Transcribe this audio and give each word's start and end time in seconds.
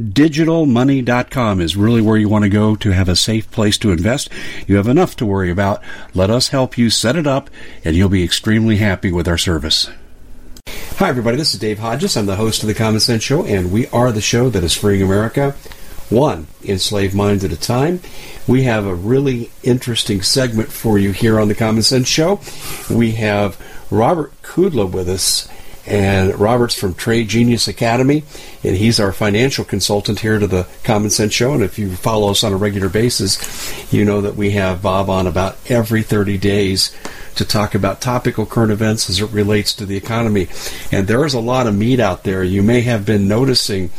MyDigitalMoney.com 0.00 1.60
is 1.60 1.76
really 1.76 2.00
where 2.00 2.16
you 2.16 2.28
want 2.28 2.44
to 2.44 2.48
go 2.48 2.74
to 2.76 2.90
have 2.90 3.10
a 3.10 3.16
safe 3.16 3.50
place 3.50 3.76
to 3.78 3.92
invest. 3.92 4.30
You 4.66 4.76
have 4.76 4.88
enough 4.88 5.16
to 5.16 5.26
worry 5.26 5.50
about. 5.50 5.82
Let 6.14 6.30
us 6.30 6.48
help 6.48 6.78
you 6.78 6.88
set 6.88 7.14
it 7.14 7.26
up, 7.26 7.50
and 7.84 7.94
you'll 7.94 8.08
be 8.08 8.24
extremely 8.24 8.76
happy 8.76 9.12
with 9.12 9.28
our 9.28 9.36
service. 9.36 9.90
Hi, 10.96 11.08
everybody. 11.08 11.36
This 11.36 11.52
is 11.52 11.60
Dave 11.60 11.78
Hodges. 11.78 12.16
I'm 12.16 12.26
the 12.26 12.36
host 12.36 12.62
of 12.62 12.68
The 12.68 12.74
Common 12.74 13.00
Sense 13.00 13.22
Show, 13.22 13.44
and 13.44 13.70
we 13.70 13.86
are 13.88 14.12
the 14.12 14.22
show 14.22 14.48
that 14.48 14.64
is 14.64 14.74
freeing 14.74 15.02
America 15.02 15.54
one 16.12 16.46
enslaved 16.64 17.14
mind 17.14 17.42
at 17.42 17.52
a 17.52 17.56
time. 17.58 18.00
We 18.46 18.64
have 18.64 18.86
a 18.86 18.94
really 18.94 19.50
interesting 19.62 20.22
segment 20.22 20.70
for 20.70 20.98
you 20.98 21.12
here 21.12 21.40
on 21.40 21.48
the 21.48 21.54
Common 21.54 21.82
Sense 21.82 22.06
Show. 22.06 22.40
We 22.90 23.12
have 23.12 23.60
Robert 23.90 24.32
Kudla 24.42 24.90
with 24.90 25.08
us, 25.08 25.48
and 25.86 26.38
Robert's 26.38 26.78
from 26.78 26.94
Trade 26.94 27.28
Genius 27.28 27.66
Academy, 27.66 28.22
and 28.62 28.76
he's 28.76 29.00
our 29.00 29.12
financial 29.12 29.64
consultant 29.64 30.20
here 30.20 30.38
to 30.38 30.46
the 30.46 30.66
Common 30.84 31.10
Sense 31.10 31.32
Show. 31.32 31.54
And 31.54 31.62
if 31.62 31.78
you 31.78 31.94
follow 31.96 32.30
us 32.30 32.44
on 32.44 32.52
a 32.52 32.56
regular 32.56 32.88
basis, 32.88 33.92
you 33.92 34.04
know 34.04 34.20
that 34.20 34.36
we 34.36 34.52
have 34.52 34.82
Bob 34.82 35.10
on 35.10 35.26
about 35.26 35.58
every 35.68 36.02
30 36.02 36.38
days 36.38 36.96
to 37.34 37.44
talk 37.44 37.74
about 37.74 38.00
topical 38.00 38.46
current 38.46 38.72
events 38.72 39.10
as 39.10 39.20
it 39.20 39.30
relates 39.30 39.74
to 39.74 39.86
the 39.86 39.96
economy. 39.96 40.48
And 40.92 41.08
there 41.08 41.24
is 41.24 41.34
a 41.34 41.40
lot 41.40 41.66
of 41.66 41.74
meat 41.74 41.98
out 41.98 42.24
there. 42.24 42.44
You 42.44 42.62
may 42.62 42.82
have 42.82 43.04
been 43.04 43.26
noticing 43.26 43.90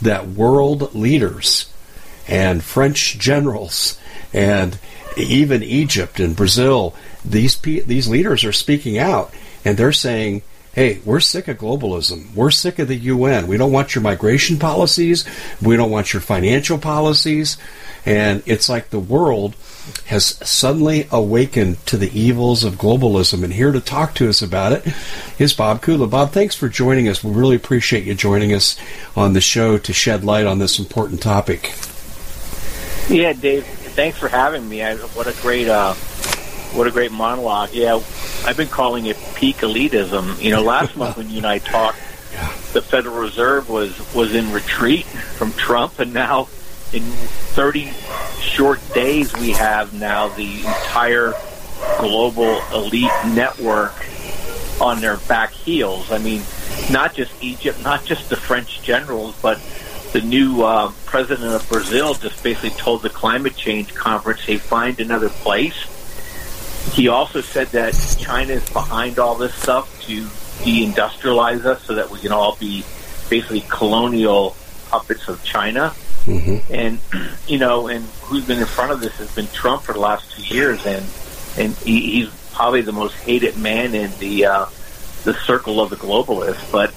that 0.00 0.28
world 0.28 0.94
leaders 0.94 1.72
and 2.28 2.62
French 2.62 3.18
generals 3.18 3.98
and 4.32 4.78
even 5.16 5.62
Egypt 5.62 6.20
and 6.20 6.36
Brazil, 6.36 6.94
these 7.24 7.56
these 7.56 8.08
leaders 8.08 8.44
are 8.44 8.52
speaking 8.52 8.98
out 8.98 9.32
and 9.64 9.76
they're 9.76 9.92
saying 9.92 10.42
hey, 10.72 11.00
we're 11.04 11.20
sick 11.20 11.48
of 11.48 11.58
globalism. 11.58 12.34
We're 12.34 12.50
sick 12.50 12.78
of 12.78 12.88
the 12.88 12.96
UN. 12.96 13.46
We 13.46 13.58
don't 13.58 13.72
want 13.72 13.94
your 13.94 14.02
migration 14.02 14.58
policies. 14.58 15.24
We 15.60 15.76
don't 15.76 15.90
want 15.90 16.12
your 16.12 16.22
financial 16.22 16.78
policies. 16.78 17.58
And 18.06 18.42
it's 18.46 18.68
like 18.68 18.90
the 18.90 18.98
world 18.98 19.54
has 20.06 20.24
suddenly 20.48 21.06
awakened 21.10 21.84
to 21.86 21.96
the 21.96 22.18
evils 22.18 22.64
of 22.64 22.74
globalism. 22.74 23.44
And 23.44 23.52
here 23.52 23.72
to 23.72 23.80
talk 23.80 24.14
to 24.14 24.28
us 24.28 24.40
about 24.40 24.72
it 24.72 24.94
is 25.38 25.52
Bob 25.52 25.82
Kudla. 25.82 26.08
Bob, 26.08 26.32
thanks 26.32 26.54
for 26.54 26.68
joining 26.68 27.08
us. 27.08 27.22
We 27.22 27.32
really 27.32 27.56
appreciate 27.56 28.04
you 28.04 28.14
joining 28.14 28.52
us 28.54 28.76
on 29.14 29.34
the 29.34 29.40
show 29.40 29.76
to 29.78 29.92
shed 29.92 30.24
light 30.24 30.46
on 30.46 30.58
this 30.58 30.78
important 30.78 31.20
topic. 31.20 31.72
Yeah, 33.08 33.34
Dave, 33.34 33.66
thanks 33.66 34.18
for 34.18 34.28
having 34.28 34.68
me. 34.68 34.82
I, 34.82 34.96
what 34.96 35.26
a 35.26 35.42
great 35.42 35.68
uh, 35.68 35.94
what 36.74 36.86
a 36.86 36.90
great 36.90 37.12
monologue. 37.12 37.70
Yeah, 37.72 38.00
I've 38.44 38.56
been 38.56 38.68
calling 38.68 39.06
it 39.06 39.16
peak 39.34 39.58
elitism. 39.58 40.40
You 40.42 40.50
know, 40.50 40.62
last 40.62 40.96
month 40.96 41.16
when 41.16 41.30
you 41.30 41.38
and 41.38 41.46
I 41.46 41.58
talked, 41.58 41.98
the 42.72 42.82
Federal 42.82 43.16
Reserve 43.16 43.68
was 43.68 44.14
was 44.14 44.34
in 44.34 44.52
retreat 44.52 45.04
from 45.04 45.52
Trump, 45.52 45.98
and 45.98 46.12
now 46.12 46.48
in 46.92 47.02
30 47.02 47.90
short 48.40 48.80
days 48.92 49.32
we 49.34 49.50
have 49.50 49.92
now 49.94 50.28
the 50.28 50.58
entire 50.60 51.34
global 51.98 52.60
elite 52.72 53.10
network 53.26 53.94
on 54.80 55.00
their 55.00 55.16
back 55.18 55.52
heels. 55.52 56.10
I 56.10 56.18
mean, 56.18 56.42
not 56.90 57.14
just 57.14 57.32
Egypt, 57.42 57.82
not 57.82 58.04
just 58.04 58.28
the 58.30 58.36
French 58.36 58.82
generals, 58.82 59.34
but 59.40 59.60
the 60.12 60.20
new 60.20 60.62
uh, 60.62 60.92
president 61.06 61.52
of 61.52 61.68
Brazil 61.68 62.14
just 62.14 62.42
basically 62.42 62.70
told 62.70 63.02
the 63.02 63.10
climate 63.10 63.56
change 63.56 63.94
conference, 63.94 64.40
"Hey, 64.40 64.58
find 64.58 65.00
another 65.00 65.28
place." 65.28 65.86
He 66.92 67.08
also 67.08 67.40
said 67.40 67.68
that 67.68 67.94
China 68.18 68.54
is 68.54 68.68
behind 68.70 69.18
all 69.18 69.34
this 69.34 69.54
stuff 69.54 70.00
to 70.02 70.24
deindustrialize 70.64 71.64
us, 71.64 71.82
so 71.84 71.94
that 71.94 72.10
we 72.10 72.18
can 72.20 72.32
all 72.32 72.56
be 72.56 72.84
basically 73.30 73.64
colonial 73.68 74.56
puppets 74.90 75.28
of 75.28 75.42
China. 75.42 75.94
Mm-hmm. 76.26 76.72
And 76.72 77.00
you 77.46 77.58
know, 77.58 77.88
and 77.88 78.04
who's 78.22 78.44
been 78.44 78.58
in 78.58 78.66
front 78.66 78.92
of 78.92 79.00
this 79.00 79.16
has 79.18 79.34
been 79.34 79.46
Trump 79.48 79.82
for 79.82 79.92
the 79.92 80.00
last 80.00 80.30
two 80.32 80.54
years, 80.54 80.84
and 80.86 81.04
and 81.56 81.74
he, 81.78 82.22
he's 82.22 82.30
probably 82.52 82.82
the 82.82 82.92
most 82.92 83.14
hated 83.14 83.56
man 83.56 83.94
in 83.94 84.10
the 84.18 84.46
uh, 84.46 84.66
the 85.24 85.34
circle 85.34 85.80
of 85.80 85.90
the 85.90 85.96
globalists. 85.96 86.70
But 86.70 86.94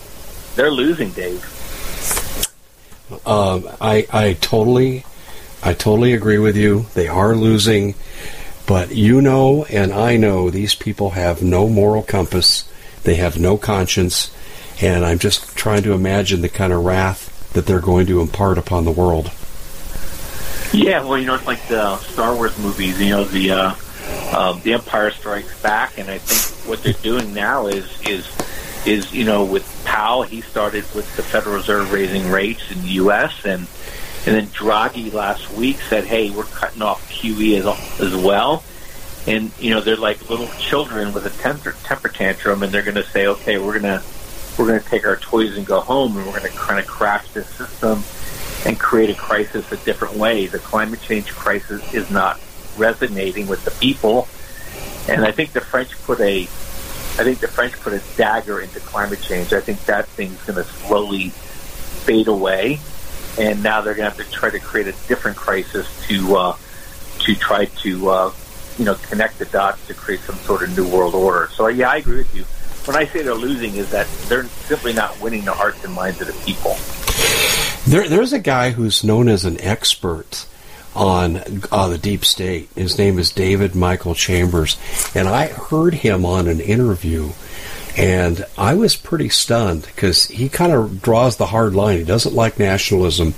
they're 0.55 0.71
losing, 0.71 1.11
Dave. 1.11 1.43
Um, 3.25 3.69
I 3.79 4.07
I 4.11 4.33
totally 4.41 5.05
I 5.63 5.73
totally 5.73 6.13
agree 6.13 6.37
with 6.37 6.55
you. 6.55 6.85
They 6.93 7.07
are 7.07 7.35
losing, 7.35 7.95
but 8.67 8.93
you 8.95 9.21
know 9.21 9.65
and 9.65 9.93
I 9.93 10.17
know 10.17 10.49
these 10.49 10.75
people 10.75 11.11
have 11.11 11.41
no 11.43 11.69
moral 11.69 12.03
compass. 12.03 12.69
They 13.03 13.15
have 13.15 13.39
no 13.39 13.57
conscience, 13.57 14.35
and 14.81 15.05
I'm 15.05 15.19
just 15.19 15.55
trying 15.55 15.83
to 15.83 15.93
imagine 15.93 16.41
the 16.41 16.49
kind 16.49 16.73
of 16.73 16.83
wrath 16.83 17.51
that 17.53 17.65
they're 17.65 17.79
going 17.79 18.07
to 18.07 18.21
impart 18.21 18.57
upon 18.57 18.85
the 18.85 18.91
world. 18.91 19.31
Yeah, 20.73 21.03
well, 21.03 21.17
you 21.17 21.25
know, 21.25 21.35
it's 21.35 21.47
like 21.47 21.65
the 21.67 21.97
Star 21.97 22.35
Wars 22.35 22.57
movies. 22.59 22.99
You 22.99 23.09
know, 23.11 23.23
the 23.23 23.51
uh, 23.51 23.75
uh, 24.31 24.53
the 24.59 24.73
Empire 24.73 25.11
Strikes 25.11 25.61
Back, 25.61 25.97
and 25.97 26.09
I 26.09 26.17
think 26.17 26.67
what 26.67 26.83
they're 26.83 26.93
doing 26.93 27.33
now 27.33 27.67
is 27.67 27.85
is 28.01 28.27
is 28.85 29.13
you 29.13 29.23
know 29.23 29.45
with 29.45 29.65
Powell, 29.85 30.23
he 30.23 30.41
started 30.41 30.83
with 30.93 31.15
the 31.15 31.23
Federal 31.23 31.55
Reserve 31.55 31.91
raising 31.93 32.29
rates 32.29 32.71
in 32.71 32.81
the 32.81 32.89
U.S. 32.89 33.45
and 33.45 33.67
and 34.25 34.35
then 34.35 34.47
Draghi 34.47 35.13
last 35.13 35.51
week 35.53 35.77
said, 35.89 36.05
"Hey, 36.05 36.29
we're 36.29 36.43
cutting 36.43 36.81
off 36.81 37.09
QE 37.11 37.57
as 37.57 37.99
as 37.99 38.15
well." 38.15 38.63
And 39.27 39.51
you 39.59 39.71
know 39.71 39.81
they're 39.81 39.95
like 39.95 40.29
little 40.29 40.47
children 40.59 41.13
with 41.13 41.25
a 41.25 41.41
temper, 41.41 41.75
temper 41.83 42.09
tantrum, 42.09 42.63
and 42.63 42.71
they're 42.71 42.83
going 42.83 42.95
to 42.95 43.03
say, 43.05 43.27
"Okay, 43.27 43.57
we're 43.57 43.79
going 43.79 43.99
to 43.99 44.03
we're 44.57 44.67
going 44.67 44.81
to 44.81 44.89
take 44.89 45.05
our 45.05 45.17
toys 45.17 45.57
and 45.57 45.65
go 45.65 45.81
home, 45.81 46.15
and 46.17 46.25
we're 46.25 46.39
going 46.39 46.51
to 46.51 46.57
kind 46.57 46.79
of 46.79 46.87
crash 46.87 47.29
this 47.31 47.47
system 47.49 48.03
and 48.65 48.79
create 48.79 49.09
a 49.09 49.15
crisis 49.15 49.71
a 49.71 49.77
different 49.77 50.15
way. 50.15 50.47
The 50.47 50.59
climate 50.59 51.01
change 51.01 51.31
crisis 51.31 51.93
is 51.93 52.09
not 52.09 52.39
resonating 52.77 53.47
with 53.47 53.63
the 53.63 53.71
people, 53.71 54.27
And 55.07 55.23
I 55.23 55.31
think 55.31 55.53
the 55.53 55.61
French 55.61 55.91
put 56.03 56.19
a, 56.19 56.41
I 56.43 57.23
think 57.23 57.39
the 57.39 57.47
French 57.47 57.73
put 57.73 57.93
a 57.93 58.01
dagger 58.17 58.59
into 58.59 58.79
climate 58.79 59.21
change. 59.21 59.53
I 59.53 59.61
think 59.61 59.85
that 59.85 60.07
thing's 60.07 60.41
going 60.43 60.57
to 60.57 60.63
slowly 60.63 61.29
fade 61.29 62.27
away, 62.27 62.79
and 63.37 63.61
now 63.63 63.81
they're 63.81 63.95
going 63.95 64.09
to 64.09 64.15
have 64.15 64.25
to 64.25 64.31
try 64.31 64.49
to 64.49 64.59
create 64.59 64.87
a 64.87 65.07
different 65.07 65.37
crisis 65.37 65.87
to 66.07 66.35
uh, 66.35 66.57
to 67.19 67.35
try 67.35 67.65
to 67.65 68.09
uh, 68.09 68.33
you 68.77 68.85
know 68.85 68.95
connect 68.95 69.39
the 69.39 69.45
dots 69.45 69.85
to 69.87 69.93
create 69.93 70.21
some 70.21 70.35
sort 70.37 70.63
of 70.63 70.75
new 70.75 70.87
world 70.87 71.15
order. 71.15 71.49
So 71.53 71.67
yeah, 71.67 71.89
I 71.89 71.97
agree 71.97 72.17
with 72.17 72.35
you. 72.35 72.43
When 72.85 72.95
I 72.95 73.05
say 73.05 73.23
they're 73.23 73.33
losing, 73.33 73.75
is 73.75 73.89
that 73.91 74.07
they're 74.27 74.45
simply 74.45 74.93
not 74.93 75.19
winning 75.19 75.43
the 75.43 75.53
hearts 75.53 75.83
and 75.83 75.93
minds 75.93 76.21
of 76.21 76.27
the 76.27 76.33
people. 76.45 76.77
There, 77.87 78.07
there's 78.07 78.33
a 78.33 78.39
guy 78.39 78.71
who's 78.71 79.03
known 79.03 79.27
as 79.27 79.45
an 79.45 79.59
expert 79.61 80.45
on 80.95 81.37
uh, 81.71 81.87
the 81.87 81.97
deep 81.97 82.23
state. 82.23 82.69
His 82.75 82.97
name 82.97 83.19
is 83.19 83.31
David 83.31 83.75
Michael 83.75 84.15
Chambers, 84.15 84.77
and 85.13 85.27
I 85.27 85.47
heard 85.47 85.93
him 85.93 86.25
on 86.25 86.47
an 86.47 86.59
interview, 86.59 87.31
and 87.97 88.45
I 88.57 88.73
was 88.73 88.95
pretty 88.95 89.29
stunned 89.29 89.83
because 89.83 90.25
he 90.25 90.49
kind 90.49 90.73
of 90.73 91.01
draws 91.01 91.37
the 91.37 91.47
hard 91.47 91.75
line. 91.75 91.97
He 91.99 92.03
doesn't 92.03 92.35
like 92.35 92.59
nationalism, 92.59 93.33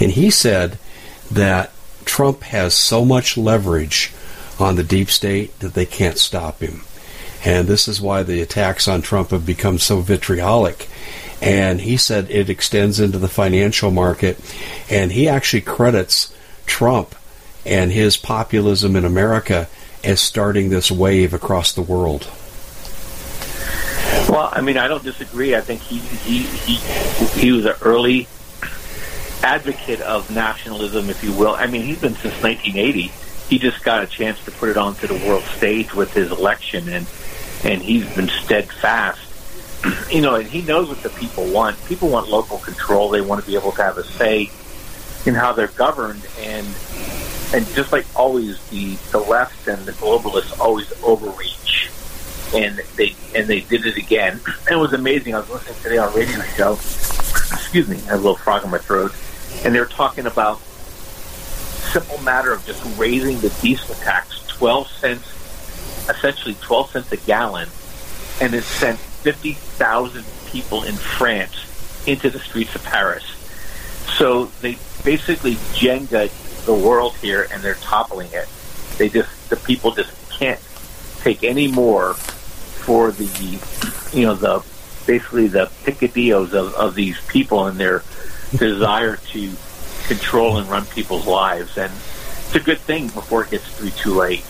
and 0.00 0.10
he 0.10 0.30
said 0.30 0.78
that 1.30 1.72
Trump 2.04 2.42
has 2.44 2.74
so 2.74 3.04
much 3.04 3.36
leverage 3.36 4.12
on 4.58 4.76
the 4.76 4.82
deep 4.82 5.10
state 5.10 5.58
that 5.60 5.74
they 5.74 5.86
can't 5.86 6.18
stop 6.18 6.60
him. 6.60 6.82
And 7.44 7.68
this 7.68 7.86
is 7.86 8.00
why 8.00 8.22
the 8.22 8.40
attacks 8.40 8.88
on 8.88 9.02
Trump 9.02 9.30
have 9.30 9.46
become 9.46 9.78
so 9.78 10.00
vitriolic. 10.00 10.88
And 11.40 11.80
he 11.80 11.96
said 11.96 12.30
it 12.30 12.50
extends 12.50 12.98
into 12.98 13.18
the 13.18 13.28
financial 13.28 13.90
market. 13.90 14.38
And 14.90 15.12
he 15.12 15.28
actually 15.28 15.60
credits 15.60 16.34
Trump 16.66 17.14
and 17.64 17.92
his 17.92 18.16
populism 18.16 18.96
in 18.96 19.04
America 19.04 19.68
as 20.02 20.20
starting 20.20 20.70
this 20.70 20.90
wave 20.90 21.32
across 21.32 21.72
the 21.72 21.82
world. 21.82 22.28
Well, 24.28 24.50
I 24.52 24.60
mean, 24.60 24.76
I 24.76 24.88
don't 24.88 25.02
disagree. 25.02 25.54
I 25.54 25.60
think 25.60 25.80
he 25.80 25.98
he 25.98 26.42
he, 26.42 26.76
he 27.40 27.52
was 27.52 27.64
an 27.64 27.74
early 27.82 28.28
advocate 29.42 30.00
of 30.00 30.30
nationalism, 30.30 31.08
if 31.08 31.22
you 31.22 31.32
will. 31.32 31.54
I 31.54 31.66
mean, 31.66 31.82
he's 31.82 32.00
been 32.00 32.14
since 32.14 32.34
1980. 32.42 33.12
He 33.48 33.58
just 33.58 33.82
got 33.82 34.02
a 34.02 34.06
chance 34.06 34.44
to 34.44 34.50
put 34.50 34.68
it 34.68 34.76
onto 34.76 35.06
the 35.06 35.14
world 35.26 35.44
stage 35.44 35.94
with 35.94 36.12
his 36.12 36.30
election, 36.30 36.88
and 36.88 37.06
and 37.64 37.82
he's 37.82 38.06
been 38.14 38.28
steadfast. 38.28 39.20
You 40.10 40.22
know, 40.22 40.34
and 40.34 40.48
he 40.48 40.62
knows 40.62 40.88
what 40.88 41.02
the 41.02 41.10
people 41.10 41.44
want. 41.52 41.82
People 41.84 42.08
want 42.08 42.28
local 42.28 42.58
control. 42.58 43.10
They 43.10 43.20
want 43.20 43.42
to 43.42 43.46
be 43.46 43.54
able 43.56 43.70
to 43.72 43.82
have 43.82 43.96
a 43.96 44.04
say 44.04 44.50
in 45.24 45.34
how 45.34 45.52
they're 45.52 45.68
governed 45.68 46.26
and 46.40 46.66
and 47.54 47.66
just 47.74 47.92
like 47.92 48.06
always 48.16 48.58
the 48.70 48.96
the 49.12 49.18
left 49.18 49.68
and 49.68 49.84
the 49.86 49.92
globalists 49.92 50.58
always 50.58 50.90
overreach 51.02 51.90
and 52.54 52.80
they 52.96 53.14
and 53.34 53.46
they 53.46 53.60
did 53.60 53.86
it 53.86 53.96
again. 53.96 54.40
And 54.46 54.70
it 54.70 54.76
was 54.76 54.92
amazing. 54.92 55.34
I 55.34 55.40
was 55.40 55.50
listening 55.50 55.76
today 55.82 55.98
on 55.98 56.14
radio 56.14 56.40
show. 56.56 56.72
Excuse 56.72 57.88
me 57.88 57.96
i 57.96 58.10
have 58.10 58.14
a 58.14 58.16
little 58.16 58.36
frog 58.36 58.64
in 58.64 58.70
my 58.70 58.78
throat. 58.78 59.12
And 59.64 59.74
they 59.74 59.80
were 59.80 59.86
talking 59.86 60.26
about 60.26 60.60
simple 61.92 62.18
matter 62.18 62.52
of 62.52 62.64
just 62.66 62.82
raising 62.98 63.40
the 63.40 63.48
diesel 63.62 63.94
tax 63.96 64.46
12 64.48 64.88
cents 64.88 65.26
essentially 66.10 66.54
12 66.60 66.90
cents 66.90 67.12
a 67.12 67.16
gallon 67.16 67.66
and 68.42 68.52
it 68.52 68.62
sent 68.62 68.98
50,000 68.98 70.22
people 70.50 70.82
in 70.82 70.94
france 70.94 72.04
into 72.06 72.28
the 72.28 72.38
streets 72.38 72.74
of 72.74 72.84
paris. 72.84 73.24
So 74.18 74.46
they 74.60 74.76
basically 75.02 75.54
Jenga 75.54 76.30
the 76.68 76.74
world 76.74 77.16
here, 77.16 77.48
and 77.50 77.62
they're 77.62 77.76
toppling 77.76 78.28
it. 78.32 78.46
They 78.98 79.08
just 79.08 79.48
the 79.48 79.56
people 79.56 79.90
just 79.92 80.12
can't 80.30 80.60
take 81.20 81.42
any 81.42 81.66
more 81.66 82.14
for 82.88 83.10
the 83.10 83.60
you 84.16 84.24
know 84.24 84.34
the 84.34 84.64
basically 85.06 85.46
the 85.46 85.66
picadillos 85.84 86.54
of, 86.54 86.72
of 86.74 86.94
these 86.94 87.20
people 87.26 87.66
and 87.66 87.78
their 87.78 88.02
desire 88.56 89.16
to 89.16 89.52
control 90.06 90.56
and 90.56 90.66
run 90.70 90.86
people's 90.86 91.26
lives, 91.26 91.76
and 91.76 91.92
it's 91.92 92.54
a 92.54 92.60
good 92.60 92.78
thing 92.78 93.08
before 93.08 93.44
it 93.44 93.50
gets 93.50 93.76
to 93.76 93.84
be 93.84 93.90
too 93.90 94.14
late. 94.14 94.42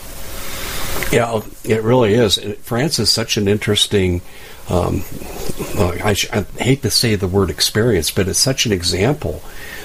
Yeah, 1.11 1.41
it 1.65 1.83
really 1.83 2.13
is. 2.13 2.39
France 2.61 2.97
is 2.97 3.09
such 3.09 3.35
an 3.35 3.49
interesting. 3.49 4.21
Um, 4.69 5.03
I, 5.77 6.15
I, 6.31 6.45
hate 6.63 6.83
to 6.83 6.91
say 6.91 7.15
the 7.15 7.27
word 7.27 7.49
experience, 7.49 8.09
but 8.09 8.29
it's 8.29 8.39
such 8.39 8.65
an 8.65 8.71
example 8.71 9.39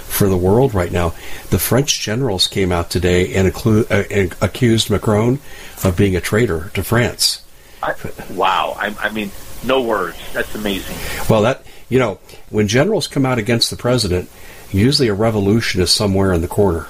for 0.05 0.29
the 0.29 0.37
world 0.37 0.75
right 0.75 0.93
now. 0.93 1.15
The 1.51 1.59
French 1.59 2.01
generals 2.01 2.47
came 2.47 2.71
out 2.71 2.91
today 2.91 3.35
and, 3.35 3.49
include, 3.49 3.91
uh, 3.91 4.05
and 4.11 4.37
accused 4.41 4.91
Macron 4.91 5.41
of 5.83 5.97
being 5.97 6.15
a 6.15 6.21
traitor 6.21 6.71
to 6.75 6.85
France. 6.85 7.44
I, 7.84 8.32
wow! 8.32 8.76
I, 8.78 8.94
I 9.00 9.10
mean, 9.10 9.31
no 9.64 9.82
words. 9.82 10.16
That's 10.32 10.54
amazing. 10.54 10.96
Well, 11.28 11.42
that 11.42 11.64
you 11.88 11.98
know, 11.98 12.19
when 12.50 12.69
generals 12.69 13.06
come 13.06 13.26
out 13.26 13.38
against 13.38 13.70
the 13.70 13.76
president, 13.76 14.28
usually 14.70 15.08
a 15.08 15.14
revolution 15.14 15.81
is 15.81 15.90
somewhere 15.90 16.32
in 16.32 16.40
the 16.40 16.48
corner, 16.48 16.86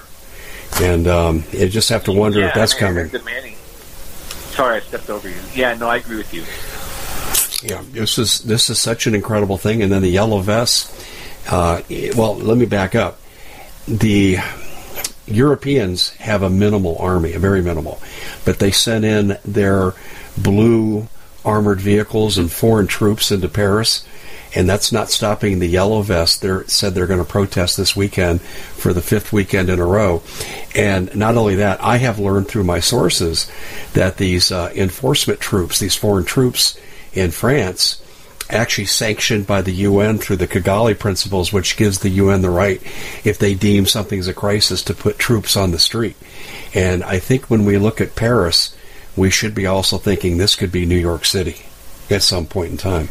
and 0.81 1.07
um, 1.07 1.45
you 1.53 1.69
just 1.69 1.89
have 1.89 2.05
to 2.05 2.13
wonder 2.13 2.41
yeah, 2.41 2.49
if 2.49 2.55
that's 2.55 2.75
coming. 2.75 3.11
Sorry, 4.55 4.77
I 4.77 4.81
stepped 4.81 5.11
over 5.11 5.29
you. 5.29 5.35
Yeah, 5.53 5.75
no, 5.75 5.89
I 5.89 5.97
agree 5.97 6.17
with 6.17 6.33
you. 6.33 6.45
Yeah, 7.69 7.83
this 7.91 8.19
is 8.19 8.41
this 8.41 8.71
is 8.71 8.79
such 8.79 9.07
an 9.07 9.15
incredible 9.15 9.59
thing, 9.59 9.83
and 9.83 9.91
then 9.91 10.03
the 10.03 10.09
yellow 10.09 10.39
vests. 10.41 10.93
Uh, 11.51 11.83
well, 12.17 12.37
let 12.37 12.57
me 12.57 12.67
back 12.67 12.95
up. 12.95 13.19
The 13.87 14.39
Europeans 15.27 16.11
have 16.15 16.43
a 16.43 16.51
minimal 16.51 16.97
army, 16.99 17.33
a 17.33 17.39
very 17.39 17.63
minimal, 17.63 18.01
but 18.45 18.59
they 18.59 18.71
sent 18.71 19.05
in 19.05 19.39
their 19.45 19.95
blue 20.37 21.09
armored 21.45 21.81
vehicles 21.81 22.39
and 22.39 22.51
foreign 22.51 22.87
troops 22.87 23.31
into 23.31 23.49
Paris, 23.49 24.07
and 24.55 24.69
that's 24.69 24.93
not 24.93 25.11
stopping 25.11 25.59
the 25.59 25.67
yellow 25.67 26.01
vest. 26.01 26.41
They 26.41 26.61
said 26.67 26.95
they're 26.95 27.07
going 27.07 27.23
to 27.23 27.31
protest 27.31 27.77
this 27.77 27.97
weekend 27.97 28.41
for 28.41 28.93
the 28.93 29.03
fifth 29.03 29.33
weekend 29.33 29.69
in 29.69 29.81
a 29.81 29.87
row. 29.87 30.23
And 30.75 31.15
not 31.17 31.37
only 31.37 31.57
that, 31.57 31.83
I 31.83 31.99
have 31.99 32.19
learned 32.19 32.49
through 32.49 32.65
my 32.65 32.81
sources 32.81 33.51
that 33.95 34.17
these 34.17 34.53
uh, 34.53 34.73
enforcement 34.75 35.41
troops, 35.41 35.81
these 35.81 35.97
foreign 35.97 36.25
troops 36.25 36.79
in 37.13 37.31
France, 37.31 38.01
actually 38.51 38.85
sanctioned 38.85 39.47
by 39.47 39.63
the 39.63 39.73
UN 39.73 40.19
through 40.19 40.37
the 40.37 40.47
Kigali 40.47 40.99
principles, 40.99 41.53
which 41.53 41.77
gives 41.77 41.99
the 41.99 42.11
UN 42.11 42.43
the 42.43 42.51
right, 42.51 42.81
if 43.25 43.39
they 43.39 43.55
deem 43.55 43.87
something's 43.87 44.29
a 44.29 44.35
crisis, 44.35 44.83
to 44.83 44.95
put 44.95 45.19
troops 45.19 45.57
on 45.57 45.71
the 45.71 45.79
street. 45.79 46.17
And 46.75 47.03
I 47.03 47.19
think 47.19 47.49
when 47.49 47.65
we 47.65 47.79
look 47.79 48.01
at 48.01 48.17
Paris, 48.17 48.77
we 49.17 49.31
should 49.31 49.55
be 49.55 49.67
also 49.67 49.99
thinking 49.99 50.39
this 50.39 50.57
could 50.57 50.73
be 50.73 50.87
New 50.87 50.99
York 50.99 51.25
City 51.25 51.67
at 52.11 52.23
some 52.23 52.47
point 52.47 52.73
in 52.73 52.77
time. 52.77 53.09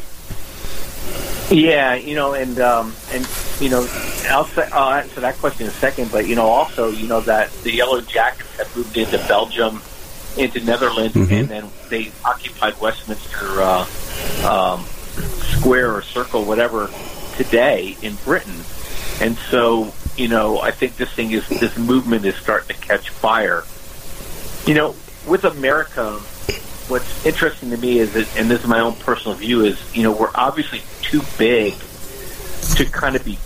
Yeah, 1.50 1.96
you 1.96 2.16
know, 2.16 2.34
and 2.34 2.60
um, 2.60 2.96
and 3.12 3.28
you 3.60 3.70
know, 3.70 3.82
I'll, 4.30 4.46
say, 4.46 4.68
I'll 4.72 4.94
answer 4.94 5.22
that 5.22 5.38
question 5.38 5.64
in 5.66 5.72
a 5.72 5.76
second. 5.76 6.12
But 6.12 6.28
you 6.28 6.36
know, 6.36 6.48
also, 6.48 6.90
you 6.90 7.08
know 7.08 7.22
that 7.22 7.52
the 7.64 7.72
Yellow 7.72 8.02
Jackets 8.02 8.58
have 8.58 8.76
moved 8.76 8.98
into 8.98 9.18
Belgium, 9.28 9.82
into 10.38 10.62
Netherlands, 10.62 11.16
Mhm. 11.16 11.32
and 11.42 11.50
then 11.50 11.70
they 11.90 12.12
occupied 12.26 12.80
Westminster 12.80 13.62
uh, 13.62 13.86
um, 14.48 14.86
Square 15.60 15.96
or 15.96 16.02
Circle, 16.02 16.46
whatever, 16.46 16.90
today 17.38 17.98
in 18.02 18.16
Britain. 18.26 18.64
And 19.22 19.38
so, 19.52 19.94
you 20.18 20.28
know, 20.30 20.60
I 20.60 20.72
think 20.72 20.96
this 20.98 21.12
thing 21.12 21.32
is 21.32 21.48
this 21.50 21.78
movement 21.78 22.26
is 22.26 22.36
starting 22.36 22.76
to 22.76 22.82
catch 22.82 23.10
fire. 23.10 23.64
You 24.66 24.74
know, 24.74 24.96
with 25.28 25.46
America, 25.46 26.20
what's 26.88 27.26
interesting 27.26 27.70
to 27.72 27.78
me 27.78 28.00
is 28.00 28.14
that, 28.14 28.38
and 28.38 28.50
this 28.50 28.62
is 28.62 28.68
my 28.68 28.80
own 28.80 28.96
personal 28.96 29.36
view, 29.38 29.62
is 29.62 29.80
you 29.96 30.04
know 30.04 30.12
we're 30.12 30.32
obviously 30.36 30.82
too 31.02 31.22
big 31.38 31.74
to 32.76 32.86
kind 32.86 33.16
of 33.16 33.24
be 33.24 33.38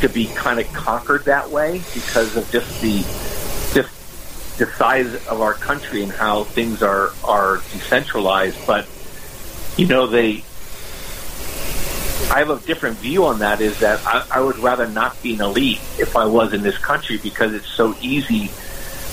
to 0.00 0.08
be 0.08 0.26
kind 0.34 0.60
of 0.60 0.72
conquered 0.72 1.24
that 1.24 1.50
way 1.50 1.82
because 1.94 2.36
of 2.36 2.50
just 2.50 2.80
the 2.80 2.98
just 3.74 4.58
the 4.58 4.66
size 4.76 5.14
of 5.26 5.40
our 5.40 5.54
country 5.54 6.02
and 6.02 6.12
how 6.12 6.44
things 6.44 6.82
are 6.82 7.10
are 7.22 7.58
decentralized. 7.72 8.58
But 8.66 8.88
you 9.76 9.86
know 9.86 10.06
they. 10.06 10.44
I 12.30 12.38
have 12.38 12.50
a 12.50 12.58
different 12.66 12.96
view 12.98 13.26
on 13.26 13.40
that. 13.40 13.60
Is 13.60 13.80
that 13.80 14.04
I, 14.06 14.26
I 14.30 14.40
would 14.40 14.58
rather 14.58 14.88
not 14.88 15.22
be 15.22 15.34
an 15.34 15.40
elite 15.40 15.80
if 15.98 16.16
I 16.16 16.24
was 16.24 16.52
in 16.52 16.62
this 16.62 16.78
country 16.78 17.18
because 17.18 17.52
it's 17.52 17.66
so 17.66 17.94
easy 18.00 18.50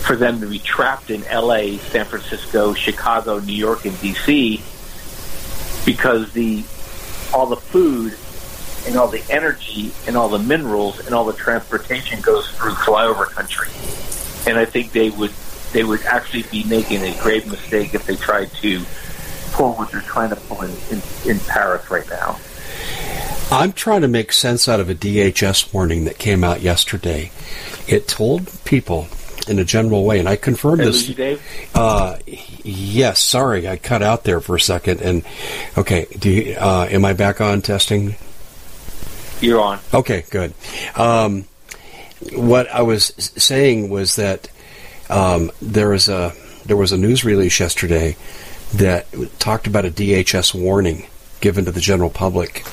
for 0.02 0.16
them 0.16 0.40
to 0.42 0.48
be 0.48 0.60
trapped 0.60 1.10
in 1.10 1.24
L.A., 1.26 1.78
San 1.78 2.06
Francisco, 2.06 2.74
Chicago, 2.74 3.40
New 3.40 3.54
York, 3.54 3.86
and 3.86 4.00
D.C. 4.02 4.62
because 5.86 6.32
the 6.34 6.64
all 7.34 7.46
the 7.48 7.56
food 7.56 8.18
and 8.88 8.98
all 8.98 9.08
the 9.08 9.24
energy 9.30 9.92
and 10.08 10.18
all 10.18 10.30
the 10.30 10.40
minerals 10.40 11.00
and 11.06 11.14
all 11.14 11.26
the 11.26 11.34
transportation 11.34 12.20
goes 12.22 12.50
through 12.52 12.72
flyover 12.72 13.26
country. 13.28 13.70
And 14.50 14.58
I 14.58 14.66
think 14.66 14.92
they 14.92 15.10
would 15.10 15.32
they 15.72 15.84
would 15.84 16.02
actually 16.04 16.44
be 16.44 16.64
making 16.66 17.02
a 17.04 17.18
grave 17.22 17.48
mistake 17.48 17.94
if 17.94 18.06
they 18.06 18.16
tried 18.16 18.52
to 18.56 18.84
pull 19.52 19.74
what 19.74 19.92
they're 19.92 20.02
trying 20.02 20.30
to 20.30 20.36
pull 20.36 20.62
in, 20.62 20.72
in, 20.90 21.02
in 21.26 21.40
Paris 21.42 21.90
right 21.90 22.10
now. 22.10 22.38
I'm 23.52 23.74
trying 23.74 24.02
to 24.02 24.08
make 24.08 24.32
sense 24.32 24.68
out 24.68 24.80
of 24.80 24.90
a 24.90 24.96
DHS 24.96 25.74
warning 25.74 26.06
that 26.06 26.18
came 26.18 26.44
out 26.44 26.62
yesterday. 26.62 27.32
It 27.88 28.08
told 28.08 28.50
people 28.64 29.08
in 29.48 29.60
a 29.60 29.66
general 29.66 30.06
way, 30.06 30.20
and 30.20 30.30
I 30.30 30.36
confirmed 30.36 30.82
this. 30.82 31.08
Dave? 31.08 31.42
Uh, 31.74 32.18
yes, 32.26 33.22
sorry, 33.22 33.68
I 33.68 33.78
cut 33.78 34.02
out 34.02 34.24
there 34.24 34.42
for 34.42 34.56
a 34.56 34.60
second. 34.60 35.02
And 35.02 35.24
okay, 35.78 36.08
do 36.18 36.30
you, 36.30 36.56
uh, 36.56 36.88
am 36.90 37.06
I 37.06 37.14
back 37.14 37.42
on 37.42 37.62
testing? 37.62 38.16
You're 39.42 39.62
on. 39.62 39.80
Okay, 39.94 40.24
good. 40.30 40.54
Um, 40.96 41.46
what 42.34 42.70
I 42.70 42.84
was 42.84 43.14
saying 43.18 43.90
was 43.90 44.16
that 44.16 44.50
um, 45.10 45.52
there 45.62 45.90
was 45.90 46.08
a 46.08 46.34
there 46.66 46.78
was 46.78 46.92
a 46.92 46.98
news 46.98 47.26
release 47.26 47.60
yesterday 47.60 48.16
that 48.76 49.08
talked 49.40 49.68
about 49.68 49.86
a 49.86 49.92
DHS 49.92 50.54
warning 50.54 51.08
given 51.42 51.66
to 51.66 51.72
the 51.72 51.82
general 51.82 52.10
public, 52.10 52.64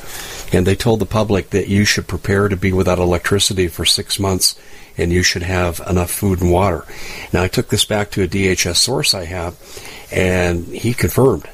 and 0.52 0.66
they 0.66 0.76
told 0.76 1.00
the 1.00 1.06
public 1.06 1.50
that 1.50 1.68
you 1.68 1.84
should 1.84 2.06
prepare 2.06 2.48
to 2.48 2.56
be 2.56 2.72
without 2.72 2.98
electricity 2.98 3.66
for 3.66 3.84
six 3.84 4.18
months, 4.18 4.58
and 4.98 5.12
you 5.12 5.22
should 5.22 5.42
have 5.42 5.80
enough 5.88 6.10
food 6.10 6.40
and 6.40 6.50
water. 6.50 6.84
Now 7.32 7.42
I 7.42 7.48
took 7.48 7.68
this 7.68 7.84
back 7.84 8.10
to 8.10 8.22
a 8.22 8.28
DHS 8.28 8.76
source 8.76 9.14
I 9.14 9.24
have, 9.24 9.56
and 10.12 10.66
he 10.66 10.92
confirmed. 10.92 11.48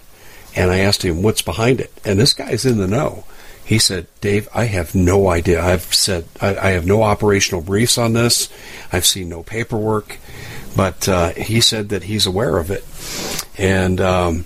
And 0.56 0.70
I 0.70 0.78
asked 0.78 1.04
him 1.04 1.22
what's 1.22 1.42
behind 1.42 1.80
it, 1.80 1.92
and 2.04 2.18
this 2.18 2.32
guy's 2.32 2.64
in 2.64 2.78
the 2.78 2.86
know. 2.86 3.24
He 3.64 3.78
said, 3.78 4.06
Dave, 4.20 4.48
I 4.54 4.64
have 4.64 4.94
no 4.94 5.28
idea. 5.28 5.62
I've 5.62 5.94
said, 5.94 6.26
I, 6.40 6.56
I 6.56 6.70
have 6.70 6.86
no 6.86 7.02
operational 7.02 7.62
briefs 7.62 7.96
on 7.96 8.12
this. 8.12 8.50
I've 8.92 9.06
seen 9.06 9.30
no 9.30 9.42
paperwork. 9.42 10.18
But 10.76 11.08
uh, 11.08 11.30
he 11.30 11.60
said 11.60 11.88
that 11.88 12.04
he's 12.04 12.26
aware 12.26 12.58
of 12.58 12.70
it. 12.70 12.84
And 13.56 14.00
um, 14.02 14.44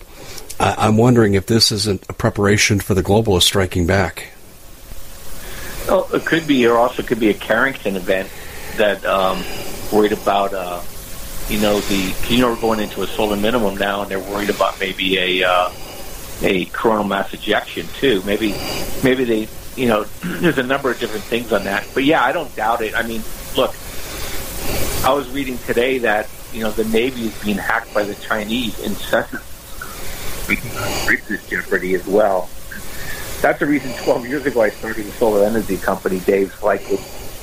I, 0.60 0.74
I'm 0.78 0.96
wondering 0.96 1.34
if 1.34 1.46
this 1.46 1.72
isn't 1.72 2.04
a 2.08 2.12
preparation 2.12 2.78
for 2.78 2.94
the 2.94 3.02
globalists 3.02 3.42
striking 3.42 3.86
back. 3.86 4.28
Oh, 5.88 6.08
it 6.12 6.24
could 6.24 6.46
be, 6.46 6.66
or 6.66 6.76
also 6.76 7.02
could 7.02 7.18
be 7.18 7.30
a 7.30 7.34
Carrington 7.34 7.96
event 7.96 8.28
that 8.78 9.04
um, 9.04 9.44
worried 9.92 10.12
about, 10.12 10.52
uh, 10.54 10.82
you 11.48 11.60
know, 11.60 11.80
the 11.80 12.14
you 12.28 12.40
know 12.40 12.50
we're 12.50 12.60
going 12.60 12.80
into 12.80 13.02
a 13.02 13.06
solar 13.06 13.36
minimum 13.36 13.76
now, 13.76 14.02
and 14.02 14.10
they're 14.10 14.18
worried 14.18 14.50
about 14.50 14.80
maybe 14.80 15.18
a 15.18 15.48
uh, 15.48 15.70
a 16.42 16.64
coronal 16.66 17.04
mass 17.04 17.32
ejection 17.34 17.86
too. 17.98 18.22
Maybe 18.24 18.54
maybe 19.04 19.24
they, 19.24 19.48
you 19.76 19.88
know, 19.88 20.04
there's 20.22 20.58
a 20.58 20.62
number 20.62 20.90
of 20.90 20.98
different 20.98 21.24
things 21.24 21.52
on 21.52 21.64
that. 21.64 21.86
But 21.94 22.04
yeah, 22.04 22.24
I 22.24 22.32
don't 22.32 22.54
doubt 22.56 22.82
it. 22.82 22.94
I 22.94 23.02
mean, 23.02 23.22
look, 23.56 23.74
I 25.04 25.12
was 25.12 25.28
reading 25.30 25.58
today 25.58 25.98
that 25.98 26.28
you 26.52 26.62
know 26.62 26.70
the 26.70 26.84
Navy 26.84 27.26
is 27.26 27.44
being 27.44 27.58
hacked 27.58 27.92
by 27.94 28.04
the 28.04 28.14
Chinese 28.14 28.78
incessantly. 28.80 29.44
Increases 30.48 31.46
jeopardy 31.46 31.94
as 31.94 32.06
well 32.06 32.48
that's 33.40 33.60
the 33.60 33.66
reason 33.66 33.92
12 34.04 34.26
years 34.26 34.46
ago 34.46 34.62
I 34.62 34.70
started 34.70 35.06
a 35.06 35.10
solar 35.12 35.46
energy 35.46 35.76
company, 35.76 36.18
Dave, 36.20 36.54
so 36.54 36.68
I 36.68 36.78
could 36.78 36.98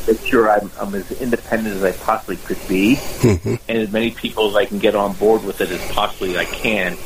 make 0.07 0.19
sure 0.25 0.50
I'm, 0.51 0.69
I'm 0.79 0.93
as 0.95 1.12
independent 1.21 1.75
as 1.77 1.83
I 1.83 1.91
possibly 1.91 2.38
could 2.38 2.59
be 2.67 2.95
Mhm. 2.95 3.59
and 3.67 3.77
as 3.79 3.91
many 3.91 4.12
people 4.12 4.50
as 4.50 4.55
I 4.55 4.65
can 4.65 4.79
get 4.79 4.95
on 4.95 5.13
board 5.13 5.43
with 5.43 5.62
it 5.62 5.69
as 5.71 5.81
possibly 5.91 6.38
I 6.38 6.45
can 6.45 6.97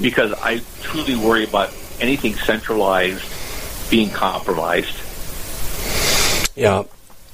because 0.00 0.32
I 0.32 0.62
truly 0.82 1.16
worry 1.16 1.44
about 1.44 1.70
anything 2.00 2.34
centralized 2.34 3.22
being 3.90 4.10
compromised. 4.10 4.94
Yeah, 6.56 6.84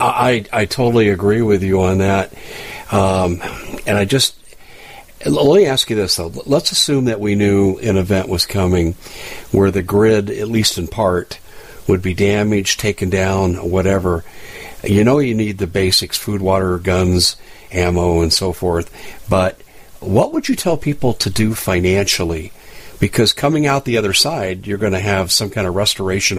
I 0.00 0.44
I 0.52 0.64
totally 0.66 1.08
agree 1.10 1.42
with 1.42 1.62
you 1.62 1.82
on 1.82 1.98
that. 1.98 2.32
Um, 2.90 3.40
and 3.86 3.96
I 3.98 4.04
just 4.04 4.34
let 5.25 5.56
me 5.56 5.66
ask 5.66 5.90
you 5.90 5.96
this 5.96 6.16
though. 6.16 6.32
Let's 6.46 6.70
assume 6.72 7.06
that 7.06 7.20
we 7.20 7.34
knew 7.34 7.78
an 7.78 7.96
event 7.96 8.28
was 8.28 8.46
coming 8.46 8.94
where 9.50 9.70
the 9.70 9.82
grid, 9.82 10.30
at 10.30 10.48
least 10.48 10.78
in 10.78 10.86
part, 10.88 11.38
would 11.88 12.02
be 12.02 12.14
damaged, 12.14 12.78
taken 12.80 13.10
down, 13.10 13.54
whatever. 13.70 14.25
You 14.85 15.04
know, 15.04 15.18
you 15.18 15.35
need 15.35 15.59
the 15.59 15.66
basics: 15.66 16.18
food, 16.18 16.40
water, 16.40 16.78
guns, 16.78 17.37
ammo, 17.73 18.21
and 18.21 18.33
so 18.33 18.52
forth. 18.52 18.90
But 19.28 19.61
what 20.00 20.33
would 20.33 20.49
you 20.49 20.56
tell 20.56 20.76
people 20.76 21.12
to 21.14 21.30
do 21.30 21.54
financially? 21.54 22.52
Because 22.99 23.33
coming 23.33 23.66
out 23.66 23.85
the 23.85 23.99
other 23.99 24.12
side, 24.12 24.66
you're 24.66 24.78
going 24.78 24.92
to 24.92 25.00
have 25.00 25.33
some 25.33 25.50
kind 25.50 25.66
of 25.66 25.75
restoration. 25.75 26.38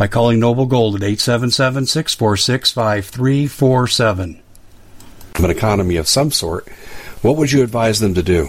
by 0.00 0.08
calling 0.08 0.40
Noble 0.40 0.64
Gold 0.64 0.94
at 0.94 1.02
877 1.02 1.84
646 1.84 2.72
5347. 2.72 4.40
an 5.36 5.50
economy 5.50 5.96
of 5.96 6.08
some 6.08 6.30
sort, 6.30 6.66
what 7.20 7.36
would 7.36 7.52
you 7.52 7.62
advise 7.62 8.00
them 8.00 8.14
to 8.14 8.22
do? 8.22 8.48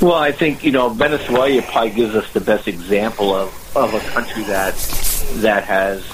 Well, 0.00 0.14
I 0.14 0.32
think 0.32 0.64
you 0.64 0.72
know 0.72 0.88
Venezuela 0.88 1.60
probably 1.60 1.90
gives 1.90 2.14
us 2.14 2.32
the 2.32 2.40
best 2.40 2.68
example 2.68 3.34
of, 3.34 3.76
of 3.76 3.92
a 3.92 4.00
country 4.00 4.44
that 4.44 4.74
that 5.42 5.64
has 5.64 6.06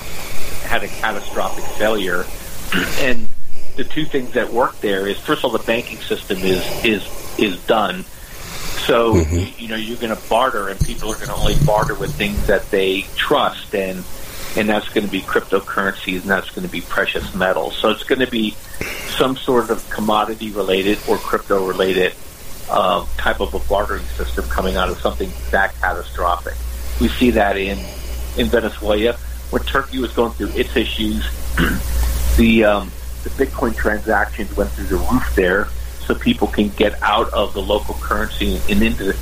had 0.65 0.83
a 0.83 0.89
catastrophic 0.89 1.63
failure, 1.77 2.25
and 2.99 3.29
the 3.77 3.85
two 3.85 4.07
things 4.07 4.33
that 4.33 4.53
work 4.53 4.81
there 4.81 5.07
is 5.07 5.21
first 5.21 5.45
of 5.45 5.53
all 5.53 5.57
the 5.57 5.65
banking 5.65 5.99
system 5.99 6.39
is 6.39 6.65
is 6.85 7.39
is 7.39 7.65
done. 7.67 8.05
So 8.87 9.15
Mhm. 9.15 9.59
you 9.59 9.69
know 9.69 9.77
you're 9.77 9.97
going 9.99 10.15
to 10.15 10.29
barter, 10.29 10.69
and 10.69 10.79
people 10.81 11.11
are 11.11 11.17
going 11.17 11.29
to 11.29 11.35
only 11.35 11.57
barter 11.65 11.95
with 11.95 12.15
things 12.15 12.47
that 12.47 12.71
they 12.71 13.07
trust, 13.17 13.75
and 13.75 14.05
and 14.57 14.69
that's 14.69 14.89
going 14.89 15.05
to 15.05 15.11
be 15.11 15.21
cryptocurrencies, 15.21 16.23
and 16.23 16.31
that's 16.31 16.51
going 16.51 16.67
to 16.67 16.73
be 16.73 16.81
precious 16.81 17.35
metals. 17.35 17.77
So 17.81 17.91
it's 17.91 18.03
going 18.05 18.21
to 18.21 18.27
be 18.31 18.57
some 19.17 19.37
sort 19.37 19.71
of 19.71 19.89
commodity 19.91 20.51
related 20.51 20.99
or 21.07 21.19
crypto 21.19 21.67
related 21.67 22.15
uh, 22.71 23.05
type 23.17 23.41
of 23.41 23.55
a 23.55 23.59
bartering 23.61 24.05
system 24.17 24.45
coming 24.49 24.77
out 24.77 24.89
of 24.89 24.99
something 25.01 25.31
that 25.51 25.79
catastrophic. 25.81 26.55
We 27.01 27.09
see 27.09 27.31
that 27.33 27.57
in 27.57 27.79
in 28.37 28.47
Venezuela 28.47 29.15
when 29.51 29.63
Turkey 29.63 29.99
was 29.99 30.13
going 30.13 30.33
through 30.33 30.51
its 30.55 30.75
issues. 30.77 31.25
the 32.37 32.65
um, 32.65 32.91
the 33.25 33.31
Bitcoin 33.31 33.77
transactions 33.77 34.57
went 34.57 34.71
through 34.71 34.87
the 34.87 34.97
roof 34.97 35.35
there, 35.35 35.69
so 36.09 36.15
people 36.15 36.49
can 36.49 36.71
get 36.71 37.01
out 37.03 37.31
of 37.35 37.53
the 37.53 37.61
local 37.61 37.95
currency 37.97 38.59
and 38.71 38.83
into 38.83 39.15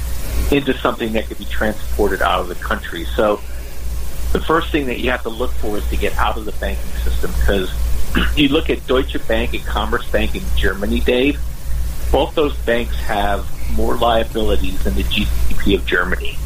into 0.52 0.72
something 0.78 1.12
that 1.14 1.26
could 1.26 1.38
be 1.38 1.44
transported 1.46 2.22
out 2.22 2.40
of 2.40 2.48
the 2.48 2.54
country. 2.54 3.04
So 3.04 3.40
the 4.32 4.40
first 4.40 4.70
thing 4.70 4.86
that 4.86 5.00
you 5.00 5.10
have 5.10 5.24
to 5.24 5.28
look 5.28 5.50
for 5.50 5.76
is 5.76 5.88
to 5.88 5.96
get 5.96 6.16
out 6.16 6.38
of 6.38 6.44
the 6.44 6.52
banking 6.52 6.90
system 7.02 7.32
because 7.40 7.72
you 8.36 8.48
look 8.48 8.70
at 8.70 8.86
Deutsche 8.86 9.26
Bank 9.26 9.52
and 9.52 9.62
Commerzbank 9.64 10.36
in 10.36 10.56
Germany, 10.56 11.00
Dave. 11.00 11.40
Both 12.12 12.36
those 12.36 12.56
banks 12.58 12.96
have 13.00 13.50
more 13.76 13.96
liabilities 13.96 14.84
than 14.84 14.94
the 14.94 15.02
GDP 15.02 15.74
of 15.74 15.84
Germany. 15.86 16.38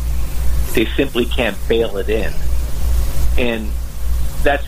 They 0.72 0.86
simply 0.96 1.26
can't 1.26 1.56
bail 1.68 1.98
it 1.98 2.08
in, 2.08 2.32
and 3.36 3.70
that's 4.42 4.66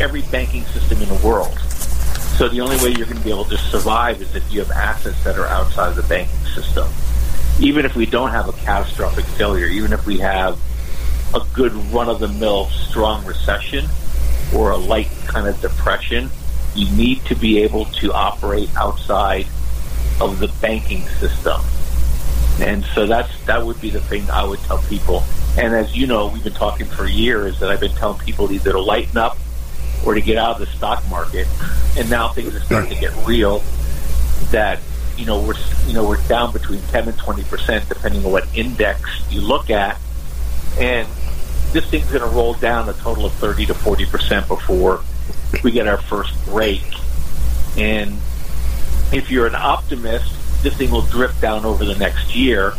every 0.00 0.22
banking 0.22 0.64
system 0.64 1.02
in 1.02 1.08
the 1.08 1.26
world. 1.26 1.58
So 2.36 2.48
the 2.48 2.60
only 2.60 2.76
way 2.76 2.90
you're 2.96 3.06
going 3.06 3.18
to 3.18 3.24
be 3.24 3.30
able 3.30 3.44
to 3.44 3.56
survive 3.56 4.20
is 4.20 4.34
if 4.34 4.52
you 4.52 4.60
have 4.60 4.70
assets 4.70 5.22
that 5.24 5.38
are 5.38 5.46
outside 5.46 5.90
of 5.90 5.96
the 5.96 6.02
banking 6.02 6.44
system. 6.46 6.88
Even 7.60 7.84
if 7.84 7.94
we 7.94 8.06
don't 8.06 8.30
have 8.30 8.48
a 8.48 8.52
catastrophic 8.52 9.24
failure, 9.24 9.66
even 9.66 9.92
if 9.92 10.06
we 10.06 10.18
have 10.18 10.58
a 11.34 11.40
good 11.54 11.72
run-of-the-mill 11.92 12.66
strong 12.66 13.24
recession 13.24 13.84
or 14.54 14.70
a 14.70 14.76
light 14.76 15.08
kind 15.26 15.46
of 15.46 15.60
depression, 15.60 16.30
you 16.74 16.90
need 16.96 17.24
to 17.26 17.34
be 17.34 17.62
able 17.62 17.84
to 17.86 18.12
operate 18.12 18.68
outside 18.76 19.46
of 20.20 20.38
the 20.40 20.48
banking 20.60 21.02
system. 21.20 21.60
And 22.60 22.84
so 22.94 23.06
that's 23.06 23.30
that 23.44 23.64
would 23.64 23.80
be 23.80 23.90
the 23.90 24.00
thing 24.00 24.28
I 24.30 24.44
would 24.44 24.60
tell 24.60 24.78
people. 24.82 25.22
And 25.58 25.74
as 25.74 25.96
you 25.96 26.06
know, 26.06 26.28
we've 26.28 26.44
been 26.44 26.52
talking 26.54 26.86
for 26.86 27.06
years 27.06 27.60
that 27.60 27.70
I've 27.70 27.80
been 27.80 27.94
telling 27.94 28.18
people 28.18 28.50
either 28.50 28.72
to 28.72 28.80
lighten 28.80 29.18
up 29.18 29.36
or 30.04 30.14
to 30.14 30.20
get 30.20 30.36
out 30.36 30.60
of 30.60 30.66
the 30.66 30.66
stock 30.66 31.02
market. 31.08 31.46
And 31.96 32.08
now 32.10 32.28
things 32.28 32.54
are 32.54 32.60
starting 32.60 32.90
to 32.90 33.00
get 33.00 33.12
real. 33.26 33.62
That 34.50 34.80
you 35.16 35.26
know 35.26 35.40
we're 35.40 35.54
you 35.86 35.94
know 35.94 36.06
we're 36.08 36.20
down 36.28 36.52
between 36.52 36.80
ten 36.90 37.08
and 37.08 37.16
twenty 37.18 37.44
percent 37.44 37.88
depending 37.88 38.24
on 38.24 38.32
what 38.32 38.46
index 38.56 39.00
you 39.30 39.40
look 39.40 39.70
at, 39.70 39.98
and 40.78 41.06
this 41.72 41.86
thing's 41.86 42.06
going 42.10 42.22
to 42.22 42.34
roll 42.34 42.54
down 42.54 42.88
a 42.88 42.92
total 42.94 43.26
of 43.26 43.32
thirty 43.34 43.66
to 43.66 43.74
forty 43.74 44.04
percent 44.04 44.48
before 44.48 45.02
we 45.62 45.70
get 45.70 45.86
our 45.86 45.98
first 45.98 46.32
break. 46.46 46.82
And 47.76 48.18
if 49.12 49.30
you're 49.30 49.46
an 49.46 49.54
optimist, 49.54 50.62
this 50.62 50.76
thing 50.76 50.90
will 50.90 51.02
drift 51.02 51.40
down 51.40 51.64
over 51.64 51.84
the 51.84 51.96
next 51.96 52.34
year. 52.34 52.72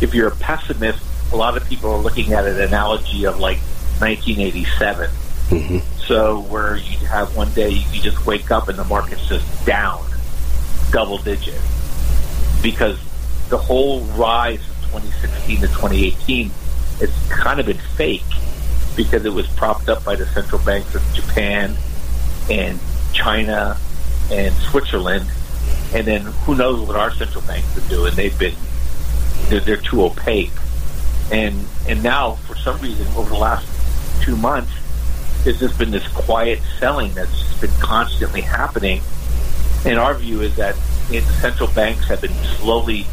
If 0.00 0.14
you're 0.14 0.28
a 0.28 0.36
pessimist, 0.36 1.02
a 1.32 1.36
lot 1.36 1.56
of 1.56 1.66
people 1.68 1.90
are 1.90 1.98
looking 1.98 2.32
at 2.32 2.46
an 2.46 2.60
analogy 2.60 3.24
of 3.24 3.38
like 3.38 3.58
1987. 4.00 5.10
hmm 5.48 5.78
So 6.06 6.40
where 6.40 6.76
you 6.76 6.98
have 7.06 7.34
one 7.36 7.52
day 7.54 7.70
you 7.70 8.02
just 8.02 8.26
wake 8.26 8.50
up 8.50 8.68
and 8.68 8.78
the 8.78 8.84
market's 8.84 9.26
just 9.26 9.66
down 9.66 10.04
double 10.90 11.18
digit 11.18 11.60
because 12.62 12.98
the 13.48 13.58
whole 13.58 14.00
rise 14.00 14.64
from 14.64 15.00
2016 15.02 15.60
to 15.60 15.66
2018, 15.68 16.50
it's 17.00 17.28
kind 17.28 17.60
of 17.60 17.66
been 17.66 17.78
fake 17.96 18.22
because 18.96 19.24
it 19.24 19.32
was 19.32 19.46
propped 19.48 19.88
up 19.88 20.04
by 20.04 20.14
the 20.14 20.26
central 20.26 20.62
banks 20.62 20.94
of 20.94 21.02
Japan 21.14 21.76
and 22.50 22.78
China 23.12 23.78
and 24.30 24.54
Switzerland. 24.54 25.30
And 25.94 26.06
then 26.06 26.22
who 26.22 26.54
knows 26.54 26.86
what 26.86 26.96
our 26.96 27.12
central 27.12 27.42
banks 27.42 27.76
are 27.76 27.88
doing? 27.88 28.14
They've 28.14 28.38
been 28.38 28.54
they're, 29.48 29.60
they're 29.60 29.76
too 29.76 30.04
opaque. 30.04 30.52
And 31.32 31.66
and 31.88 32.02
now 32.02 32.32
for 32.32 32.56
some 32.56 32.80
reason 32.80 33.06
over 33.16 33.30
the 33.30 33.38
last 33.38 33.66
two 34.22 34.36
months, 34.36 34.72
there's 35.44 35.60
just 35.60 35.78
been 35.78 35.90
this 35.90 36.06
quiet 36.08 36.60
selling 36.78 37.12
that's 37.14 37.38
just 37.38 37.60
been 37.60 37.70
constantly 37.80 38.40
happening. 38.40 39.00
And 39.84 39.98
our 39.98 40.14
view 40.14 40.40
is 40.40 40.56
that 40.56 40.74
central 41.40 41.68
banks 41.70 42.06
have 42.08 42.22
been 42.22 42.34
slowly 42.58 43.06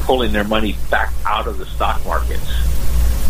pulling 0.00 0.32
their 0.32 0.44
money 0.44 0.76
back 0.90 1.12
out 1.26 1.46
of 1.46 1.58
the 1.58 1.66
stock 1.66 2.04
markets. 2.04 2.50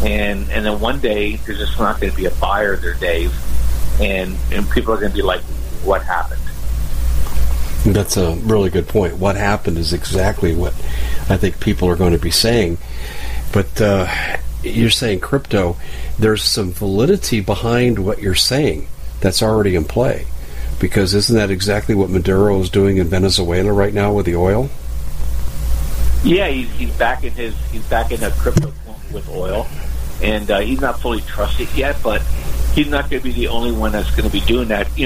And 0.02 0.48
and 0.50 0.64
then 0.64 0.78
one 0.78 1.00
day 1.00 1.36
there's 1.36 1.58
just 1.58 1.78
not 1.78 2.00
going 2.00 2.12
to 2.12 2.16
be 2.16 2.26
a 2.26 2.30
buyer 2.32 2.76
there, 2.76 2.94
Dave, 2.94 3.34
and 4.00 4.36
and 4.52 4.70
people 4.70 4.92
are 4.92 4.98
going 4.98 5.10
to 5.10 5.16
be 5.16 5.22
like, 5.22 5.40
"What 5.82 6.02
happened?" 6.02 6.42
That's 7.86 8.16
a 8.16 8.34
really 8.34 8.68
good 8.68 8.88
point. 8.88 9.16
What 9.16 9.36
happened 9.36 9.78
is 9.78 9.94
exactly 9.94 10.54
what 10.54 10.74
I 11.30 11.38
think 11.38 11.60
people 11.60 11.88
are 11.88 11.96
going 11.96 12.12
to 12.12 12.18
be 12.18 12.30
saying. 12.30 12.76
But 13.52 13.80
uh, 13.80 14.06
you're 14.68 14.90
saying 14.90 15.20
crypto, 15.20 15.76
there's 16.18 16.42
some 16.42 16.72
validity 16.72 17.40
behind 17.40 17.98
what 17.98 18.20
you're 18.20 18.34
saying 18.34 18.88
that's 19.20 19.42
already 19.42 19.76
in 19.76 19.84
play. 19.84 20.26
Because 20.78 21.14
isn't 21.14 21.34
that 21.34 21.50
exactly 21.50 21.94
what 21.94 22.10
Maduro 22.10 22.60
is 22.60 22.68
doing 22.68 22.98
in 22.98 23.08
Venezuela 23.08 23.72
right 23.72 23.94
now 23.94 24.12
with 24.12 24.26
the 24.26 24.36
oil? 24.36 24.68
Yeah, 26.22 26.48
he's, 26.48 26.70
he's 26.72 26.90
back 26.96 27.24
in 27.24 27.32
his 27.32 27.54
he's 27.70 27.86
back 27.86 28.12
in 28.12 28.22
a 28.22 28.30
crypto 28.32 28.72
with 29.12 29.28
oil, 29.30 29.66
and 30.22 30.50
uh, 30.50 30.60
he's 30.60 30.80
not 30.80 31.00
fully 31.00 31.20
trusted 31.22 31.68
yet, 31.74 31.96
but 32.02 32.20
he's 32.74 32.88
not 32.88 33.08
going 33.08 33.22
to 33.22 33.24
be 33.24 33.32
the 33.32 33.48
only 33.48 33.72
one 33.72 33.92
that's 33.92 34.10
going 34.10 34.28
to 34.28 34.32
be 34.32 34.40
doing 34.40 34.68
that. 34.68 34.86
You 34.98 35.05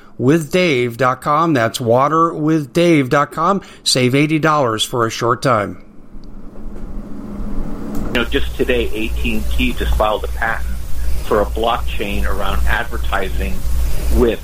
waterwithdave.com. 0.19 1.53
That's 1.53 1.79
waterwithdave.com. 1.79 3.61
Save 3.83 4.13
$80 4.13 4.85
for 4.87 5.05
a 5.05 5.09
short 5.09 5.41
time. 5.41 5.85
You 8.07 8.13
know, 8.13 8.25
just 8.25 8.55
today, 8.55 8.87
AT&T 8.87 9.73
just 9.73 9.95
filed 9.95 10.23
a 10.25 10.27
patent 10.29 10.75
for 11.27 11.41
a 11.41 11.45
blockchain 11.45 12.25
around 12.25 12.61
advertising 12.65 13.53
with 14.19 14.41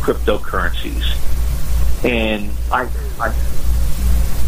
cryptocurrencies. 0.00 1.04
And 2.04 2.50
I, 2.70 2.88
I 3.20 3.34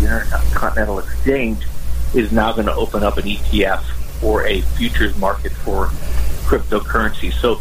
the 0.01 0.05
Intercontinental 0.05 0.99
Exchange 1.01 1.66
is 2.14 2.33
now 2.33 2.53
going 2.53 2.66
to 2.66 2.75
open 2.75 3.03
up 3.03 3.16
an 3.16 3.25
ETF 3.25 3.83
or 4.23 4.47
a 4.47 4.61
futures 4.61 5.16
market 5.18 5.53
for 5.53 5.87
cryptocurrency. 6.47 7.33
So 7.33 7.61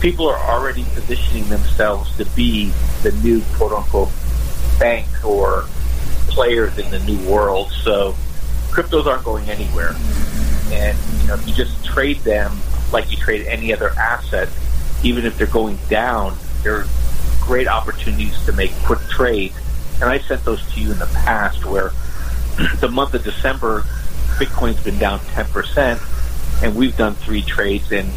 people 0.00 0.28
are 0.28 0.38
already 0.38 0.84
positioning 0.94 1.48
themselves 1.48 2.16
to 2.16 2.24
be 2.36 2.72
the 3.02 3.12
new 3.22 3.42
quote 3.54 3.72
unquote 3.72 4.10
bank 4.78 5.06
or 5.24 5.64
players 6.28 6.76
in 6.78 6.90
the 6.90 6.98
new 7.00 7.18
world. 7.30 7.70
So 7.82 8.14
cryptos 8.70 9.06
aren't 9.06 9.24
going 9.24 9.48
anywhere. 9.50 9.94
And 10.70 10.96
you 11.20 11.28
know, 11.28 11.34
if 11.34 11.46
you 11.46 11.54
just 11.54 11.84
trade 11.84 12.18
them 12.18 12.56
like 12.92 13.10
you 13.10 13.16
trade 13.16 13.46
any 13.46 13.72
other 13.72 13.90
asset, 13.90 14.48
even 15.02 15.24
if 15.24 15.36
they're 15.36 15.46
going 15.46 15.78
down, 15.88 16.36
there 16.62 16.76
are 16.76 16.86
great 17.40 17.68
opportunities 17.68 18.44
to 18.46 18.52
make 18.52 18.72
quick 18.84 19.00
trades. 19.08 19.54
And 20.00 20.08
I 20.08 20.18
sent 20.18 20.44
those 20.44 20.62
to 20.72 20.80
you 20.80 20.92
in 20.92 20.98
the 20.98 21.06
past 21.06 21.64
where 21.64 21.92
the 22.80 22.88
month 22.88 23.14
of 23.14 23.22
December, 23.22 23.82
Bitcoin's 24.38 24.82
been 24.82 24.98
down 24.98 25.18
10%, 25.20 26.62
and 26.62 26.74
we've 26.74 26.96
done 26.96 27.14
three 27.14 27.42
trades, 27.42 27.92
and 27.92 28.10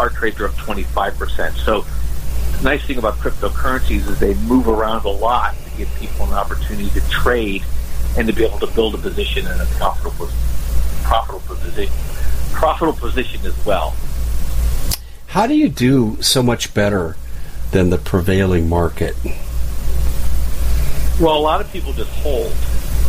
our 0.00 0.08
trades 0.08 0.40
are 0.40 0.46
up 0.46 0.52
25%. 0.52 1.52
So 1.58 1.84
the 2.56 2.64
nice 2.64 2.82
thing 2.86 2.96
about 2.96 3.16
cryptocurrencies 3.16 4.08
is 4.08 4.18
they 4.18 4.32
move 4.34 4.66
around 4.66 5.04
a 5.04 5.10
lot 5.10 5.54
to 5.64 5.76
give 5.76 5.94
people 5.96 6.24
an 6.24 6.32
opportunity 6.32 6.88
to 6.98 7.06
trade 7.10 7.62
and 8.16 8.26
to 8.26 8.32
be 8.32 8.44
able 8.44 8.58
to 8.60 8.66
build 8.68 8.94
a 8.94 8.98
position 8.98 9.46
in 9.46 9.60
a 9.60 9.66
profitable, 9.76 10.30
profitable 11.02 11.54
position, 11.54 11.94
profitable 12.52 12.98
position 12.98 13.44
as 13.44 13.66
well. 13.66 13.94
How 15.26 15.46
do 15.46 15.54
you 15.54 15.68
do 15.68 16.20
so 16.22 16.42
much 16.42 16.72
better 16.72 17.16
than 17.70 17.90
the 17.90 17.98
prevailing 17.98 18.70
market? 18.70 19.14
Well, 21.20 21.36
a 21.36 21.44
lot 21.44 21.60
of 21.60 21.70
people 21.70 21.92
just 21.92 22.10
hold 22.10 22.54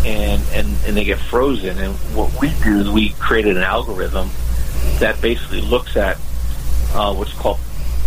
and, 0.06 0.43
and, 0.54 0.67
and 0.86 0.97
they 0.97 1.06
get 1.06 1.19
frozen. 1.19 1.80
And 1.80 1.95
what 2.13 2.38
we 2.41 2.49
do 2.65 2.80
is 2.80 2.89
we 2.89 3.12
created 3.12 3.56
an 3.56 3.63
algorithm 3.63 4.30
that 4.99 5.21
basically 5.21 5.62
looks 5.62 5.95
at 5.95 6.17
uh, 6.93 7.13
what's 7.13 7.34
called 7.34 7.60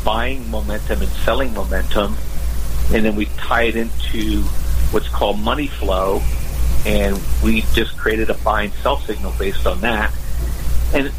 buying 0.04 0.50
momentum 0.50 1.00
and 1.00 1.10
selling 1.10 1.52
momentum, 1.54 2.14
and 2.92 3.04
then 3.04 3.16
we 3.16 3.26
tie 3.36 3.62
it 3.64 3.76
into 3.76 4.42
what's 4.90 5.08
called 5.08 5.38
money 5.38 5.66
flow, 5.66 6.22
and 6.86 7.18
we 7.42 7.62
just 7.72 7.96
created 7.96 8.30
a 8.30 8.34
buy 8.34 8.62
and 8.64 8.72
sell 8.74 8.98
signal 8.98 9.32
based 9.38 9.66
on 9.66 9.80
that. 9.80 10.14
And 10.92 11.12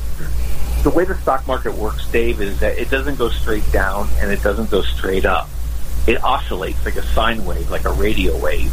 the 0.84 0.92
way 0.92 1.04
the 1.04 1.18
stock 1.18 1.48
market 1.48 1.74
works, 1.74 2.08
Dave, 2.12 2.40
is 2.40 2.60
that 2.60 2.78
it 2.78 2.92
doesn't 2.92 3.18
go 3.18 3.30
straight 3.30 3.70
down 3.72 4.08
and 4.20 4.32
it 4.32 4.44
doesn't 4.44 4.70
go 4.70 4.84
straight 4.84 5.26
up. 5.26 5.50
It 6.06 6.24
oscillates 6.24 6.86
like 6.86 6.96
a 6.96 7.02
sine 7.02 7.44
wave, 7.44 7.72
like 7.72 7.86
a 7.86 7.92
radio 7.92 8.40
wave. 8.40 8.72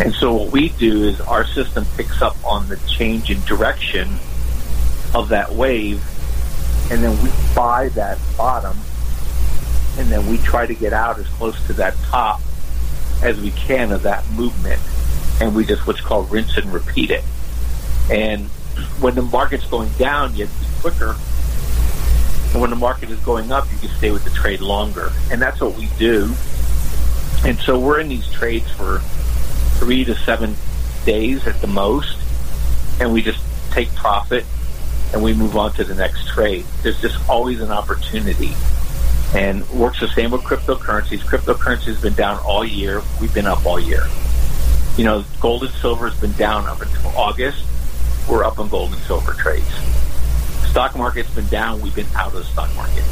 And 0.00 0.14
so 0.14 0.34
what 0.34 0.52
we 0.52 0.70
do 0.70 1.04
is 1.04 1.20
our 1.20 1.46
system 1.46 1.84
picks 1.96 2.22
up 2.22 2.36
on 2.44 2.68
the 2.68 2.76
change 2.88 3.30
in 3.30 3.40
direction 3.42 4.08
of 5.14 5.28
that 5.28 5.52
wave, 5.52 6.02
and 6.90 7.02
then 7.02 7.22
we 7.22 7.30
buy 7.54 7.88
that 7.90 8.18
bottom, 8.36 8.76
and 9.98 10.08
then 10.08 10.26
we 10.28 10.38
try 10.38 10.66
to 10.66 10.74
get 10.74 10.92
out 10.92 11.18
as 11.18 11.26
close 11.28 11.64
to 11.66 11.72
that 11.74 11.94
top 12.04 12.40
as 13.22 13.40
we 13.40 13.50
can 13.52 13.92
of 13.92 14.02
that 14.02 14.28
movement, 14.30 14.80
and 15.40 15.54
we 15.54 15.64
just 15.64 15.86
what's 15.86 16.00
called 16.00 16.30
rinse 16.30 16.56
and 16.56 16.72
repeat 16.72 17.10
it. 17.10 17.24
And 18.10 18.46
when 19.00 19.14
the 19.14 19.22
market's 19.22 19.66
going 19.66 19.90
down, 19.92 20.36
you 20.36 20.46
have 20.46 20.54
to 20.54 20.60
be 20.60 20.80
quicker. 20.80 21.16
And 22.52 22.60
when 22.60 22.70
the 22.70 22.76
market 22.76 23.10
is 23.10 23.18
going 23.20 23.50
up, 23.50 23.66
you 23.72 23.78
can 23.78 23.96
stay 23.96 24.10
with 24.10 24.24
the 24.24 24.30
trade 24.30 24.60
longer. 24.60 25.10
And 25.30 25.42
that's 25.42 25.60
what 25.60 25.76
we 25.76 25.88
do. 25.98 26.32
And 27.44 27.58
so 27.58 27.78
we're 27.78 28.00
in 28.00 28.08
these 28.08 28.28
trades 28.30 28.70
for 28.70 29.00
three 29.78 30.04
to 30.04 30.14
seven 30.14 30.54
days 31.04 31.46
at 31.46 31.60
the 31.60 31.66
most. 31.66 32.16
And 33.00 33.12
we 33.12 33.22
just 33.22 33.42
take 33.72 33.92
profit 33.94 34.44
and 35.12 35.22
we 35.22 35.32
move 35.34 35.56
on 35.56 35.72
to 35.74 35.84
the 35.84 35.94
next 35.94 36.26
trade. 36.28 36.64
There's 36.82 37.00
just 37.00 37.16
always 37.28 37.60
an 37.60 37.70
opportunity. 37.70 38.52
And 39.34 39.68
works 39.70 40.00
the 40.00 40.08
same 40.08 40.30
with 40.30 40.42
cryptocurrencies. 40.42 41.20
Cryptocurrency 41.20 41.86
has 41.86 42.00
been 42.00 42.14
down 42.14 42.38
all 42.44 42.64
year. 42.64 43.02
We've 43.20 43.34
been 43.34 43.46
up 43.46 43.66
all 43.66 43.80
year. 43.80 44.06
You 44.96 45.04
know, 45.04 45.24
gold 45.40 45.64
and 45.64 45.72
silver 45.74 46.08
has 46.08 46.18
been 46.20 46.32
down 46.32 46.66
up 46.66 46.80
until 46.80 47.10
August 47.16 47.64
we're 48.28 48.44
up 48.44 48.58
on 48.58 48.68
gold 48.68 48.92
and 48.92 49.00
silver 49.02 49.32
trades. 49.34 49.68
Stock 50.68 50.96
market's 50.96 51.32
been 51.34 51.46
down, 51.46 51.80
we've 51.80 51.94
been 51.94 52.06
out 52.14 52.28
of 52.28 52.34
the 52.34 52.44
stock 52.44 52.74
market. 52.74 53.04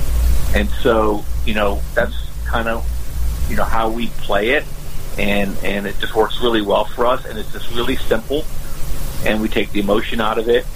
And 0.54 0.68
so, 0.68 1.24
you 1.46 1.54
know, 1.54 1.80
that's 1.94 2.14
kind 2.44 2.68
of, 2.68 2.86
you 3.48 3.56
know, 3.56 3.64
how 3.64 3.90
we 3.90 4.08
play 4.08 4.50
it. 4.50 4.64
And, 5.18 5.56
and 5.62 5.86
it 5.86 5.98
just 6.00 6.14
works 6.14 6.40
really 6.42 6.62
well 6.62 6.84
for 6.84 7.06
us. 7.06 7.24
And 7.24 7.38
it's 7.38 7.52
just 7.52 7.72
really 7.74 7.96
simple. 7.96 8.44
And 9.24 9.40
we 9.40 9.48
take 9.48 9.70
the 9.70 9.80
emotion 9.80 10.20
out 10.20 10.38
of 10.38 10.48
it. 10.48 10.66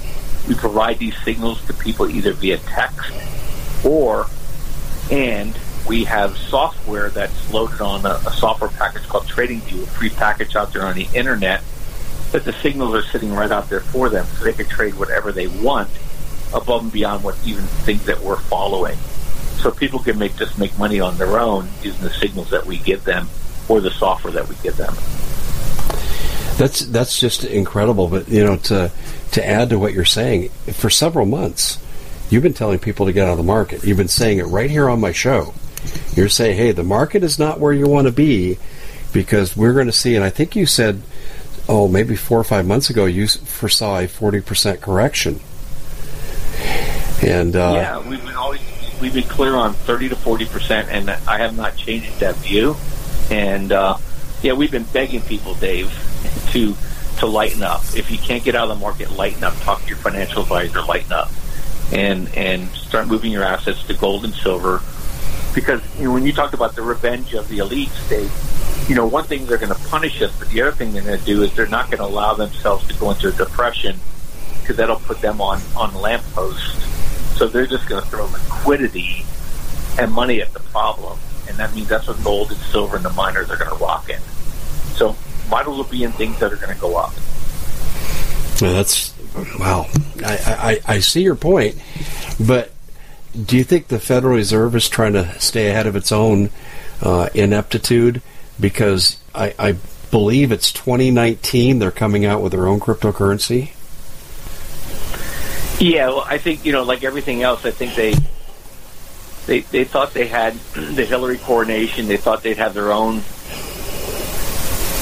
We 0.49 0.55
provide 0.55 0.99
these 0.99 1.17
signals 1.25 1.65
to 1.67 1.75
people 1.75 2.09
either 2.09 2.33
via 2.33 2.59
text 2.59 3.13
or, 3.85 4.27
and 5.11 5.57
we 5.87 6.05
have 6.05 6.37
software 6.37 7.11
that's 7.11 7.53
loaded 7.53 7.81
on 7.81 8.05
a, 8.05 8.21
a 8.27 8.33
software 8.33 8.71
package 8.71 9.03
called 9.09 9.25
TradingView, 9.25 9.83
a 9.83 9.87
free 9.87 10.11
package 10.11 10.57
out 10.57 10.73
there 10.73 10.87
on 10.87 10.95
the 10.97 11.09
internet 11.15 11.63
that 12.33 12.45
the 12.45 12.53
signals 12.55 12.95
are 12.95 13.03
sitting 13.03 13.33
right 13.33 13.51
out 13.51 13.71
there 13.71 13.81
for 13.81 14.09
them, 14.09 14.27
so 14.27 14.45
they 14.45 14.53
can 14.53 14.67
trade 14.67 14.95
whatever 14.95 15.33
they 15.33 15.47
want 15.47 15.89
above 16.55 16.83
and 16.83 16.93
beyond 16.93 17.25
what 17.25 17.37
even 17.45 17.65
things 17.65 18.05
that 18.07 18.21
we're 18.21 18.39
following. 18.39 18.97
So 19.59 19.71
people 19.71 19.99
can 19.99 20.19
make 20.19 20.37
just 20.37 20.59
make 20.59 20.79
money 20.79 21.01
on 21.01 21.17
their 21.19 21.39
own 21.39 21.69
using 21.83 22.03
the 22.03 22.11
signals 22.11 22.51
that 22.51 22.67
we 22.67 22.79
give 22.79 23.05
them 23.05 23.29
or 23.69 23.81
the 23.81 23.91
software 23.91 24.33
that 24.35 24.49
we 24.49 24.57
give 24.63 24.77
them. 24.77 24.95
That's 26.59 26.81
that's 26.81 27.19
just 27.19 27.45
incredible. 27.45 28.09
But 28.09 28.29
you 28.29 28.45
know, 28.45 28.57
to 28.57 28.91
to 29.33 29.47
add 29.47 29.71
to 29.71 29.79
what 29.79 29.95
you're 29.95 30.05
saying, 30.05 30.51
for 30.73 30.91
several 30.91 31.25
months, 31.25 31.79
you've 32.31 32.43
been 32.43 32.55
telling 32.55 32.79
people 32.79 33.07
to 33.07 33.13
get 33.13 33.27
out 33.27 33.33
of 33.33 33.39
the 33.39 33.45
market. 33.45 33.85
You've 33.85 33.97
been 33.97 34.09
saying 34.09 34.39
it 34.39 34.45
right 34.45 34.71
here 34.71 34.89
on 34.89 35.01
my 35.01 35.13
show. 35.13 35.55
You're 36.15 36.29
saying, 36.29 36.57
hey, 36.57 36.73
the 36.73 36.83
market 36.83 37.23
is 37.23 37.39
not 37.39 37.61
where 37.61 37.73
you 37.73 37.87
want 37.87 38.09
to 38.09 38.13
be 38.13 38.59
because 39.13 39.57
we're 39.57 39.73
going 39.73 39.87
to 39.87 39.93
see. 39.93 40.17
And 40.17 40.25
I 40.25 40.31
think 40.31 40.57
you 40.57 40.67
said 40.67 41.01
oh, 41.69 41.87
maybe 41.87 42.17
four 42.17 42.41
or 42.41 42.45
five 42.45 42.67
months 42.67 42.91
ago, 42.91 43.05
you 43.05 43.29
foresaw 43.29 43.99
a 43.99 44.07
40% 44.07 44.81
correction. 44.81 45.41
And 47.23 47.55
uh, 47.55 47.73
yeah, 47.75 48.09
we've 48.09 48.25
been 48.25 48.37
always 48.37 48.61
we've 49.01 49.15
been 49.15 49.25
clear 49.25 49.55
on 49.55 49.75
30 49.75 50.11
to 50.11 50.17
40 50.17 50.47
percent, 50.47 50.89
and 50.89 51.11
I 51.11 51.39
have 51.39 51.57
not 51.57 51.77
changed 51.77 52.21
that 52.21 52.37
view. 52.37 52.77
And 53.31 53.73
uh, 53.73 53.99
yeah, 54.43 54.53
we've 54.53 54.71
been 54.71 54.85
begging 54.85 55.21
people, 55.23 55.55
Dave, 55.55 55.91
to 56.53 56.75
to 57.19 57.27
lighten 57.27 57.63
up. 57.63 57.83
If 57.97 58.11
you 58.11 58.19
can't 58.19 58.45
get 58.45 58.55
out 58.55 58.71
of 58.71 58.79
the 58.79 58.81
market, 58.81 59.11
lighten 59.13 59.43
up. 59.45 59.55
Talk 59.61 59.83
to 59.83 59.89
your 59.89 59.97
financial 59.97 60.43
advisor, 60.43 60.83
lighten 60.83 61.13
up, 61.13 61.31
and 61.93 62.33
and 62.35 62.69
start 62.71 63.09
moving 63.09 63.33
your 63.33 63.45
assets 63.45 63.83
to 63.85 63.95
gold 63.95 64.25
and 64.25 64.35
silver. 64.35 64.81
Because 65.55 65.83
you 65.99 66.05
know, 66.05 66.13
when 66.13 66.25
you 66.25 66.33
talk 66.33 66.53
about 66.53 66.77
the 66.77 66.83
revenge 66.83 67.35
of 67.35 67.49
the 67.49 67.59
elites, 67.59 68.09
Dave, 68.09 68.31
you 68.89 68.95
know, 68.95 69.07
one 69.07 69.25
thing 69.25 69.47
they're 69.47 69.59
going 69.59 69.75
to 69.75 69.89
punish 69.89 70.23
us, 70.23 70.37
but 70.39 70.49
the 70.51 70.63
other 70.63 70.73
thing 70.73 70.93
they're 70.93 71.03
going 71.03 71.19
to 71.19 71.25
do 71.25 71.43
is 71.43 71.55
they're 71.55 71.67
not 71.67 71.87
going 71.87 71.99
to 71.99 72.05
allow 72.05 72.35
themselves 72.35 72.87
to 72.89 72.95
go 72.95 73.11
into 73.11 73.29
a 73.29 73.33
depression 73.33 73.99
because 74.61 74.77
that'll 74.77 74.97
put 74.97 75.21
them 75.21 75.41
on 75.41 75.61
on 75.77 75.95
lampposts. 75.95 76.85
So 77.37 77.47
they're 77.47 77.67
just 77.67 77.89
going 77.89 78.03
to 78.03 78.09
throw 78.09 78.27
liquidity 78.27 79.25
and 79.99 80.13
money 80.13 80.41
at 80.41 80.53
the 80.53 80.61
problem, 80.61 81.19
and 81.49 81.57
that 81.57 81.75
means 81.75 81.89
that's 81.89 82.07
what 82.07 82.23
gold 82.23 82.51
and 82.51 82.61
silver 82.61 82.97
and 82.97 83.05
the 83.05 83.11
miners 83.11 83.51
are 83.51 83.57
going 83.57 83.71
to 83.71 83.85
rock 83.85 84.09
in. 84.09 84.21
So 84.95 85.17
might 85.51 85.63
as 85.63 85.69
well 85.69 85.85
be 85.85 86.05
in 86.05 86.13
things 86.13 86.39
that 86.41 86.53
are 86.53 86.57
going 86.57 86.75
to 86.75 86.81
go 86.81 86.97
up. 86.97 87.13
Well, 88.61 88.75
that's 88.75 89.15
wow. 89.59 89.87
I, 90.25 90.81
I 90.87 90.95
I 90.95 90.99
see 91.01 91.23
your 91.23 91.37
point, 91.37 91.81
but 92.45 92.73
do 93.45 93.57
you 93.57 93.65
think 93.65 93.89
the 93.89 94.01
Federal 94.01 94.35
Reserve 94.35 94.75
is 94.75 94.89
trying 94.89 95.13
to 95.13 95.39
stay 95.39 95.69
ahead 95.69 95.87
of 95.87 95.95
its 95.95 96.11
own 96.11 96.51
uh, 97.01 97.29
ineptitude? 97.35 98.21
because 98.61 99.19
I, 99.35 99.55
I 99.59 99.77
believe 100.11 100.53
it's 100.53 100.73
2019 100.73 101.79
they're 101.79 101.91
coming 101.91 102.25
out 102.25 102.43
with 102.43 102.53
their 102.53 102.67
own 102.67 102.81
cryptocurrency. 102.81 103.73
Yeah, 105.81 106.09
well, 106.09 106.25
I 106.27 106.39
think 106.39 106.65
you 106.65 106.73
know, 106.73 106.83
like 106.83 107.05
everything 107.05 107.43
else, 107.43 107.65
I 107.65 107.71
think 107.71 107.95
they 107.95 108.15
they 109.47 109.61
they 109.61 109.85
thought 109.85 110.13
they 110.13 110.27
had 110.27 110.55
the 110.75 111.05
Hillary 111.05 111.39
coronation. 111.39 112.09
They 112.09 112.17
thought 112.17 112.43
they'd 112.43 112.57
have 112.57 112.75
their 112.75 112.91
own, 112.91 113.23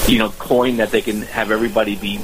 you 0.08 0.18
know, 0.18 0.30
coin 0.30 0.76
that 0.78 0.90
they 0.90 1.02
can 1.02 1.22
have 1.22 1.50
everybody 1.50 1.96
be 1.96 2.20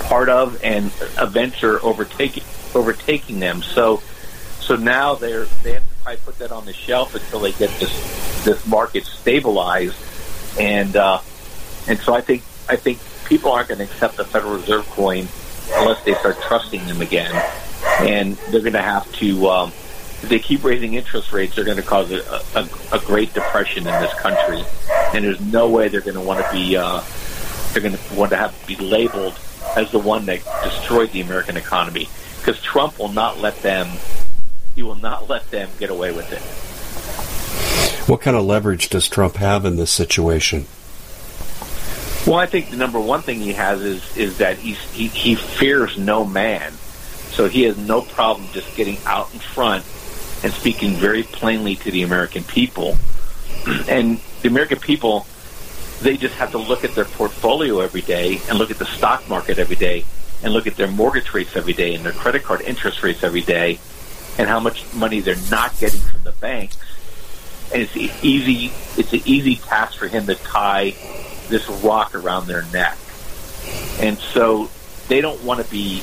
part 0.00 0.28
of, 0.28 0.62
and 0.62 0.86
events 1.18 1.62
are 1.62 1.82
overtaking 1.84 2.44
overtaking 2.74 3.40
them. 3.40 3.62
So, 3.62 4.02
so 4.60 4.76
now 4.76 5.14
they're 5.14 5.44
they 5.62 5.72
have 5.72 5.88
to 5.88 5.94
probably 6.02 6.20
put 6.24 6.38
that 6.38 6.52
on 6.52 6.64
the 6.66 6.72
shelf 6.72 7.14
until 7.14 7.40
they 7.40 7.52
get 7.52 7.70
this 7.78 8.44
this 8.44 8.66
market 8.66 9.04
stabilized 9.04 9.96
and 10.58 10.96
uh, 10.96 11.20
and 11.88 11.98
so 11.98 12.14
I 12.14 12.20
think 12.20 12.42
I 12.68 12.76
think 12.76 12.98
people 13.26 13.52
aren't 13.52 13.68
going 13.68 13.78
to 13.78 13.84
accept 13.84 14.16
the 14.16 14.24
Federal 14.24 14.54
Reserve 14.54 14.86
coin 14.90 15.28
unless 15.74 16.04
they 16.04 16.14
start 16.14 16.40
trusting 16.42 16.86
them 16.86 17.00
again, 17.00 17.34
and 18.00 18.36
they're 18.50 18.60
going 18.60 18.74
to 18.74 18.82
have 18.82 19.10
to. 19.16 19.48
Um, 19.48 19.72
if 20.24 20.30
they 20.30 20.38
keep 20.38 20.64
raising 20.64 20.94
interest 20.94 21.32
rates, 21.32 21.54
they're 21.54 21.64
going 21.64 21.76
to 21.76 21.82
cause 21.82 22.10
a, 22.10 22.42
a, 22.54 22.68
a 22.92 22.98
great 23.00 23.32
depression 23.34 23.86
in 23.86 24.00
this 24.00 24.12
country, 24.14 24.62
and 25.12 25.22
there's 25.22 25.40
no 25.40 25.68
way 25.68 25.88
they're 25.88 26.00
going 26.00 26.14
to 26.14 26.20
want 26.20 26.44
to 26.44 26.50
be. 26.52 26.76
Uh, 26.76 27.02
they're 27.72 27.82
going 27.82 27.96
to 27.96 28.14
want 28.14 28.30
to 28.30 28.36
have 28.36 28.58
to 28.58 28.66
be 28.66 28.76
labeled 28.76 29.38
as 29.76 29.90
the 29.90 29.98
one 29.98 30.24
that 30.26 30.40
destroyed 30.62 31.10
the 31.10 31.20
American 31.20 31.56
economy 31.56 32.08
because 32.38 32.60
Trump 32.62 32.98
will 32.98 33.12
not 33.12 33.38
let 33.38 33.60
them. 33.62 33.88
He 34.74 34.82
will 34.82 34.94
not 34.94 35.28
let 35.28 35.50
them 35.50 35.68
get 35.78 35.90
away 35.90 36.12
with 36.12 36.32
it. 36.32 36.40
What 38.08 38.20
kind 38.20 38.36
of 38.36 38.44
leverage 38.44 38.88
does 38.88 39.08
Trump 39.08 39.36
have 39.36 39.64
in 39.64 39.76
this 39.76 39.90
situation? 39.90 40.66
Well, 42.26 42.36
I 42.36 42.46
think 42.46 42.70
the 42.70 42.76
number 42.76 43.00
one 43.00 43.20
thing 43.20 43.40
he 43.40 43.52
has 43.52 43.82
is 43.82 44.16
is 44.16 44.38
that 44.38 44.56
he's, 44.56 44.80
he 44.92 45.08
he 45.08 45.34
fears 45.34 45.98
no 45.98 46.24
man, 46.24 46.72
so 47.32 47.46
he 47.46 47.64
has 47.64 47.76
no 47.76 48.00
problem 48.00 48.48
just 48.52 48.74
getting 48.74 48.96
out 49.04 49.30
in 49.34 49.40
front 49.40 49.84
and 50.44 50.52
speaking 50.52 50.92
very 50.92 51.24
plainly 51.24 51.74
to 51.74 51.90
the 51.90 52.02
American 52.02 52.44
people. 52.44 52.96
And 53.88 54.20
the 54.42 54.48
American 54.48 54.78
people, 54.78 55.26
they 56.02 56.16
just 56.16 56.36
have 56.36 56.52
to 56.52 56.58
look 56.58 56.84
at 56.84 56.94
their 56.94 57.06
portfolio 57.06 57.80
every 57.80 58.02
day 58.02 58.40
and 58.48 58.58
look 58.58 58.70
at 58.70 58.78
the 58.78 58.86
stock 58.86 59.28
market 59.28 59.58
every 59.58 59.76
day 59.76 60.04
and 60.44 60.52
look 60.52 60.68
at 60.68 60.76
their 60.76 60.88
mortgage 60.88 61.34
rates 61.34 61.56
every 61.56 61.72
day 61.72 61.94
and 61.94 62.04
their 62.04 62.12
credit 62.12 62.44
card 62.44 62.60
interest 62.60 63.02
rates 63.02 63.24
every 63.24 63.40
day 63.40 63.80
and 64.38 64.48
how 64.48 64.60
much 64.60 64.84
money 64.94 65.18
they're 65.18 65.36
not 65.50 65.76
getting 65.78 66.00
from 66.00 66.22
the 66.22 66.32
banks 66.32 66.76
and 67.72 67.82
it's 67.82 67.96
easy. 68.24 68.72
It's 68.96 69.12
an 69.12 69.22
easy 69.24 69.56
task 69.56 69.98
for 69.98 70.08
him 70.08 70.26
to 70.26 70.34
tie 70.34 70.94
this 71.48 71.68
rock 71.82 72.14
around 72.14 72.46
their 72.46 72.62
neck, 72.72 72.96
and 74.00 74.18
so 74.18 74.70
they 75.08 75.20
don't 75.20 75.42
want 75.42 75.64
to 75.64 75.70
be 75.70 76.02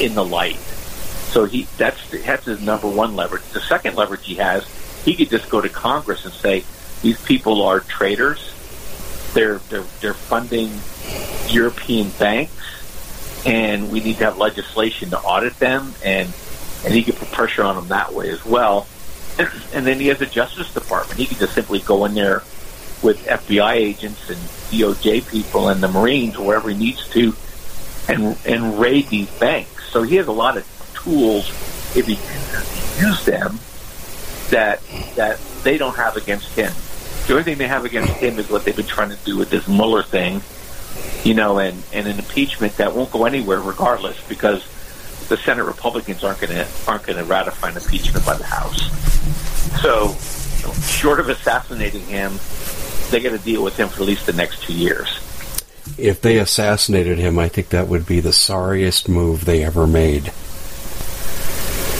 in 0.00 0.14
the 0.14 0.24
light. 0.24 0.58
So 1.30 1.44
he 1.44 1.68
that's 1.76 2.10
that's 2.10 2.44
his 2.44 2.60
number 2.60 2.88
one 2.88 3.14
leverage. 3.14 3.44
The 3.52 3.60
second 3.60 3.94
leverage 3.94 4.26
he 4.26 4.34
has, 4.36 4.66
he 5.04 5.14
could 5.14 5.30
just 5.30 5.48
go 5.48 5.60
to 5.60 5.68
Congress 5.68 6.24
and 6.24 6.34
say, 6.34 6.64
"These 7.02 7.22
people 7.24 7.62
are 7.62 7.80
traitors. 7.80 8.52
They're 9.32 9.58
they're 9.70 9.84
they're 10.00 10.14
funding 10.14 10.72
European 11.48 12.10
banks, 12.18 13.44
and 13.46 13.92
we 13.92 14.00
need 14.00 14.16
to 14.18 14.24
have 14.24 14.38
legislation 14.38 15.10
to 15.10 15.18
audit 15.20 15.56
them." 15.60 15.94
And 16.04 16.32
and 16.84 16.94
he 16.94 17.04
could 17.04 17.14
put 17.14 17.30
pressure 17.30 17.62
on 17.62 17.76
them 17.76 17.88
that 17.88 18.12
way 18.12 18.30
as 18.30 18.44
well. 18.44 18.86
And 19.72 19.86
then 19.86 20.00
he 20.00 20.08
has 20.08 20.20
a 20.20 20.26
Justice 20.26 20.74
Department. 20.74 21.18
He 21.18 21.26
could 21.26 21.38
just 21.38 21.54
simply 21.54 21.78
go 21.78 22.04
in 22.04 22.14
there 22.14 22.42
with 23.02 23.24
FBI 23.24 23.74
agents 23.74 24.28
and 24.28 24.38
DOJ 24.70 25.30
people 25.30 25.68
and 25.68 25.80
the 25.80 25.88
Marines 25.88 26.36
wherever 26.36 26.68
he 26.68 26.76
needs 26.76 27.08
to, 27.10 27.34
and 28.08 28.36
and 28.44 28.80
raid 28.80 29.06
these 29.06 29.30
banks. 29.38 29.90
So 29.92 30.02
he 30.02 30.16
has 30.16 30.26
a 30.26 30.32
lot 30.32 30.56
of 30.56 30.79
tools 31.02 31.48
if 31.96 32.06
he 32.06 32.18
use 33.04 33.24
them 33.24 33.58
that 34.50 34.80
that 35.16 35.38
they 35.62 35.78
don't 35.78 35.96
have 35.96 36.16
against 36.16 36.48
him. 36.54 36.72
The 37.26 37.34
only 37.34 37.44
thing 37.44 37.58
they 37.58 37.68
have 37.68 37.84
against 37.84 38.14
him 38.14 38.38
is 38.38 38.50
what 38.50 38.64
they've 38.64 38.76
been 38.76 38.86
trying 38.86 39.10
to 39.10 39.18
do 39.24 39.36
with 39.36 39.50
this 39.50 39.68
Mueller 39.68 40.02
thing, 40.02 40.42
you 41.24 41.34
know, 41.34 41.58
and 41.58 41.82
and 41.92 42.06
an 42.06 42.18
impeachment 42.18 42.76
that 42.76 42.94
won't 42.94 43.10
go 43.10 43.24
anywhere 43.24 43.60
regardless 43.60 44.20
because 44.28 44.64
the 45.28 45.36
Senate 45.36 45.64
Republicans 45.64 46.24
aren't 46.24 46.40
going 46.40 46.52
to 46.52 46.66
aren't 46.86 47.04
to 47.04 47.24
ratify 47.24 47.70
an 47.70 47.76
impeachment 47.76 48.26
by 48.26 48.36
the 48.36 48.44
House. 48.44 48.90
So, 49.80 50.14
short 50.82 51.20
of 51.20 51.28
assassinating 51.28 52.02
him, 52.02 52.32
they 53.10 53.20
got 53.20 53.30
to 53.30 53.38
deal 53.38 53.62
with 53.62 53.76
him 53.76 53.88
for 53.88 54.02
at 54.02 54.08
least 54.08 54.26
the 54.26 54.32
next 54.32 54.62
two 54.62 54.74
years. 54.74 55.08
If 55.96 56.20
they 56.20 56.38
assassinated 56.38 57.18
him, 57.18 57.38
I 57.38 57.48
think 57.48 57.68
that 57.70 57.88
would 57.88 58.06
be 58.06 58.20
the 58.20 58.32
sorriest 58.32 59.08
move 59.08 59.44
they 59.44 59.64
ever 59.64 59.86
made. 59.86 60.32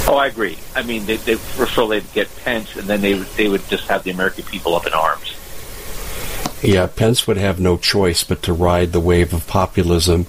Oh, 0.07 0.17
I 0.17 0.27
agree. 0.27 0.59
I 0.75 0.83
mean, 0.83 1.07
they, 1.07 1.17
they 1.17 1.37
first 1.37 1.73
of 1.73 1.79
all 1.79 1.89
they'd 1.89 2.13
get 2.13 2.35
Pence, 2.39 2.77
and 2.77 2.87
then 2.87 3.01
they 3.01 3.15
they 3.15 3.49
would 3.49 3.67
just 3.69 3.87
have 3.89 4.03
the 4.05 4.11
American 4.11 4.45
people 4.45 4.75
up 4.75 4.87
in 4.87 4.93
arms. 4.93 5.37
Yeah, 6.63 6.87
Pence 6.89 7.27
would 7.27 7.39
have 7.39 7.59
no 7.59 7.79
choice 7.79 8.23
but 8.23 8.43
to 8.43 8.53
ride 8.53 8.93
the 8.93 9.01
wave 9.01 9.33
of 9.33 9.47
populism. 9.47 10.27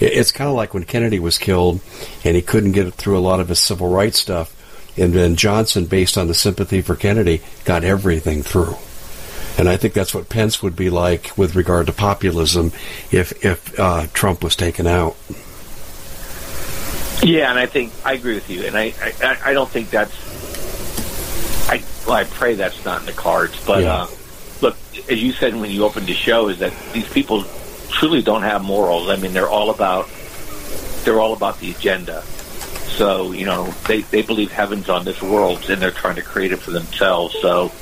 It's 0.00 0.32
kind 0.32 0.48
of 0.48 0.56
like 0.56 0.72
when 0.72 0.84
Kennedy 0.84 1.18
was 1.18 1.36
killed, 1.36 1.80
and 2.24 2.36
he 2.36 2.42
couldn't 2.42 2.72
get 2.72 2.94
through 2.94 3.18
a 3.18 3.20
lot 3.20 3.40
of 3.40 3.48
his 3.48 3.58
civil 3.58 3.88
rights 3.88 4.18
stuff, 4.18 4.54
and 4.96 5.12
then 5.12 5.36
Johnson, 5.36 5.84
based 5.84 6.16
on 6.16 6.26
the 6.26 6.34
sympathy 6.34 6.80
for 6.80 6.96
Kennedy, 6.96 7.42
got 7.64 7.84
everything 7.84 8.42
through. 8.42 8.76
And 9.58 9.68
I 9.68 9.76
think 9.76 9.94
that's 9.94 10.14
what 10.14 10.28
Pence 10.28 10.62
would 10.62 10.74
be 10.74 10.90
like 10.90 11.36
with 11.36 11.54
regard 11.54 11.86
to 11.86 11.92
populism 11.92 12.72
if 13.10 13.44
if 13.44 13.78
uh, 13.78 14.06
Trump 14.12 14.42
was 14.42 14.56
taken 14.56 14.86
out. 14.86 15.16
Yeah, 17.24 17.48
and 17.48 17.58
I 17.58 17.66
think 17.66 17.92
I 18.04 18.12
agree 18.12 18.34
with 18.34 18.50
you, 18.50 18.64
and 18.64 18.76
I 18.76 18.92
I, 19.22 19.38
I 19.46 19.52
don't 19.54 19.68
think 19.68 19.90
that's. 19.90 20.12
I 21.68 21.82
well, 22.06 22.16
I 22.16 22.24
pray 22.24 22.54
that's 22.54 22.84
not 22.84 23.00
in 23.00 23.06
the 23.06 23.12
cards, 23.12 23.58
but 23.64 23.82
yeah. 23.82 23.94
uh, 23.94 24.06
look, 24.60 24.76
as 25.10 25.22
you 25.22 25.32
said 25.32 25.56
when 25.56 25.70
you 25.70 25.84
opened 25.84 26.06
the 26.06 26.12
show, 26.14 26.48
is 26.48 26.58
that 26.58 26.72
these 26.92 27.08
people 27.08 27.44
truly 27.88 28.20
don't 28.20 28.42
have 28.42 28.62
morals. 28.62 29.08
I 29.08 29.16
mean, 29.16 29.32
they're 29.32 29.48
all 29.48 29.70
about 29.70 30.08
they're 31.04 31.20
all 31.20 31.32
about 31.32 31.60
the 31.60 31.70
agenda. 31.70 32.22
So 32.22 33.32
you 33.32 33.46
know, 33.46 33.72
they 33.88 34.02
they 34.02 34.20
believe 34.20 34.52
heaven's 34.52 34.90
on 34.90 35.06
this 35.06 35.22
world, 35.22 35.70
and 35.70 35.80
they're 35.80 35.90
trying 35.90 36.16
to 36.16 36.22
create 36.22 36.52
it 36.52 36.58
for 36.58 36.72
themselves. 36.72 37.34
So 37.40 37.72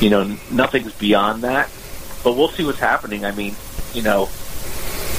you 0.00 0.10
know, 0.10 0.36
nothing's 0.50 0.92
beyond 0.94 1.44
that. 1.44 1.70
But 2.24 2.36
we'll 2.36 2.48
see 2.48 2.64
what's 2.64 2.80
happening. 2.80 3.24
I 3.24 3.30
mean, 3.30 3.54
you 3.94 4.02
know, 4.02 4.24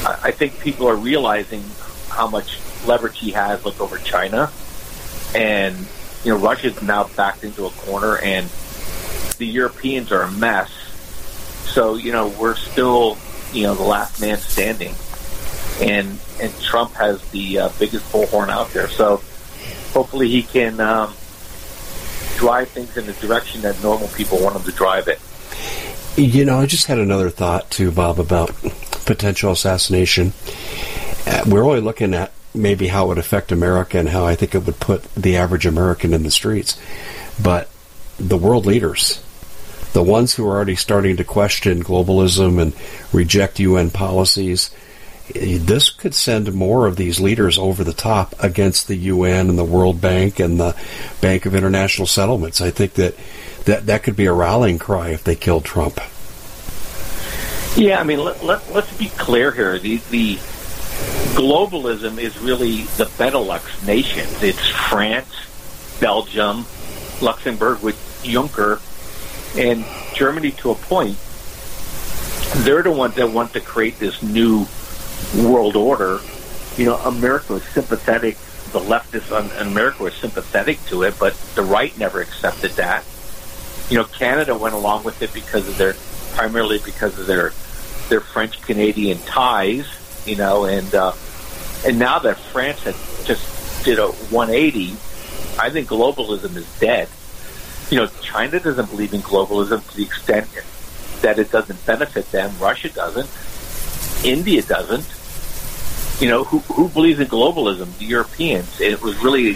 I, 0.04 0.20
I 0.24 0.32
think 0.32 0.60
people 0.60 0.88
are 0.88 0.96
realizing 0.98 1.64
how 2.10 2.28
much 2.28 2.60
leverage 2.86 3.20
he 3.20 3.32
has, 3.32 3.64
look 3.66 3.80
over 3.80 3.98
China, 3.98 4.52
and 5.36 5.76
you 6.24 6.34
know, 6.34 6.38
Russia's 6.38 6.82
now 6.82 7.06
backed 7.16 7.44
into 7.44 7.66
a 7.66 7.70
corner, 7.72 8.18
and 8.18 8.48
the 9.38 9.48
Europeans 9.48 10.12
are 10.12 10.24
a 10.24 10.32
mess. 10.32 10.72
So 11.66 11.96
you 11.96 12.12
know, 12.12 12.28
we're 12.28 12.56
still 12.56 13.18
you 13.54 13.64
know 13.64 13.76
the 13.76 13.84
last 13.84 14.22
man 14.22 14.38
standing, 14.38 14.96
and 15.82 16.20
and 16.42 16.62
Trump 16.62 16.94
has 16.94 17.22
the 17.32 17.60
uh, 17.60 17.70
biggest 17.80 18.12
bullhorn 18.12 18.50
out 18.50 18.72
there. 18.72 18.90
So 18.90 19.22
hopefully 19.94 20.30
he 20.30 20.44
can. 20.44 20.80
Um, 20.80 21.14
drive 22.40 22.70
things 22.70 22.96
in 22.96 23.06
the 23.06 23.14
direction 23.14 23.62
that 23.62 23.82
normal 23.84 24.08
people 24.10 24.42
want 24.42 24.54
them 24.54 24.64
to 24.64 24.72
drive 24.72 25.10
it. 25.10 25.20
You 26.16 26.46
know, 26.46 26.60
I 26.60 26.66
just 26.66 26.88
had 26.88 26.98
another 26.98 27.30
thought 27.30 27.70
too, 27.70 27.92
Bob, 27.92 28.18
about 28.18 28.52
potential 29.06 29.52
assassination. 29.52 30.34
Uh, 31.28 31.44
we're 31.46 31.66
only 31.66 31.82
looking 31.82 32.14
at 32.14 32.32
maybe 32.54 32.88
how 32.88 33.06
it 33.06 33.08
would 33.10 33.18
affect 33.18 33.52
America 33.52 33.98
and 33.98 34.10
how 34.10 34.26
I 34.26 34.36
think 34.36 34.56
it 34.56 34.66
would 34.66 34.80
put 34.80 35.04
the 35.16 35.38
average 35.38 35.66
American 35.66 36.14
in 36.14 36.24
the 36.24 36.32
streets. 36.32 36.80
But 37.42 37.70
the 38.18 38.38
world 38.38 38.66
leaders, 38.66 39.24
the 39.94 40.04
ones 40.04 40.34
who 40.34 40.48
are 40.48 40.56
already 40.56 40.76
starting 40.76 41.18
to 41.18 41.24
question 41.24 41.84
globalism 41.84 42.62
and 42.62 42.74
reject 43.14 43.60
UN 43.60 43.90
policies, 43.90 44.72
this 45.34 45.90
could 45.90 46.16
send 46.16 46.52
more 46.54 46.88
of 46.88 46.96
these 46.96 47.20
leaders 47.20 47.58
over 47.58 47.84
the 47.84 47.94
top 47.94 48.34
against 48.40 48.88
the 48.88 48.96
UN 48.96 49.50
and 49.50 49.58
the 49.58 49.64
World 49.64 50.02
Bank 50.02 50.40
and 50.40 50.60
the 50.60 50.76
Bank 51.22 51.46
of 51.46 51.54
International 51.54 52.08
Settlements. 52.08 52.62
I 52.62 52.72
think 52.72 52.94
that 52.94 53.16
that, 53.66 53.86
that 53.86 54.04
could 54.04 54.16
be 54.16 54.26
a 54.26 54.34
rallying 54.34 54.80
cry 54.80 55.10
if 55.10 55.24
they 55.24 55.36
killed 55.36 55.66
Trump. 55.66 56.00
Yeah, 57.76 58.00
I 58.00 58.04
mean, 58.04 58.20
let, 58.20 58.44
let, 58.44 58.68
us 58.76 58.98
be 58.98 59.10
clear 59.10 59.52
here. 59.52 59.78
The, 59.78 59.98
the 60.10 60.40
globalism 61.36 62.18
is 62.20 62.38
really 62.40 62.84
the 62.98 63.06
Benelux 63.06 63.86
nations. 63.86 64.44
It's 64.44 64.68
France, 64.68 65.30
Belgium, 66.00 66.66
Luxembourg 67.22 67.82
with 67.82 67.96
Juncker, 68.24 68.82
and 69.58 69.86
Germany 70.16 70.52
to 70.52 70.72
a 70.72 70.76
point. 70.76 71.18
They're 72.66 72.84
the 72.84 72.92
ones 72.92 73.16
that 73.16 73.32
want 73.32 73.54
to 73.54 73.60
create 73.60 74.00
this 74.00 74.22
new 74.22 74.68
world 75.36 75.76
order, 75.76 76.20
you 76.78 76.86
know, 76.86 76.96
America 76.98 77.54
was 77.54 77.64
sympathetic. 77.64 78.38
The 78.72 78.80
leftists 78.80 79.62
in 79.62 79.68
America 79.68 80.04
were 80.04 80.12
sympathetic 80.12 80.84
to 80.86 81.04
it, 81.04 81.16
but 81.20 81.34
the 81.56 81.64
right 81.64 81.96
never 81.98 82.22
accepted 82.22 82.72
that. 82.72 83.04
You 83.90 83.98
know, 83.98 84.06
Canada 84.06 84.56
went 84.56 84.76
along 84.76 85.04
with 85.04 85.22
it 85.22 85.34
because 85.34 85.68
of 85.68 85.78
their, 85.78 85.96
primarily 86.36 86.80
because 86.84 87.18
of 87.20 87.28
their, 87.28 87.52
their 88.10 88.22
French 88.22 88.62
Canadian 88.62 89.18
ties. 89.20 89.88
You 90.26 90.36
know, 90.36 90.66
and 90.66 90.94
uh, 90.94 91.14
and 91.86 91.98
now 91.98 92.20
that 92.20 92.38
France 92.38 92.84
had 92.84 92.96
just 93.26 93.86
did 93.86 94.00
a 94.00 94.08
180, 94.08 94.92
I 95.60 95.70
think 95.70 95.88
globalism 95.88 96.56
is 96.56 96.68
dead. 96.80 97.08
You 97.90 97.98
know, 97.98 98.08
China 98.22 98.60
doesn't 98.60 98.90
believe 98.90 99.14
in 99.14 99.22
globalism 99.22 99.88
to 99.90 99.98
the 99.98 100.04
extent 100.04 100.48
that 101.22 101.40
it 101.40 101.52
doesn't 101.52 101.86
benefit 101.86 102.32
them. 102.32 102.54
Russia 102.60 102.90
doesn't. 102.90 103.30
India 104.26 104.62
doesn't. 104.62 105.06
You 106.22 106.30
know, 106.30 106.44
who, 106.44 106.60
who 106.74 106.90
believes 106.90 107.20
in 107.20 107.28
globalism? 107.28 107.98
The 107.98 108.06
Europeans. 108.06 108.80
It 108.82 109.02
was 109.02 109.18
really, 109.24 109.52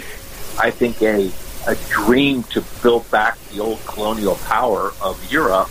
I 0.58 0.70
think, 0.70 1.02
a, 1.02 1.30
a 1.66 1.74
dream 1.90 2.42
to 2.44 2.62
build 2.82 3.10
back 3.10 3.38
the 3.50 3.60
old 3.60 3.84
colonial 3.86 4.36
power 4.46 4.92
of 5.02 5.30
Europe 5.30 5.68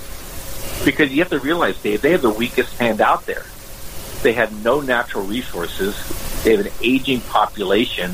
because 0.85 1.11
you 1.11 1.19
have 1.19 1.29
to 1.29 1.39
realize, 1.39 1.81
Dave, 1.81 2.01
they 2.01 2.11
have 2.11 2.21
the 2.21 2.29
weakest 2.29 2.77
hand 2.77 3.01
out 3.01 3.25
there. 3.25 3.45
They 4.23 4.33
had 4.33 4.63
no 4.63 4.81
natural 4.81 5.25
resources. 5.25 5.95
They 6.43 6.55
have 6.55 6.65
an 6.65 6.71
aging 6.81 7.21
population, 7.21 8.13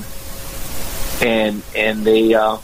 and 1.22 1.64
and 1.76 2.04
they 2.04 2.34
uh, 2.34 2.58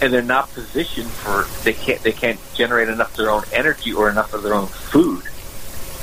and 0.00 0.12
they're 0.12 0.22
not 0.22 0.52
positioned 0.52 1.08
for 1.08 1.46
they 1.64 1.72
can't 1.72 2.02
they 2.02 2.12
can't 2.12 2.38
generate 2.54 2.88
enough 2.88 3.10
of 3.12 3.16
their 3.16 3.30
own 3.30 3.44
energy 3.52 3.92
or 3.92 4.10
enough 4.10 4.34
of 4.34 4.42
their 4.42 4.54
own 4.54 4.66
food. 4.66 5.24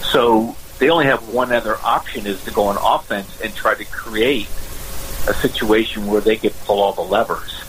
So 0.03 0.55
they 0.79 0.89
only 0.89 1.05
have 1.05 1.29
one 1.29 1.51
other 1.51 1.77
option 1.83 2.25
is 2.25 2.43
to 2.45 2.51
go 2.51 2.63
on 2.63 2.77
offense 2.81 3.39
and 3.41 3.53
try 3.53 3.75
to 3.75 3.85
create 3.85 4.47
a 5.27 5.33
situation 5.35 6.07
where 6.07 6.21
they 6.21 6.35
can 6.35 6.49
pull 6.65 6.81
all 6.81 6.93
the 6.93 7.01
levers. 7.01 7.63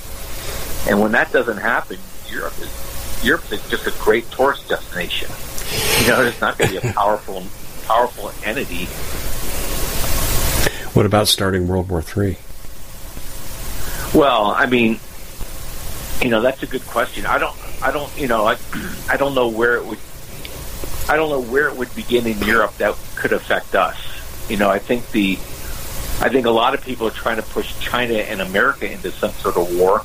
And 0.88 1.00
when 1.00 1.12
that 1.12 1.30
doesn't 1.32 1.58
happen, 1.58 1.98
Europe 2.30 2.54
is 2.58 3.22
Europe 3.22 3.52
is 3.52 3.68
just 3.68 3.86
a 3.86 3.92
great 4.02 4.28
tourist 4.30 4.68
destination. 4.68 5.28
You 6.00 6.08
know, 6.08 6.22
it's 6.22 6.40
not 6.40 6.58
going 6.58 6.70
to 6.72 6.80
be 6.80 6.88
a 6.88 6.92
powerful 6.94 7.44
powerful 7.86 8.32
entity. 8.44 8.86
What 10.94 11.06
about 11.06 11.28
starting 11.28 11.68
World 11.68 11.88
War 11.88 12.02
Three? 12.02 12.38
Well, 14.14 14.50
I 14.50 14.66
mean, 14.66 15.00
you 16.22 16.28
know, 16.28 16.42
that's 16.42 16.62
a 16.62 16.66
good 16.66 16.86
question. 16.86 17.24
I 17.24 17.38
don't, 17.38 17.56
I 17.82 17.90
don't, 17.90 18.14
you 18.18 18.28
know, 18.28 18.46
I, 18.46 18.56
I 19.08 19.16
don't 19.16 19.34
know 19.34 19.48
where 19.48 19.76
it 19.76 19.86
would 19.86 19.98
I 21.08 21.16
don't 21.16 21.28
know 21.28 21.42
where 21.42 21.68
it 21.68 21.76
would 21.76 21.94
begin 21.94 22.26
in 22.26 22.38
Europe 22.40 22.76
that 22.78 22.96
could 23.16 23.32
affect 23.32 23.74
us. 23.74 23.96
You 24.48 24.56
know, 24.56 24.70
I 24.70 24.78
think 24.78 25.10
the 25.10 25.32
I 26.20 26.28
think 26.28 26.46
a 26.46 26.50
lot 26.50 26.74
of 26.74 26.82
people 26.82 27.08
are 27.08 27.12
trying 27.12 27.36
to 27.36 27.42
push 27.42 27.78
China 27.80 28.14
and 28.14 28.40
America 28.40 28.90
into 28.90 29.10
some 29.10 29.32
sort 29.32 29.56
of 29.56 29.76
war. 29.76 30.04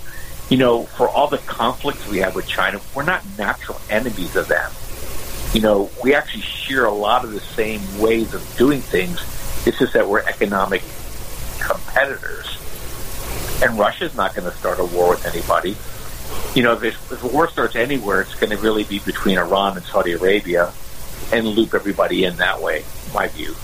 You 0.49 0.57
know, 0.57 0.83
for 0.83 1.07
all 1.07 1.27
the 1.27 1.37
conflicts 1.39 2.07
we 2.07 2.19
have 2.19 2.33
with 2.33 2.47
China, 2.47 2.81
we're 2.95 3.03
not 3.03 3.23
natural 3.37 3.79
enemies 3.89 4.35
of 4.35 4.47
them. 4.47 4.71
You 5.53 5.61
know, 5.61 5.89
we 6.03 6.13
actually 6.13 6.41
share 6.41 6.85
a 6.85 6.93
lot 6.93 7.23
of 7.23 7.31
the 7.31 7.39
same 7.39 7.81
ways 7.99 8.33
of 8.33 8.55
doing 8.57 8.81
things. 8.81 9.19
It's 9.65 9.79
just 9.79 9.93
that 9.93 10.07
we're 10.07 10.21
economic 10.21 10.83
competitors. 11.59 12.57
And 13.63 13.77
Russia's 13.79 14.15
not 14.15 14.35
going 14.35 14.49
to 14.49 14.55
start 14.57 14.79
a 14.79 14.85
war 14.85 15.09
with 15.09 15.25
anybody. 15.25 15.75
You 16.55 16.63
know, 16.63 16.73
if, 16.73 16.83
if 16.83 17.23
a 17.23 17.27
war 17.27 17.49
starts 17.49 17.75
anywhere, 17.75 18.21
it's 18.21 18.35
going 18.35 18.51
to 18.51 18.57
really 18.57 18.83
be 18.83 18.99
between 18.99 19.37
Iran 19.37 19.77
and 19.77 19.85
Saudi 19.85 20.11
Arabia 20.13 20.71
and 21.31 21.47
loop 21.47 21.73
everybody 21.73 22.23
in 22.25 22.37
that 22.37 22.61
way. 22.61 22.83
My 23.13 23.27
view. 23.27 23.55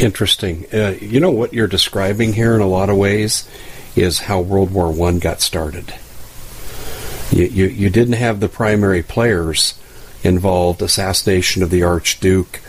Interesting. 0.00 0.66
Uh, 0.72 0.96
you 1.00 1.20
know 1.20 1.30
what 1.30 1.52
you're 1.52 1.68
describing 1.68 2.32
here 2.32 2.54
in 2.54 2.60
a 2.60 2.66
lot 2.66 2.90
of 2.90 2.96
ways 2.96 3.48
is 3.94 4.18
how 4.18 4.40
World 4.40 4.72
War 4.72 4.90
One 4.90 5.20
got 5.20 5.40
started. 5.40 5.94
You, 7.30 7.44
you, 7.46 7.66
you 7.66 7.90
didn't 7.90 8.14
have 8.14 8.40
the 8.40 8.48
primary 8.48 9.02
players 9.02 9.78
involved, 10.24 10.82
assassination 10.82 11.62
of 11.62 11.70
the 11.70 11.82
Archduke, 11.82 12.60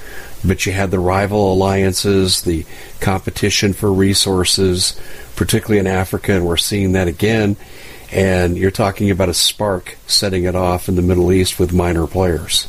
but 0.43 0.65
you 0.65 0.73
had 0.73 0.91
the 0.91 0.99
rival 0.99 1.53
alliances, 1.53 2.41
the 2.43 2.65
competition 2.99 3.73
for 3.73 3.91
resources, 3.91 4.99
particularly 5.35 5.79
in 5.79 5.87
Africa, 5.87 6.33
and 6.33 6.45
we're 6.45 6.57
seeing 6.57 6.91
that 6.91 7.07
again. 7.07 7.55
And 8.11 8.57
you're 8.57 8.71
talking 8.71 9.09
about 9.09 9.29
a 9.29 9.33
spark 9.33 9.97
setting 10.05 10.43
it 10.43 10.55
off 10.55 10.87
in 10.87 10.95
the 10.95 11.01
Middle 11.01 11.31
East 11.31 11.59
with 11.59 11.73
minor 11.73 12.05
players. 12.05 12.67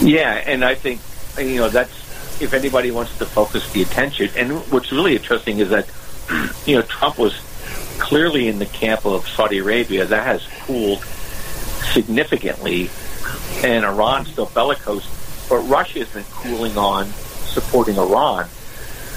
Yeah, 0.00 0.42
and 0.46 0.64
I 0.64 0.74
think 0.74 1.00
you 1.38 1.56
know 1.56 1.68
that's 1.68 2.42
if 2.42 2.52
anybody 2.52 2.90
wants 2.90 3.16
to 3.18 3.26
focus 3.26 3.72
the 3.72 3.82
attention. 3.82 4.30
And 4.36 4.52
what's 4.70 4.92
really 4.92 5.16
interesting 5.16 5.58
is 5.58 5.70
that 5.70 5.88
you 6.66 6.76
know 6.76 6.82
Trump 6.82 7.18
was 7.18 7.34
clearly 7.98 8.48
in 8.48 8.58
the 8.58 8.66
camp 8.66 9.06
of 9.06 9.26
Saudi 9.28 9.58
Arabia. 9.58 10.04
That 10.04 10.24
has 10.26 10.46
cooled 10.66 11.04
significantly, 11.94 12.90
and 13.62 13.84
Iran's 13.84 14.28
still 14.30 14.46
bellicose. 14.46 15.08
But 15.48 15.60
Russia 15.60 16.00
has 16.00 16.08
been 16.10 16.24
cooling 16.24 16.76
on 16.76 17.06
supporting 17.06 17.96
Iran. 17.96 18.48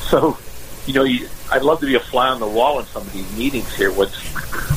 So, 0.10 0.38
you 0.86 0.94
know, 0.94 1.04
you, 1.04 1.28
I'd 1.52 1.64
love 1.64 1.80
to 1.82 1.86
be 1.86 1.96
a 1.96 2.00
fly 2.00 2.30
on 2.30 2.40
the 2.40 2.48
wall 2.48 2.80
in 2.80 2.86
some 2.86 3.02
of 3.02 3.12
these 3.12 3.38
meetings 3.38 3.76
here. 3.76 3.92
What's 3.92 4.16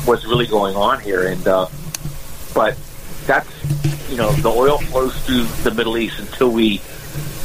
what's 0.07 0.25
really 0.25 0.47
going 0.47 0.75
on 0.75 1.01
here? 1.01 1.29
And 1.29 1.47
uh, 1.47 1.67
but 2.55 2.77
that's 3.27 4.11
you 4.11 4.17
know 4.17 4.33
the 4.33 4.49
oil 4.49 4.79
flows 4.79 5.17
through 5.25 5.45
the 5.63 5.73
Middle 5.73 5.97
East 5.99 6.19
until 6.19 6.51
we 6.51 6.79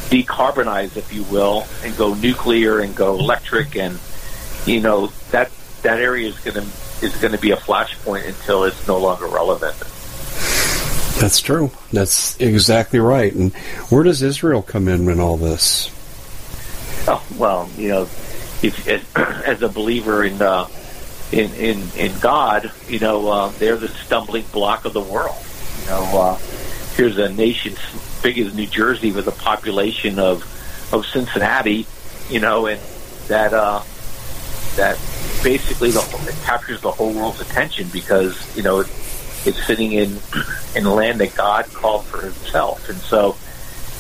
decarbonize, 0.10 0.96
if 0.96 1.12
you 1.13 1.24
will, 1.24 1.65
and 1.84 1.96
go 1.98 2.13
nuclear 2.13 2.80
and 2.80 2.96
go 2.96 3.18
electric, 3.18 3.76
and 3.76 4.00
you 4.65 4.80
know 4.80 5.08
that 5.32 5.52
that 5.82 6.00
area 6.00 6.30
is 6.30 6.39
going 6.39 6.56
to 6.56 7.06
is 7.06 7.15
going 7.18 7.34
to 7.34 7.39
be 7.39 7.52
a 7.52 7.58
flashpoint 7.58 8.28
until 8.28 8.63
it's 8.63 8.88
no 8.88 8.98
longer 8.98 9.28
relevant. 9.28 9.76
That's 11.26 11.42
true. 11.42 11.72
That's 11.92 12.40
exactly 12.40 13.00
right. 13.00 13.34
And 13.34 13.52
where 13.90 14.04
does 14.04 14.22
Israel 14.22 14.62
come 14.62 14.88
in 14.88 15.10
in 15.10 15.20
all 15.20 15.38
this? 15.38 15.90
Oh 17.08 17.26
well, 17.40 17.68
you 17.76 17.88
know, 17.90 18.02
if 18.62 18.88
as 19.18 19.64
a 19.64 19.68
believer 19.68 20.24
in 20.24 20.40
uh, 20.40 20.68
in, 21.32 21.52
in 21.56 21.82
in 21.98 22.20
God, 22.20 22.72
you 22.88 23.00
know, 23.00 23.28
uh, 23.28 23.50
they're 23.58 23.76
the 23.76 23.88
stumbling 23.88 24.46
block 24.54 24.86
of 24.86 24.94
the 24.94 25.02
world. 25.02 25.44
You 25.82 25.90
know, 25.90 26.04
uh, 26.14 26.40
here's 26.96 27.18
a 27.18 27.34
nation 27.34 27.74
as 27.74 28.20
big 28.22 28.38
as 28.38 28.54
New 28.54 28.68
Jersey 28.68 29.12
with 29.12 29.28
a 29.28 29.32
population 29.32 30.20
of 30.20 30.44
of 30.94 31.08
Cincinnati, 31.08 31.88
you 32.30 32.40
know, 32.40 32.68
and 32.68 32.80
that 33.30 33.52
uh, 33.52 33.82
that 34.76 35.00
basically 35.42 35.90
the 35.90 36.02
whole, 36.02 36.28
it 36.28 36.36
captures 36.44 36.82
the 36.82 36.92
whole 36.92 37.12
world's 37.12 37.42
attention 37.42 37.90
because 37.92 38.56
you 38.56 38.62
know 38.62 38.84
it's 39.46 39.64
sitting 39.66 39.94
in 39.94 40.18
in 40.76 40.86
land 40.86 41.20
that 41.22 41.36
God 41.36 41.66
called 41.74 42.06
for 42.06 42.22
Himself, 42.22 42.90
and 42.90 42.98
so 43.00 43.36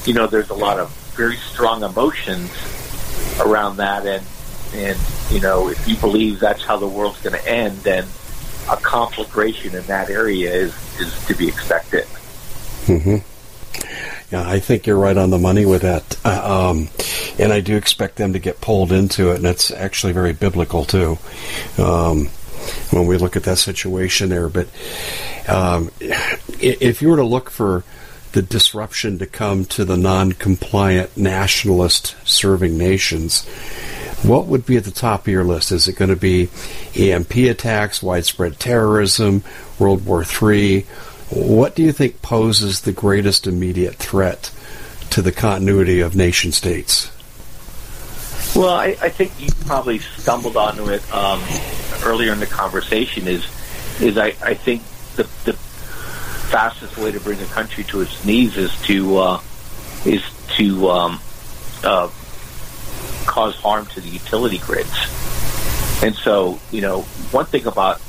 you 0.05 0.13
know 0.13 0.27
there's 0.27 0.49
a 0.49 0.55
lot 0.55 0.79
of 0.79 0.91
very 1.15 1.37
strong 1.37 1.83
emotions 1.83 2.51
around 3.39 3.77
that, 3.77 4.05
and 4.05 4.25
and 4.73 4.99
you 5.31 5.39
know 5.39 5.69
if 5.69 5.87
you 5.87 5.95
believe 5.97 6.39
that's 6.39 6.63
how 6.63 6.77
the 6.77 6.87
world's 6.87 7.21
going 7.21 7.35
to 7.35 7.49
end, 7.49 7.77
then 7.79 8.05
a 8.69 8.77
conflagration 8.77 9.75
in 9.75 9.83
that 9.83 10.09
area 10.09 10.51
is 10.51 10.73
is 10.99 11.25
to 11.27 11.35
be 11.35 11.47
expected. 11.47 12.05
Mm-hmm. 12.85 13.17
Yeah, 14.31 14.49
I 14.49 14.59
think 14.59 14.87
you're 14.87 14.97
right 14.97 15.17
on 15.17 15.29
the 15.29 15.37
money 15.37 15.65
with 15.65 15.83
that. 15.83 16.17
Uh, 16.25 16.69
um, 16.69 16.89
and 17.37 17.53
I 17.53 17.61
do 17.61 17.77
expect 17.77 18.15
them 18.15 18.33
to 18.33 18.39
get 18.39 18.59
pulled 18.59 18.91
into 18.91 19.31
it, 19.31 19.37
and 19.37 19.45
it's 19.45 19.71
actually 19.71 20.13
very 20.13 20.33
biblical 20.33 20.83
too. 20.83 21.17
Um, 21.77 22.29
when 22.91 23.07
we 23.07 23.17
look 23.17 23.35
at 23.35 23.43
that 23.43 23.57
situation 23.57 24.29
there, 24.29 24.49
but 24.49 24.67
um, 25.47 25.91
if 25.99 27.01
you 27.01 27.09
were 27.09 27.17
to 27.17 27.23
look 27.23 27.49
for 27.49 27.83
the 28.31 28.41
disruption 28.41 29.17
to 29.19 29.25
come 29.25 29.63
to 29.65 29.85
the 29.85 29.95
non-compliant 29.95 31.15
nationalist 31.15 32.15
serving 32.25 32.77
nations, 32.77 33.45
what 34.23 34.47
would 34.47 34.65
be 34.65 34.75
at 34.75 34.83
the 34.83 34.91
top 34.91 35.21
of 35.21 35.27
your 35.27 35.43
list? 35.43 35.71
Is 35.71 35.87
it 35.87 35.95
going 35.95 36.09
to 36.09 36.15
be 36.15 36.49
EMP 36.95 37.35
attacks, 37.35 38.03
widespread 38.03 38.59
terrorism, 38.59 39.43
World 39.79 40.05
War 40.05 40.23
III? 40.23 40.81
What 41.29 41.75
do 41.75 41.83
you 41.83 41.91
think 41.91 42.21
poses 42.21 42.81
the 42.81 42.91
greatest 42.91 43.47
immediate 43.47 43.95
threat 43.95 44.51
to 45.11 45.21
the 45.21 45.31
continuity 45.31 46.01
of 46.01 46.15
nation 46.15 46.51
states? 46.51 47.11
Well, 48.55 48.73
I, 48.73 48.95
I 49.01 49.09
think 49.09 49.33
you 49.39 49.49
probably 49.65 49.99
stumbled 49.99 50.55
onto 50.55 50.89
it 50.89 51.13
um, 51.13 51.41
earlier 52.03 52.31
in 52.31 52.39
the 52.39 52.45
conversation. 52.45 53.27
Is 53.27 53.45
is 53.99 54.17
I, 54.17 54.33
I 54.41 54.53
think 54.53 54.81
the 55.15 55.23
the 55.43 55.53
fastest 55.53 56.97
way 56.97 57.11
to 57.11 57.19
bring 57.19 57.41
a 57.41 57.45
country 57.47 57.83
to 57.85 58.01
its 58.01 58.23
knees 58.23 58.55
is 58.55 58.73
to 58.83 59.17
uh, 59.17 59.41
is 60.05 60.23
to 60.57 60.89
um, 60.89 61.19
uh, 61.83 62.09
cause 63.25 63.55
harm 63.55 63.85
to 63.87 64.01
the 64.01 64.09
utility 64.09 64.57
grids. 64.59 64.95
And 66.03 66.15
so, 66.15 66.59
you 66.71 66.81
know, 66.81 67.01
one 67.31 67.45
thing 67.45 67.65
about 67.65 68.01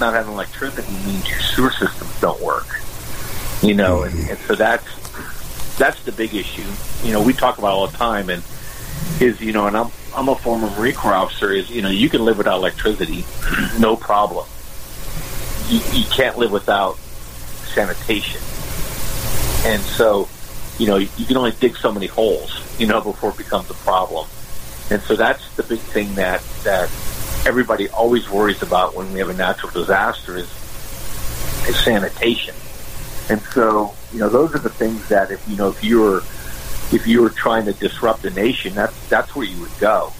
not 0.00 0.14
having 0.14 0.32
electricity 0.32 0.92
means 1.06 1.28
your 1.28 1.40
sewer 1.40 1.70
systems 1.70 2.20
don't 2.20 2.40
work. 2.42 2.66
You 3.62 3.74
know, 3.74 4.02
and, 4.02 4.14
and 4.28 4.38
so 4.40 4.54
that's 4.54 4.84
that's 5.78 6.02
the 6.04 6.12
big 6.12 6.34
issue. 6.34 6.66
You 7.02 7.12
know, 7.12 7.22
we 7.22 7.32
talk 7.32 7.58
about 7.58 7.72
all 7.72 7.86
the 7.86 7.96
time, 7.96 8.28
and 8.28 8.42
is 9.20 9.40
you 9.40 9.52
know, 9.52 9.66
and 9.66 9.76
I'm 9.76 9.90
I'm 10.14 10.28
a 10.28 10.36
former 10.36 10.70
Marine 10.70 10.94
Corps 10.94 11.14
officer. 11.14 11.52
Is 11.52 11.70
you 11.70 11.82
know, 11.82 11.90
you 11.90 12.08
can 12.08 12.24
live 12.24 12.38
without 12.38 12.56
electricity, 12.56 13.24
no 13.78 13.96
problem. 13.96 14.46
You, 15.68 15.80
you 15.92 16.04
can't 16.04 16.38
live 16.38 16.52
without 16.52 16.96
sanitation, 17.74 18.40
and 19.64 19.82
so 19.82 20.28
you 20.78 20.86
know, 20.86 20.96
you 20.96 21.26
can 21.26 21.36
only 21.36 21.52
dig 21.52 21.76
so 21.76 21.90
many 21.92 22.06
holes, 22.06 22.62
you 22.78 22.86
know, 22.86 23.00
before 23.12 23.30
it 23.30 23.36
becomes 23.36 23.70
a 23.70 23.74
problem. 23.74 24.26
And 24.90 25.02
so 25.02 25.16
that's 25.16 25.54
the 25.56 25.62
big 25.62 25.80
thing 25.80 26.14
that 26.14 26.42
that 26.64 26.90
everybody 27.46 27.88
always 27.90 28.28
worries 28.30 28.62
about 28.62 28.94
when 28.94 29.12
we 29.12 29.18
have 29.20 29.28
a 29.28 29.34
natural 29.34 29.72
disaster 29.72 30.36
is, 30.36 30.50
is 31.68 31.76
sanitation. 31.78 32.54
And 33.28 33.40
so, 33.40 33.94
you 34.12 34.20
know, 34.20 34.28
those 34.28 34.54
are 34.54 34.58
the 34.58 34.70
things 34.70 35.08
that 35.08 35.30
if 35.30 35.46
you 35.48 35.56
know 35.56 35.68
if 35.68 35.82
you 35.82 36.00
were 36.00 36.22
if 36.92 37.06
you 37.06 37.22
were 37.22 37.30
trying 37.30 37.64
to 37.66 37.72
disrupt 37.72 38.24
a 38.24 38.30
nation, 38.30 38.74
that's 38.74 39.08
that's 39.08 39.34
where 39.34 39.46
you 39.46 39.60
would 39.60 39.78
go. 39.78 40.12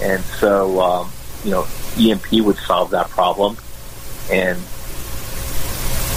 And 0.00 0.22
so, 0.22 0.80
um, 0.80 1.10
you 1.44 1.50
know, 1.50 1.66
EMP 1.98 2.32
would 2.44 2.56
solve 2.56 2.90
that 2.90 3.10
problem, 3.10 3.56
and 4.30 4.58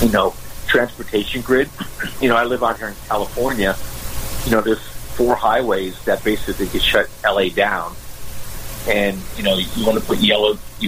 you 0.01 0.09
know, 0.09 0.33
transportation 0.67 1.41
grid. 1.41 1.69
You 2.21 2.29
know, 2.29 2.37
I 2.37 2.45
live 2.45 2.63
out 2.63 2.77
here 2.77 2.87
in 2.87 2.95
California. 3.07 3.75
You 4.45 4.51
know, 4.51 4.61
there's 4.61 4.79
four 4.79 5.35
highways 5.35 6.01
that 6.05 6.23
basically 6.23 6.67
could 6.67 6.81
shut 6.81 7.09
LA 7.21 7.49
down, 7.49 7.95
and 8.87 9.19
you 9.35 9.43
know, 9.43 9.57
you 9.57 9.85
want 9.85 9.99
to 9.99 10.05
put 10.05 10.19
yellow. 10.19 10.57
You 10.79 10.87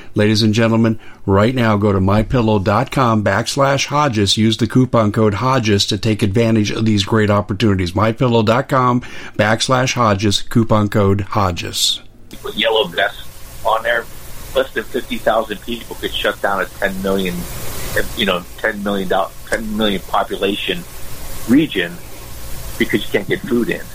Ladies 0.13 0.43
and 0.43 0.53
gentlemen, 0.53 0.99
right 1.25 1.55
now 1.55 1.77
go 1.77 1.93
to 1.93 1.99
mypillow.com 1.99 3.23
backslash 3.23 3.85
Hodges. 3.85 4.35
Use 4.35 4.57
the 4.57 4.67
coupon 4.67 5.13
code 5.13 5.35
Hodges 5.35 5.85
to 5.85 5.97
take 5.97 6.21
advantage 6.21 6.69
of 6.69 6.83
these 6.83 7.05
great 7.05 7.29
opportunities. 7.29 7.93
Mypillow.com 7.93 9.01
backslash 9.37 9.93
Hodges, 9.93 10.41
coupon 10.41 10.89
code 10.89 11.21
Hodges. 11.21 12.01
Put 12.41 12.55
yellow 12.55 12.87
vests 12.87 13.65
on 13.65 13.83
there. 13.83 14.05
Less 14.53 14.73
than 14.73 14.83
50,000 14.83 15.61
people 15.61 15.95
could 15.95 16.13
shut 16.13 16.41
down 16.41 16.59
a 16.59 16.65
10 16.65 17.01
million, 17.01 17.33
you 18.17 18.25
know, 18.25 18.43
10 18.57 18.83
million, 18.83 19.09
10 19.49 19.77
million 19.77 20.01
population 20.01 20.83
region 21.47 21.93
because 22.77 23.05
you 23.05 23.11
can't 23.11 23.29
get 23.29 23.39
food 23.39 23.69
in. 23.69 23.85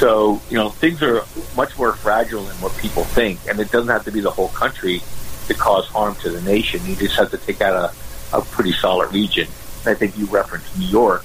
So, 0.00 0.42
you 0.50 0.56
know, 0.56 0.70
things 0.70 1.00
are 1.00 1.24
much 1.56 1.78
more 1.78 1.92
fragile 1.92 2.42
than 2.42 2.56
what 2.56 2.76
people 2.78 3.04
think, 3.04 3.38
and 3.48 3.60
it 3.60 3.70
doesn't 3.70 3.88
have 3.88 4.04
to 4.04 4.12
be 4.12 4.20
the 4.20 4.30
whole 4.30 4.48
country 4.48 5.00
to 5.48 5.54
cause 5.54 5.86
harm 5.86 6.14
to 6.16 6.30
the 6.30 6.40
nation. 6.42 6.80
You 6.86 6.96
just 6.96 7.16
have 7.16 7.30
to 7.32 7.38
take 7.38 7.60
out 7.60 7.92
a, 8.32 8.36
a 8.36 8.42
pretty 8.42 8.72
solid 8.72 9.12
region. 9.12 9.46
I 9.86 9.94
think 9.94 10.16
you 10.16 10.26
referenced 10.26 10.78
New 10.78 10.86
York. 10.86 11.24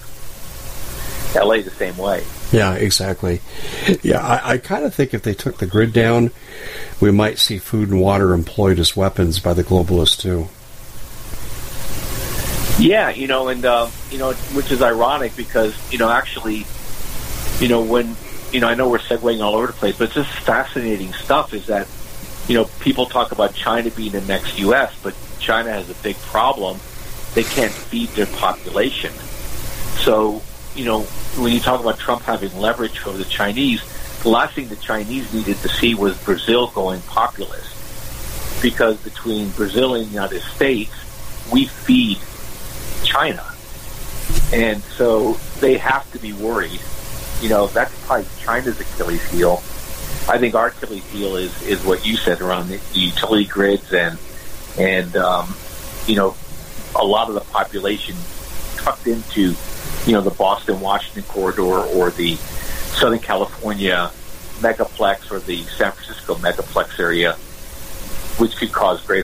LA 1.36 1.62
the 1.62 1.72
same 1.72 1.98
way. 1.98 2.24
Yeah, 2.52 2.76
exactly. 2.76 3.42
Yeah, 4.04 4.20
I, 4.20 4.54
I 4.54 4.58
kind 4.60 4.86
of 4.86 4.94
think 4.94 5.14
if 5.14 5.24
they 5.24 5.34
took 5.34 5.58
the 5.58 5.66
grid 5.66 5.92
down, 5.92 6.32
we 7.02 7.10
might 7.12 7.40
see 7.40 7.58
food 7.58 7.90
and 7.90 8.00
water 8.00 8.34
employed 8.34 8.78
as 8.78 8.96
weapons 8.96 9.40
by 9.40 9.54
the 9.54 9.64
globalists 9.64 10.20
too. 10.20 10.48
Yeah, 12.80 13.10
you 13.10 13.28
know, 13.28 13.48
and 13.48 13.66
uh, 13.66 13.90
you 14.12 14.18
know, 14.18 14.34
which 14.34 14.72
is 14.72 14.82
ironic 14.82 15.36
because 15.36 15.76
you 15.92 15.98
know, 15.98 16.10
actually, 16.10 16.66
you 17.60 17.68
know, 17.68 17.82
when 17.82 18.16
you 18.52 18.60
know, 18.60 18.68
I 18.68 18.76
know 18.76 18.90
we're 18.90 19.00
segueing 19.00 19.44
all 19.44 19.56
over 19.56 19.68
the 19.68 19.74
place, 19.74 19.98
but 19.98 20.06
it's 20.06 20.14
just 20.14 20.30
fascinating 20.30 21.14
stuff. 21.14 21.54
Is 21.54 21.68
that 21.68 21.88
you 22.48 22.56
know 22.56 22.66
people 22.80 23.06
talk 23.06 23.32
about 23.32 23.54
China 23.54 23.90
being 23.92 24.12
the 24.12 24.22
next 24.22 24.60
U.S., 24.60 24.94
but 25.02 25.16
China 25.40 25.72
has 25.72 25.90
a 25.90 25.96
big 25.96 26.16
problem. 26.18 26.80
They 27.34 27.44
can't 27.44 27.72
feed 27.72 28.10
their 28.10 28.28
population. 28.28 29.12
So 30.04 30.42
you 30.76 30.86
know, 30.86 31.02
when 31.38 31.54
you 31.54 31.60
talk 31.60 31.80
about 31.80 32.00
Trump 32.00 32.24
having 32.24 32.56
leverage 32.58 33.06
over 33.06 33.18
the 33.18 33.26
Chinese, 33.26 33.84
the 34.24 34.30
last 34.30 34.56
thing 34.56 34.70
the 34.70 34.76
Chinese 34.78 35.34
needed 35.34 35.58
to 35.58 35.70
see 35.70 35.96
was 35.96 36.18
Brazil 36.24 36.68
going 36.68 37.02
populist. 37.02 37.70
Because 38.62 38.98
between 39.04 39.50
Brazil 39.52 39.96
and 39.96 40.06
the 40.06 40.10
United 40.10 40.42
States, 40.42 40.92
we 41.52 41.66
feed 41.66 42.18
China. 43.04 43.44
And 44.54 44.82
so 44.82 45.34
they 45.60 45.78
have 45.78 46.10
to 46.14 46.20
be 46.20 46.34
worried. 46.34 46.80
You 47.42 47.50
know, 47.50 47.68
that's 47.68 47.94
probably 48.06 48.28
China's 48.40 48.80
Achilles 48.80 49.24
heel. 49.30 49.62
I 50.28 50.38
think 50.38 50.56
our 50.56 50.68
Achilles 50.68 51.06
heel 51.12 51.36
is, 51.36 51.62
is 51.64 51.84
what 51.84 52.06
you 52.06 52.16
said 52.16 52.42
around 52.42 52.70
the, 52.70 52.80
utility 52.94 53.46
grids 53.46 53.92
and, 53.94 54.18
and, 54.80 55.16
um, 55.18 55.54
you 56.08 56.16
know, 56.16 56.36
a 56.96 57.04
lot 57.04 57.28
of 57.28 57.34
the 57.34 57.42
population 57.42 58.16
tucked 58.78 59.08
into 59.08 59.56
you 60.06 60.14
know, 60.14 60.22
the 60.22 60.32
Boston 60.32 60.82
Washington 60.82 61.24
corridor 61.24 61.62
or 61.64 62.12
the 62.12 62.36
Southern 62.36 63.20
California 63.20 64.12
megaplex 64.60 65.32
or 65.32 65.40
the 65.40 65.64
San 65.64 65.92
Francisco 65.92 66.36
megaplex 66.36 67.00
area, 67.00 67.34
which 68.38 68.56
could 68.58 68.72
cause 68.72 69.02
great 69.02 69.24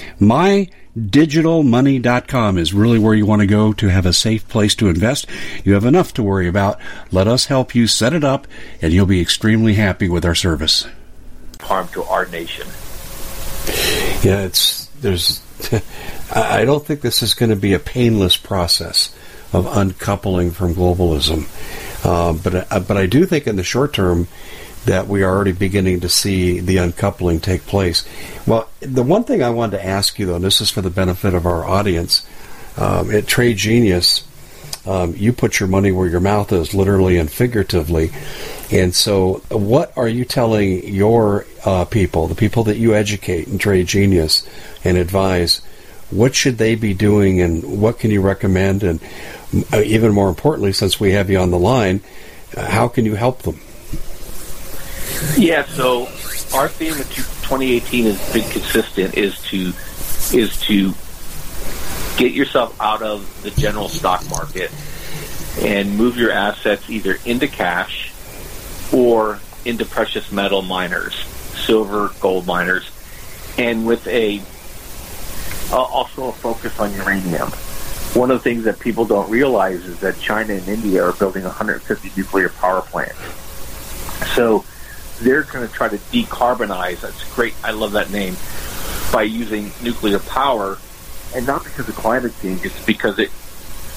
MyDigitalMoney.com 0.21 2.57
is 2.59 2.75
really 2.75 2.99
where 2.99 3.15
you 3.15 3.25
want 3.25 3.41
to 3.41 3.47
go 3.47 3.73
to 3.73 3.87
have 3.87 4.05
a 4.05 4.13
safe 4.13 4.47
place 4.47 4.75
to 4.75 4.87
invest. 4.87 5.25
You 5.63 5.73
have 5.73 5.83
enough 5.83 6.13
to 6.13 6.21
worry 6.21 6.47
about. 6.47 6.79
Let 7.11 7.27
us 7.27 7.47
help 7.47 7.73
you 7.73 7.87
set 7.87 8.13
it 8.13 8.23
up, 8.23 8.45
and 8.83 8.93
you'll 8.93 9.07
be 9.07 9.19
extremely 9.19 9.73
happy 9.73 10.07
with 10.07 10.23
our 10.23 10.35
service. 10.35 10.87
Harm 11.59 11.87
to 11.89 12.03
our 12.03 12.27
nation. 12.27 12.67
Yeah, 14.23 14.45
it's 14.45 14.85
there's. 15.01 15.41
I 16.33 16.63
don't 16.65 16.85
think 16.85 17.01
this 17.01 17.23
is 17.23 17.33
going 17.33 17.49
to 17.49 17.55
be 17.55 17.73
a 17.73 17.79
painless 17.79 18.37
process 18.37 19.11
of 19.53 19.65
uncoupling 19.65 20.51
from 20.51 20.75
globalism. 20.75 21.47
Uh, 22.05 22.33
but 22.33 22.71
uh, 22.71 22.79
but 22.79 22.95
I 22.95 23.07
do 23.07 23.25
think 23.25 23.47
in 23.47 23.55
the 23.55 23.63
short 23.63 23.93
term 23.93 24.27
that 24.85 25.07
we 25.07 25.23
are 25.23 25.33
already 25.33 25.51
beginning 25.51 25.99
to 25.99 26.09
see 26.09 26.59
the 26.59 26.77
uncoupling 26.77 27.39
take 27.39 27.65
place. 27.65 28.05
Well, 28.47 28.69
the 28.79 29.03
one 29.03 29.23
thing 29.23 29.43
I 29.43 29.49
wanted 29.49 29.77
to 29.77 29.85
ask 29.85 30.17
you 30.17 30.25
though, 30.25 30.35
and 30.35 30.43
this 30.43 30.61
is 30.61 30.71
for 30.71 30.81
the 30.81 30.89
benefit 30.89 31.33
of 31.33 31.45
our 31.45 31.63
audience, 31.63 32.25
um, 32.77 33.11
at 33.11 33.27
Trade 33.27 33.57
Genius, 33.57 34.23
um, 34.85 35.13
you 35.15 35.31
put 35.31 35.59
your 35.59 35.69
money 35.69 35.91
where 35.91 36.07
your 36.07 36.19
mouth 36.19 36.51
is, 36.51 36.73
literally 36.73 37.17
and 37.17 37.31
figuratively. 37.31 38.11
And 38.71 38.95
so, 38.95 39.43
what 39.49 39.95
are 39.95 40.07
you 40.07 40.25
telling 40.25 40.87
your 40.87 41.45
uh, 41.65 41.85
people, 41.85 42.27
the 42.27 42.35
people 42.35 42.63
that 42.63 42.77
you 42.77 42.95
educate 42.95 43.47
in 43.47 43.59
Trade 43.59 43.87
Genius 43.87 44.47
and 44.83 44.97
advise? 44.97 45.61
What 46.09 46.33
should 46.35 46.57
they 46.57 46.75
be 46.75 46.93
doing, 46.93 47.41
and 47.41 47.79
what 47.79 47.99
can 47.99 48.11
you 48.11 48.21
recommend? 48.21 48.83
And 48.83 48.99
uh, 49.71 49.81
even 49.81 50.13
more 50.13 50.29
importantly, 50.29 50.73
since 50.73 50.99
we 50.99 51.11
have 51.11 51.29
you 51.29 51.37
on 51.37 51.51
the 51.51 51.59
line, 51.59 52.01
uh, 52.57 52.65
how 52.65 52.87
can 52.87 53.05
you 53.05 53.15
help 53.15 53.43
them? 53.43 53.59
Yeah, 55.37 55.65
so 55.65 56.03
our 56.55 56.67
theme 56.67 56.93
of 56.93 57.09
2018 57.13 58.05
has 58.05 58.33
been 58.33 58.49
consistent 58.49 59.15
is 59.15 59.41
to 59.45 59.73
is 60.35 60.59
to 60.61 60.93
get 62.17 62.33
yourself 62.33 62.79
out 62.79 63.01
of 63.01 63.41
the 63.43 63.51
general 63.51 63.89
stock 63.89 64.27
market 64.29 64.71
and 65.59 65.97
move 65.97 66.17
your 66.17 66.31
assets 66.31 66.89
either 66.89 67.17
into 67.25 67.47
cash 67.47 68.13
or 68.93 69.39
into 69.65 69.85
precious 69.85 70.31
metal 70.31 70.61
miners, 70.61 71.15
silver, 71.65 72.11
gold 72.19 72.45
miners, 72.45 72.89
and 73.57 73.85
with 73.85 74.05
a 74.07 74.41
uh, 75.73 75.81
also 75.81 76.29
a 76.29 76.33
focus 76.33 76.77
on 76.79 76.93
uranium 76.93 77.49
one 78.13 78.29
of 78.29 78.37
the 78.37 78.43
things 78.43 78.65
that 78.65 78.77
people 78.79 79.05
don't 79.05 79.29
realize 79.29 79.85
is 79.85 79.99
that 80.01 80.19
China 80.19 80.53
and 80.53 80.67
India 80.67 81.01
are 81.01 81.13
building 81.13 81.43
150 81.43 82.11
nuclear 82.17 82.49
power 82.49 82.81
plants. 82.81 83.17
So 84.35 84.65
they're 85.21 85.43
going 85.43 85.67
to 85.67 85.73
try 85.73 85.87
to 85.87 85.97
decarbonize. 85.97 87.01
That's 87.01 87.33
great. 87.33 87.53
I 87.63 87.71
love 87.71 87.93
that 87.93 88.11
name. 88.11 88.35
By 89.11 89.23
using 89.23 89.71
nuclear 89.83 90.19
power, 90.19 90.77
and 91.35 91.45
not 91.47 91.63
because 91.63 91.87
of 91.87 91.95
climate 91.95 92.33
change, 92.41 92.65
it's 92.65 92.85
because 92.85 93.19
it 93.19 93.31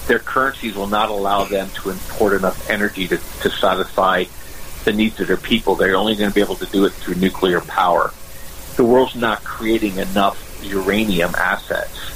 their 0.07 0.19
currencies 0.19 0.77
will 0.77 0.87
not 0.87 1.09
allow 1.09 1.45
them 1.45 1.71
to 1.71 1.89
import 1.89 2.35
enough 2.35 2.69
energy 2.69 3.09
to, 3.09 3.17
to 3.17 3.51
satisfy 3.51 4.25
the 4.85 4.93
needs 4.93 5.19
of 5.19 5.29
their 5.29 5.39
people. 5.39 5.77
They're 5.77 5.97
only 5.97 6.15
going 6.15 6.29
to 6.29 6.35
be 6.35 6.43
able 6.43 6.57
to 6.57 6.67
do 6.67 6.85
it 6.85 6.93
through 6.93 7.15
nuclear 7.15 7.63
power. 7.63 8.13
The 8.77 8.85
world's 8.85 9.15
not 9.15 9.43
creating 9.45 9.97
enough 9.97 10.61
uranium 10.63 11.35
assets 11.37 12.15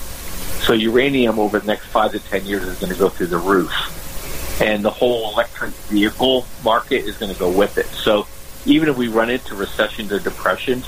so 0.69 0.75
uranium 0.75 1.39
over 1.39 1.61
the 1.61 1.67
next 1.67 1.87
five 1.87 2.13
to 2.13 2.19
ten 2.19 2.45
years 2.45 2.65
is 2.65 2.79
going 2.79 2.93
to 2.93 2.99
go 2.99 3.09
through 3.09 3.29
the 3.29 3.39
roof, 3.39 4.61
and 4.61 4.85
the 4.85 4.91
whole 4.91 5.33
electric 5.33 5.71
vehicle 5.71 6.45
market 6.63 7.07
is 7.07 7.17
going 7.17 7.33
to 7.33 7.39
go 7.39 7.51
with 7.51 7.79
it. 7.79 7.87
So 7.87 8.27
even 8.69 8.89
if 8.89 8.97
we 8.97 9.09
run 9.09 9.31
into 9.31 9.55
recessions 9.55 10.13
or 10.13 10.21
depressions, 10.21 10.87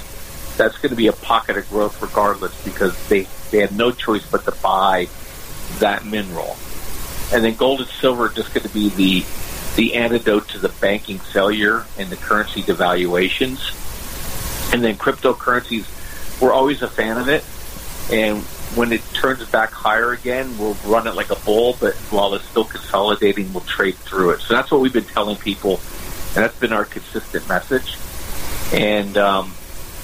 that's 0.56 0.76
going 0.78 0.90
to 0.90 0.96
be 0.96 1.06
a 1.06 1.12
pocket 1.12 1.56
of 1.56 1.68
growth 1.70 2.00
regardless 2.02 2.62
because 2.64 3.08
they 3.08 3.26
they 3.50 3.60
have 3.60 3.72
no 3.72 3.90
choice 3.90 4.24
but 4.30 4.44
to 4.44 4.52
buy 4.62 5.08
that 5.78 6.04
mineral. 6.04 6.56
And 7.32 7.44
then 7.44 7.54
gold 7.54 7.80
and 7.80 7.88
silver 7.88 8.26
are 8.26 8.28
just 8.28 8.52
going 8.52 8.66
to 8.66 8.74
be 8.74 8.90
the 8.90 9.24
the 9.76 9.94
antidote 9.94 10.48
to 10.48 10.58
the 10.58 10.68
banking 10.68 11.18
failure 11.18 11.86
and 11.98 12.10
the 12.10 12.16
currency 12.16 12.62
devaluations. 12.62 13.76
And 14.72 14.84
then 14.84 14.96
cryptocurrencies, 14.96 16.40
we're 16.40 16.52
always 16.52 16.82
a 16.82 16.88
fan 16.88 17.16
of 17.16 17.28
it. 17.28 17.44
And 18.12 18.42
when 18.76 18.92
it 18.92 19.02
turns 19.14 19.44
back 19.48 19.70
higher 19.70 20.12
again, 20.12 20.56
we'll 20.58 20.76
run 20.84 21.06
it 21.06 21.14
like 21.14 21.30
a 21.30 21.36
bull, 21.36 21.76
but 21.80 21.94
while 22.10 22.34
it's 22.34 22.44
still 22.44 22.64
consolidating, 22.64 23.52
we'll 23.52 23.64
trade 23.64 23.96
through 23.96 24.30
it. 24.30 24.40
So 24.40 24.54
that's 24.54 24.70
what 24.70 24.80
we've 24.80 24.92
been 24.92 25.04
telling 25.04 25.36
people, 25.36 25.80
and 26.34 26.44
that's 26.44 26.58
been 26.58 26.72
our 26.72 26.84
consistent 26.84 27.48
message. 27.48 27.96
And 28.72 29.16
um, 29.16 29.52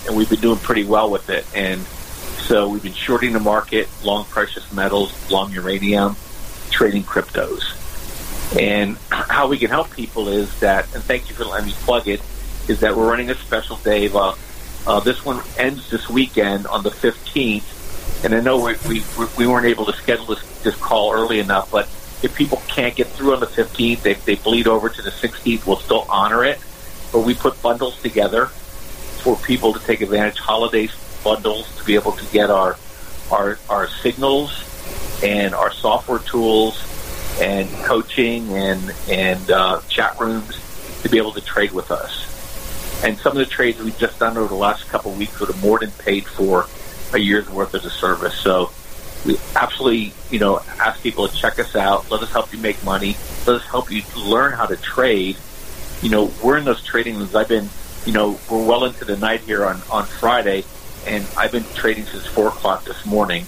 and 0.07 0.17
we've 0.17 0.31
been 0.31 0.41
doing 0.41 0.59
pretty 0.59 0.85
well 0.85 1.11
with 1.11 1.31
it. 1.31 1.47
And 1.55 1.81
so 2.47 2.69
we've 2.69 2.83
been 2.83 2.93
shorting 2.93 3.33
the 3.33 3.41
market, 3.41 3.89
long 4.05 4.25
precious 4.25 4.73
metals, 4.73 5.31
long 5.31 5.53
uranium, 5.53 6.17
trading 6.71 7.03
cryptos. 7.03 7.73
And 8.59 8.97
how 9.11 9.49
we 9.49 9.59
can 9.59 9.71
help 9.71 9.91
people 9.91 10.29
is 10.29 10.61
that, 10.61 10.93
and 10.95 11.03
thank 11.03 11.29
you 11.29 11.35
for 11.35 11.45
letting 11.45 11.67
me 11.67 11.73
plug 11.81 12.07
it, 12.07 12.23
is 12.69 12.81
that 12.81 12.97
we're 12.97 13.09
running 13.09 13.31
a 13.31 13.35
special 13.35 13.77
day. 13.79 14.09
Uh, 14.09 14.35
uh, 14.87 15.01
this 15.01 15.25
one 15.25 15.43
ends 15.59 15.91
this 15.91 16.09
weekend 16.09 16.67
on 16.69 16.85
the 16.85 16.91
15th 16.91 17.77
and 18.25 18.35
I 18.35 18.41
know 18.41 18.59
we, 18.59 18.75
we, 18.89 19.03
we 19.37 19.47
weren't 19.47 19.67
able 19.67 19.85
to 19.87 19.93
schedule 19.93 20.27
this, 20.27 20.63
this 20.63 20.75
call 20.77 21.13
early 21.13 21.39
enough, 21.39 21.71
but 21.71 21.89
if 22.23 22.35
people 22.35 22.63
can't 22.69 22.95
get 22.95 23.09
through 23.09 23.35
on 23.35 23.41
the 23.41 23.47
15th, 23.47 24.03
they, 24.03 24.15
they 24.15 24.37
bleed 24.37 24.67
over 24.67 24.89
to 24.89 25.03
the 25.03 25.11
16th, 25.11 25.67
we'll 25.67 25.77
still 25.77 26.07
honor 26.09 26.45
it. 26.45 26.59
But 27.13 27.21
we 27.21 27.35
put 27.35 27.61
bundles 27.63 28.01
together 28.03 28.47
for 28.47 29.37
people 29.37 29.73
to 29.73 29.81
take 29.81 30.01
advantage, 30.01 30.39
holiday 30.39 30.89
bundles 31.23 31.77
to 31.77 31.85
be 31.85 31.95
able 31.95 32.13
to 32.13 32.25
get 32.33 32.51
our, 32.51 32.77
our, 33.31 33.59
our 33.69 33.89
signals 33.89 34.63
and 35.23 35.55
our 35.55 35.73
software 35.73 36.21
tools 36.21 36.83
and 37.41 37.69
coaching 37.85 38.53
and, 38.53 38.95
and 39.09 39.51
uh, 39.51 39.81
chat 39.89 40.19
rooms 40.19 40.61
to 41.03 41.09
be 41.09 41.19
able 41.19 41.33
to 41.33 41.41
trade 41.41 41.73
with 41.73 41.91
us. 41.91 42.25
And 43.05 43.19
some 43.19 43.33
of 43.33 43.39
the 43.39 43.47
trades 43.47 43.79
we've 43.79 43.99
just 43.99 44.19
done 44.19 44.37
over 44.37 44.49
the 44.49 44.55
last 44.55 44.89
couple 44.89 45.13
of 45.13 45.19
weeks 45.19 45.39
would 45.39 45.49
have 45.49 45.63
more 45.63 45.79
than 45.79 45.91
paid 45.91 46.27
for 46.27 46.67
a 47.13 47.19
year's 47.19 47.49
worth 47.49 47.75
of 47.75 47.83
the 47.83 47.91
service. 47.91 48.35
So 48.35 48.71
we 49.27 49.37
absolutely, 49.55 50.13
you 50.31 50.39
know, 50.39 50.61
ask 50.79 51.03
people 51.03 51.27
to 51.27 51.37
check 51.37 51.59
us 51.59 51.75
out. 51.75 52.11
Let 52.11 52.23
us 52.23 52.31
help 52.31 52.53
you 52.53 52.59
make 52.59 52.83
money. 52.85 53.17
Let 53.47 53.57
us 53.57 53.67
help 53.67 53.91
you 53.91 54.03
learn 54.17 54.53
how 54.53 54.67
to 54.67 54.77
trade. 54.77 55.37
You 56.03 56.11
know, 56.11 56.33
we're 56.43 56.59
in 56.59 56.65
those 56.65 56.83
trading 56.83 57.17
rooms. 57.17 57.35
I've 57.35 57.49
been, 57.49 57.69
you 58.05 58.13
know, 58.13 58.39
we're 58.51 58.65
well 58.65 58.85
into 58.85 59.05
the 59.05 59.17
night 59.17 59.41
here 59.41 59.65
on, 59.65 59.83
on 59.91 60.05
Friday, 60.05 60.65
and 61.07 61.27
I've 61.37 61.53
been 61.53 61.65
trading 61.75 62.05
since 62.05 62.27
4 62.27 62.49
o'clock 62.49 62.85
this 62.85 63.05
morning 63.05 63.47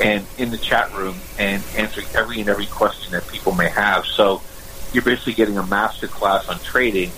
and 0.00 0.26
in 0.38 0.50
the 0.50 0.58
chat 0.58 0.92
room 0.94 1.16
and 1.38 1.62
answering 1.76 2.06
every 2.14 2.40
and 2.40 2.48
every 2.48 2.66
question 2.66 3.12
that 3.12 3.28
people 3.28 3.52
may 3.52 3.68
have. 3.68 4.06
So 4.06 4.42
you're 4.92 5.02
basically 5.02 5.34
getting 5.34 5.58
a 5.58 5.66
master 5.66 6.08
class 6.08 6.48
on 6.48 6.58
trading. 6.60 7.10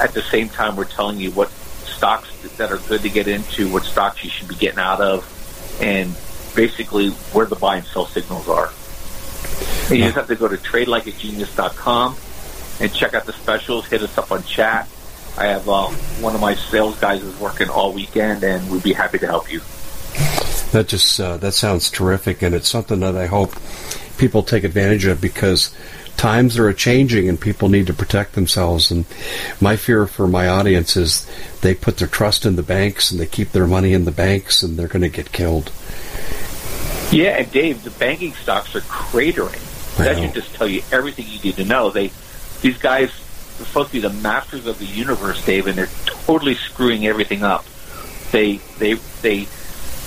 At 0.00 0.12
the 0.12 0.22
same 0.22 0.48
time, 0.48 0.76
we're 0.76 0.84
telling 0.84 1.18
you 1.18 1.30
what 1.30 1.50
stocks 1.50 2.28
that 2.56 2.72
are 2.72 2.78
good 2.88 3.02
to 3.02 3.10
get 3.10 3.28
into, 3.28 3.70
what 3.70 3.84
stocks 3.84 4.24
you 4.24 4.30
should 4.30 4.48
be 4.48 4.54
getting 4.56 4.78
out 4.78 5.00
of, 5.00 5.78
and 5.80 6.14
basically 6.54 7.10
where 7.32 7.46
the 7.46 7.56
buy 7.56 7.76
and 7.76 7.86
sell 7.86 8.06
signals 8.06 8.48
are. 8.48 8.70
And 9.88 9.98
you 9.98 10.04
just 10.04 10.16
have 10.16 10.28
to 10.28 10.36
go 10.36 10.48
to 10.48 10.56
tradelikeagenius.com 10.56 12.16
and 12.80 12.94
check 12.94 13.14
out 13.14 13.26
the 13.26 13.32
specials. 13.32 13.86
Hit 13.86 14.02
us 14.02 14.16
up 14.16 14.30
on 14.32 14.42
chat. 14.44 14.88
I 15.36 15.46
have 15.46 15.68
uh, 15.68 15.86
one 16.20 16.34
of 16.34 16.40
my 16.40 16.54
sales 16.54 16.98
guys 16.98 17.22
is 17.22 17.38
working 17.38 17.68
all 17.68 17.92
weekend, 17.92 18.42
and 18.44 18.70
we'd 18.70 18.82
be 18.82 18.92
happy 18.92 19.18
to 19.18 19.26
help 19.26 19.50
you. 19.50 19.60
That 20.72 20.86
just 20.88 21.18
uh, 21.20 21.36
that 21.38 21.52
sounds 21.52 21.90
terrific, 21.90 22.42
and 22.42 22.54
it's 22.54 22.68
something 22.68 23.00
that 23.00 23.16
I 23.16 23.26
hope 23.26 23.54
people 24.18 24.42
take 24.42 24.64
advantage 24.64 25.06
of 25.06 25.20
because 25.20 25.74
times 26.16 26.58
are 26.58 26.70
changing 26.74 27.30
and 27.30 27.40
people 27.40 27.70
need 27.70 27.86
to 27.86 27.94
protect 27.94 28.34
themselves. 28.34 28.90
And 28.90 29.06
my 29.60 29.76
fear 29.76 30.06
for 30.06 30.28
my 30.28 30.48
audience 30.48 30.96
is 30.96 31.26
they 31.62 31.74
put 31.74 31.96
their 31.96 32.08
trust 32.08 32.44
in 32.44 32.56
the 32.56 32.62
banks 32.62 33.10
and 33.10 33.18
they 33.18 33.26
keep 33.26 33.52
their 33.52 33.66
money 33.66 33.94
in 33.94 34.04
the 34.04 34.12
banks, 34.12 34.62
and 34.62 34.78
they're 34.78 34.88
going 34.88 35.02
to 35.02 35.08
get 35.08 35.32
killed. 35.32 35.72
Yeah, 37.12 37.38
and 37.38 37.50
Dave, 37.50 37.82
the 37.82 37.90
banking 37.90 38.32
stocks 38.34 38.74
are 38.74 38.80
cratering. 38.82 39.66
That 39.96 40.18
should 40.18 40.34
just 40.34 40.54
tell 40.54 40.68
you 40.68 40.82
everything 40.92 41.26
you 41.28 41.40
need 41.40 41.56
to 41.56 41.64
know. 41.64 41.90
They, 41.90 42.12
these 42.62 42.78
guys 42.78 43.08
are 43.08 43.64
supposed 43.64 43.88
to 43.88 43.94
be 43.94 44.00
the 44.00 44.10
masters 44.10 44.66
of 44.66 44.78
the 44.78 44.86
universe, 44.86 45.44
Dave, 45.44 45.66
and 45.66 45.76
they're 45.76 45.88
totally 46.06 46.54
screwing 46.54 47.06
everything 47.06 47.42
up. 47.42 47.64
They, 48.30 48.58
they, 48.78 48.94
they, 49.22 49.48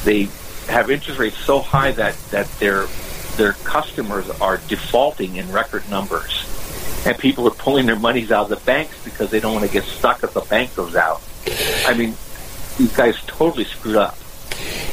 they 0.06 0.30
have 0.68 0.89
interest 0.89 1.20
rates 1.20 1.38
so 1.38 1.60
high 1.60 1.91
that 1.91 2.16
that 2.32 2.47
their 2.60 2.88
their 3.36 3.54
customers 3.64 4.30
are 4.41 4.58
defaulting 4.68 5.36
in 5.36 5.51
record 5.51 5.89
numbers, 5.89 6.45
and 7.06 7.18
people 7.18 7.47
are 7.47 7.51
pulling 7.56 7.86
their 7.86 7.99
monies 7.99 8.32
out 8.32 8.43
of 8.43 8.49
the 8.49 8.66
banks 8.66 9.04
because 9.04 9.32
they 9.32 9.39
don't 9.39 9.54
want 9.54 9.66
to 9.66 9.72
get 9.72 9.84
stuck 9.84 10.24
if 10.24 10.34
the 10.34 10.41
bank 10.41 10.76
goes 10.76 10.95
out. 10.95 11.22
I 11.86 11.93
mean, 11.93 12.16
these 12.78 12.95
guys 12.95 13.18
totally 13.26 13.66
screwed 13.66 13.95
up. 13.95 14.18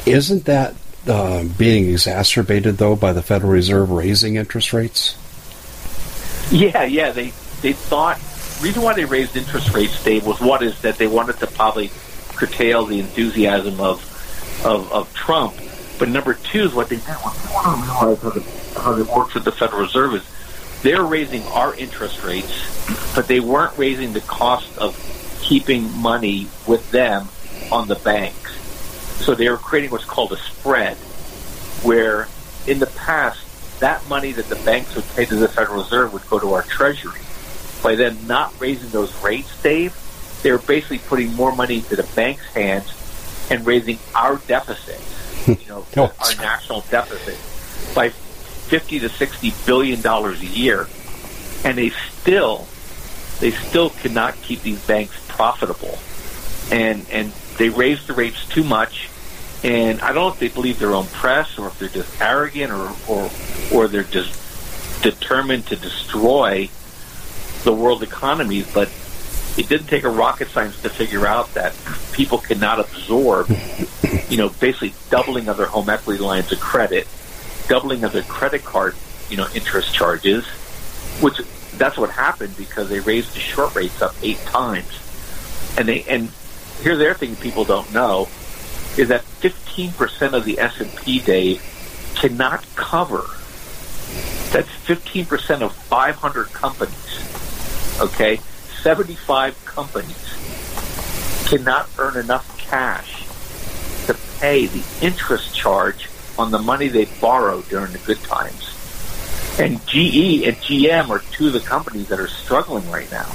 Isn't 0.05 0.45
that 0.45 0.73
uh, 1.07 1.43
being 1.57 1.89
exacerbated 1.89 2.77
though 2.77 2.95
by 2.95 3.13
the 3.13 3.21
Federal 3.21 3.51
Reserve 3.51 3.91
raising 3.91 4.35
interest 4.35 4.73
rates? 4.73 5.17
Yeah, 6.51 6.83
yeah. 6.83 7.11
They 7.11 7.33
they 7.61 7.73
thought 7.73 8.19
reason 8.61 8.83
why 8.83 8.93
they 8.93 9.05
raised 9.05 9.35
interest 9.35 9.73
rates, 9.73 10.03
Dave, 10.03 10.25
was 10.25 10.39
one 10.39 10.63
is 10.63 10.79
that 10.81 10.97
they 10.97 11.07
wanted 11.07 11.39
to 11.39 11.47
probably 11.47 11.91
curtail 12.29 12.85
the 12.85 12.99
enthusiasm 12.99 13.79
of 13.79 14.07
of, 14.65 14.91
of 14.91 15.13
Trump. 15.13 15.55
But 15.97 16.09
number 16.09 16.33
two 16.33 16.63
is 16.63 16.73
what 16.73 16.89
they 16.89 16.97
did. 16.97 17.05
What 17.05 17.35
they 17.35 17.53
want 17.53 17.65
to 17.65 17.83
realize 17.83 18.21
how, 18.21 18.29
the, 18.29 18.79
how 18.79 18.97
it 18.97 19.07
works 19.07 19.33
with 19.33 19.43
the 19.43 19.51
Federal 19.51 19.81
Reserve 19.81 20.15
is 20.15 20.81
they're 20.81 21.03
raising 21.03 21.43
our 21.47 21.75
interest 21.75 22.23
rates, 22.23 23.15
but 23.15 23.27
they 23.27 23.39
weren't 23.39 23.77
raising 23.77 24.13
the 24.13 24.21
cost 24.21 24.77
of 24.77 24.97
keeping 25.41 25.91
money 25.97 26.47
with 26.67 26.89
them 26.91 27.27
on 27.71 27.87
the 27.87 27.95
banks. 27.95 28.37
So 29.21 29.35
they 29.35 29.49
were 29.49 29.57
creating 29.57 29.91
what's 29.91 30.05
called 30.05 30.31
a 30.33 30.37
spread, 30.37 30.97
where 31.83 32.27
in 32.67 32.79
the 32.79 32.87
past, 32.87 33.79
that 33.79 34.07
money 34.07 34.31
that 34.31 34.45
the 34.45 34.55
banks 34.57 34.95
would 34.95 35.05
pay 35.15 35.25
to 35.25 35.35
the 35.35 35.47
Federal 35.47 35.83
Reserve 35.83 36.13
would 36.13 36.27
go 36.29 36.39
to 36.39 36.53
our 36.53 36.63
Treasury. 36.63 37.21
By 37.83 37.95
them 37.95 38.27
not 38.27 38.53
raising 38.59 38.89
those 38.89 39.13
rates, 39.23 39.61
Dave, 39.63 39.95
they 40.43 40.51
were 40.51 40.59
basically 40.59 40.99
putting 40.99 41.33
more 41.33 41.55
money 41.55 41.77
into 41.77 41.95
the 41.95 42.07
bank's 42.15 42.45
hands 42.53 42.93
and 43.49 43.65
raising 43.65 43.99
our 44.15 44.37
deficit, 44.47 44.99
you 45.61 45.67
know, 45.67 45.85
oh, 45.97 46.13
our 46.19 46.35
national 46.35 46.81
deficit 46.89 47.37
by 47.95 48.09
50 48.09 48.99
to 48.99 49.09
60 49.09 49.53
billion 49.65 50.01
dollars 50.01 50.41
a 50.41 50.45
year, 50.45 50.87
and 51.65 51.77
they 51.77 51.89
still 51.89 52.67
they 53.39 53.51
still 53.51 53.89
cannot 53.89 54.35
keep 54.41 54.61
these 54.61 54.79
banks 54.85 55.19
profitable, 55.27 55.97
and 56.71 57.05
and 57.11 57.33
they 57.57 57.69
raise 57.69 58.05
the 58.07 58.13
rates 58.13 58.47
too 58.47 58.63
much, 58.63 59.09
and 59.63 60.01
I 60.01 60.07
don't 60.07 60.15
know 60.15 60.29
if 60.29 60.39
they 60.39 60.47
believe 60.47 60.79
their 60.79 60.93
own 60.93 61.05
press 61.07 61.57
or 61.59 61.67
if 61.67 61.77
they're 61.77 61.89
just 61.89 62.19
arrogant 62.19 62.71
or 62.71 62.91
or 63.07 63.29
or 63.73 63.87
they're 63.87 64.03
just 64.03 65.03
determined 65.03 65.67
to 65.67 65.75
destroy 65.75 66.69
the 67.63 67.73
world 67.73 68.01
economies, 68.01 68.71
but 68.73 68.89
it 69.57 69.67
didn't 69.67 69.87
take 69.87 70.03
a 70.03 70.09
rocket 70.09 70.47
science 70.47 70.81
to 70.81 70.89
figure 70.89 71.27
out 71.27 71.53
that 71.53 71.75
people 72.13 72.37
cannot 72.39 72.79
absorb, 72.79 73.49
you 74.29 74.37
know, 74.37 74.49
basically 74.49 74.93
doubling 75.09 75.47
of 75.47 75.57
their 75.57 75.67
home 75.67 75.89
equity 75.89 76.21
lines 76.21 76.51
of 76.51 76.59
credit, 76.59 77.07
doubling 77.67 78.03
of 78.03 78.13
their 78.13 78.23
credit 78.23 78.63
card, 78.63 78.95
you 79.29 79.37
know, 79.37 79.47
interest 79.53 79.93
charges, 79.93 80.47
which 81.19 81.39
that's 81.77 81.97
what 81.97 82.09
happened 82.09 82.55
because 82.57 82.89
they 82.89 82.99
raised 82.99 83.35
the 83.35 83.39
short 83.39 83.75
rates 83.75 84.01
up 84.01 84.15
eight 84.23 84.39
times. 84.39 84.89
And 85.77 85.87
they 85.87 86.03
and 86.03 86.29
here's 86.81 86.97
the 86.97 87.11
other 87.11 87.13
thing 87.13 87.35
people 87.35 87.63
don't 87.63 87.93
know 87.93 88.27
is 88.97 89.07
that 89.07 89.21
15% 89.41 90.33
of 90.33 90.45
the 90.45 90.59
S&P 90.59 91.19
day 91.19 91.59
cannot 92.15 92.65
cover. 92.75 93.23
That's 94.51 94.69
15% 94.85 95.61
of 95.61 95.73
500 95.73 96.47
companies. 96.47 97.99
Okay? 98.01 98.39
75 98.81 99.65
companies 99.65 100.17
cannot 101.47 101.89
earn 101.97 102.17
enough 102.17 102.57
cash 102.57 103.25
to 104.07 104.15
pay 104.39 104.65
the 104.65 104.83
interest 105.01 105.55
charge 105.55 106.09
on 106.37 106.51
the 106.51 106.59
money 106.59 106.87
they 106.87 107.05
borrowed 107.19 107.67
during 107.69 107.91
the 107.91 107.99
good 107.99 108.21
times. 108.23 108.67
And 109.59 109.85
GE 109.85 110.43
and 110.47 110.55
GM 110.57 111.09
are 111.09 111.19
two 111.31 111.47
of 111.47 111.53
the 111.53 111.59
companies 111.59 112.07
that 112.07 112.19
are 112.19 112.27
struggling 112.27 112.89
right 112.89 113.09
now. 113.11 113.29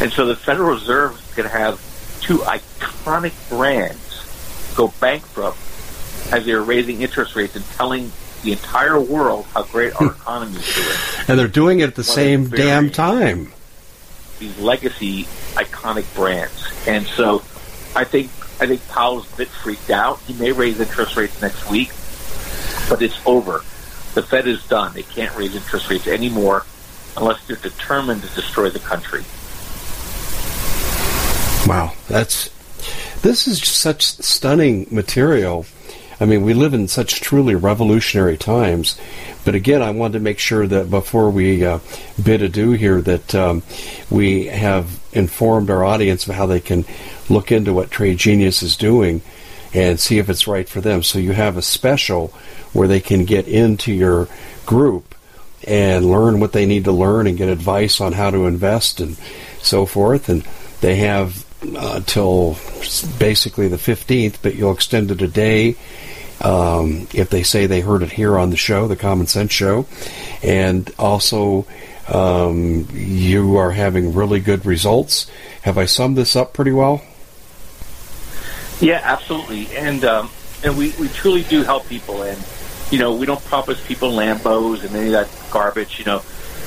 And 0.00 0.12
so 0.12 0.26
the 0.26 0.36
Federal 0.36 0.70
Reserve 0.70 1.20
could 1.34 1.46
have 1.46 1.80
two 2.20 2.38
iconic 2.38 3.32
brands 3.48 4.11
go 4.72 4.92
bankrupt 5.00 5.58
as 6.32 6.44
they're 6.44 6.62
raising 6.62 7.02
interest 7.02 7.36
rates 7.36 7.56
and 7.56 7.64
telling 7.76 8.10
the 8.42 8.52
entire 8.52 8.98
world 8.98 9.46
how 9.46 9.62
great 9.64 9.94
our 10.00 10.06
economy 10.12 10.56
is 10.56 10.74
doing. 10.74 11.26
And 11.28 11.38
they're 11.38 11.48
doing 11.48 11.80
it 11.80 11.84
at 11.84 11.94
the 11.94 12.04
same 12.04 12.48
damn 12.48 12.90
time 12.90 13.52
these 14.42 14.58
legacy 14.58 15.24
iconic 15.54 16.12
brands. 16.14 16.68
And 16.86 17.06
so 17.06 17.42
I 17.94 18.04
think 18.04 18.30
I 18.60 18.66
think 18.66 18.86
Powell's 18.88 19.32
a 19.32 19.36
bit 19.36 19.48
freaked 19.48 19.90
out. 19.90 20.20
He 20.20 20.34
may 20.34 20.52
raise 20.52 20.80
interest 20.80 21.16
rates 21.16 21.40
next 21.40 21.70
week, 21.70 21.90
but 22.88 23.00
it's 23.00 23.18
over. 23.26 23.62
The 24.14 24.22
Fed 24.22 24.46
is 24.46 24.66
done. 24.66 24.92
They 24.92 25.04
can't 25.04 25.34
raise 25.36 25.54
interest 25.54 25.88
rates 25.88 26.06
anymore 26.06 26.66
unless 27.16 27.44
they're 27.46 27.56
determined 27.56 28.22
to 28.22 28.28
destroy 28.34 28.68
the 28.68 28.78
country. 28.78 29.24
Wow, 31.66 31.92
that's 32.08 32.50
this 33.22 33.46
is 33.46 33.66
such 33.66 34.04
stunning 34.04 34.86
material. 34.90 35.66
I 36.20 36.24
mean, 36.24 36.42
we 36.42 36.54
live 36.54 36.72
in 36.72 36.86
such 36.86 37.20
truly 37.20 37.54
revolutionary 37.54 38.36
times. 38.36 38.96
But 39.44 39.56
again, 39.56 39.82
I 39.82 39.90
wanted 39.90 40.14
to 40.14 40.20
make 40.20 40.38
sure 40.38 40.66
that 40.66 40.88
before 40.88 41.30
we 41.30 41.64
uh, 41.64 41.80
bid 42.22 42.42
adieu 42.42 42.72
here, 42.72 43.00
that 43.00 43.34
um, 43.34 43.62
we 44.08 44.46
have 44.46 45.00
informed 45.12 45.68
our 45.68 45.84
audience 45.84 46.26
of 46.28 46.34
how 46.34 46.46
they 46.46 46.60
can 46.60 46.84
look 47.28 47.50
into 47.50 47.72
what 47.72 47.90
Trade 47.90 48.18
Genius 48.18 48.62
is 48.62 48.76
doing 48.76 49.20
and 49.74 49.98
see 49.98 50.18
if 50.18 50.28
it's 50.28 50.46
right 50.46 50.68
for 50.68 50.80
them. 50.80 51.02
So 51.02 51.18
you 51.18 51.32
have 51.32 51.56
a 51.56 51.62
special 51.62 52.28
where 52.72 52.88
they 52.88 53.00
can 53.00 53.24
get 53.24 53.48
into 53.48 53.92
your 53.92 54.28
group 54.66 55.14
and 55.66 56.10
learn 56.10 56.40
what 56.40 56.52
they 56.52 56.66
need 56.66 56.84
to 56.84 56.92
learn 56.92 57.26
and 57.26 57.38
get 57.38 57.48
advice 57.48 58.00
on 58.00 58.12
how 58.12 58.30
to 58.30 58.46
invest 58.46 59.00
and 59.00 59.16
so 59.60 59.86
forth. 59.86 60.28
And 60.28 60.46
they 60.80 60.96
have 60.96 61.46
uh, 61.76 62.00
till 62.00 62.56
basically 63.18 63.68
the 63.68 63.76
15th, 63.76 64.36
but 64.42 64.54
you'll 64.54 64.72
extend 64.72 65.10
it 65.10 65.22
a 65.22 65.28
day 65.28 65.76
um, 66.42 67.06
if 67.14 67.30
they 67.30 67.42
say 67.42 67.66
they 67.66 67.80
heard 67.80 68.02
it 68.02 68.10
here 68.10 68.38
on 68.38 68.50
the 68.50 68.56
show, 68.56 68.88
the 68.88 68.96
Common 68.96 69.26
Sense 69.26 69.52
Show, 69.52 69.86
and 70.42 70.92
also 70.98 71.66
um, 72.08 72.88
you 72.92 73.56
are 73.56 73.70
having 73.70 74.12
really 74.14 74.40
good 74.40 74.66
results. 74.66 75.30
Have 75.62 75.78
I 75.78 75.84
summed 75.84 76.16
this 76.16 76.34
up 76.34 76.52
pretty 76.52 76.72
well? 76.72 77.02
Yeah, 78.80 79.00
absolutely, 79.02 79.68
and 79.76 80.04
um, 80.04 80.30
and 80.64 80.76
we, 80.76 80.92
we 80.98 81.08
truly 81.08 81.44
do 81.44 81.62
help 81.62 81.86
people, 81.86 82.22
and 82.22 82.42
you 82.90 82.98
know 82.98 83.14
we 83.14 83.26
don't 83.26 83.44
promise 83.44 83.84
people 83.86 84.10
Lambos 84.10 84.84
and 84.84 84.96
any 84.96 85.06
of 85.06 85.12
that 85.12 85.52
garbage. 85.52 86.00
You 86.00 86.06
know, 86.06 86.22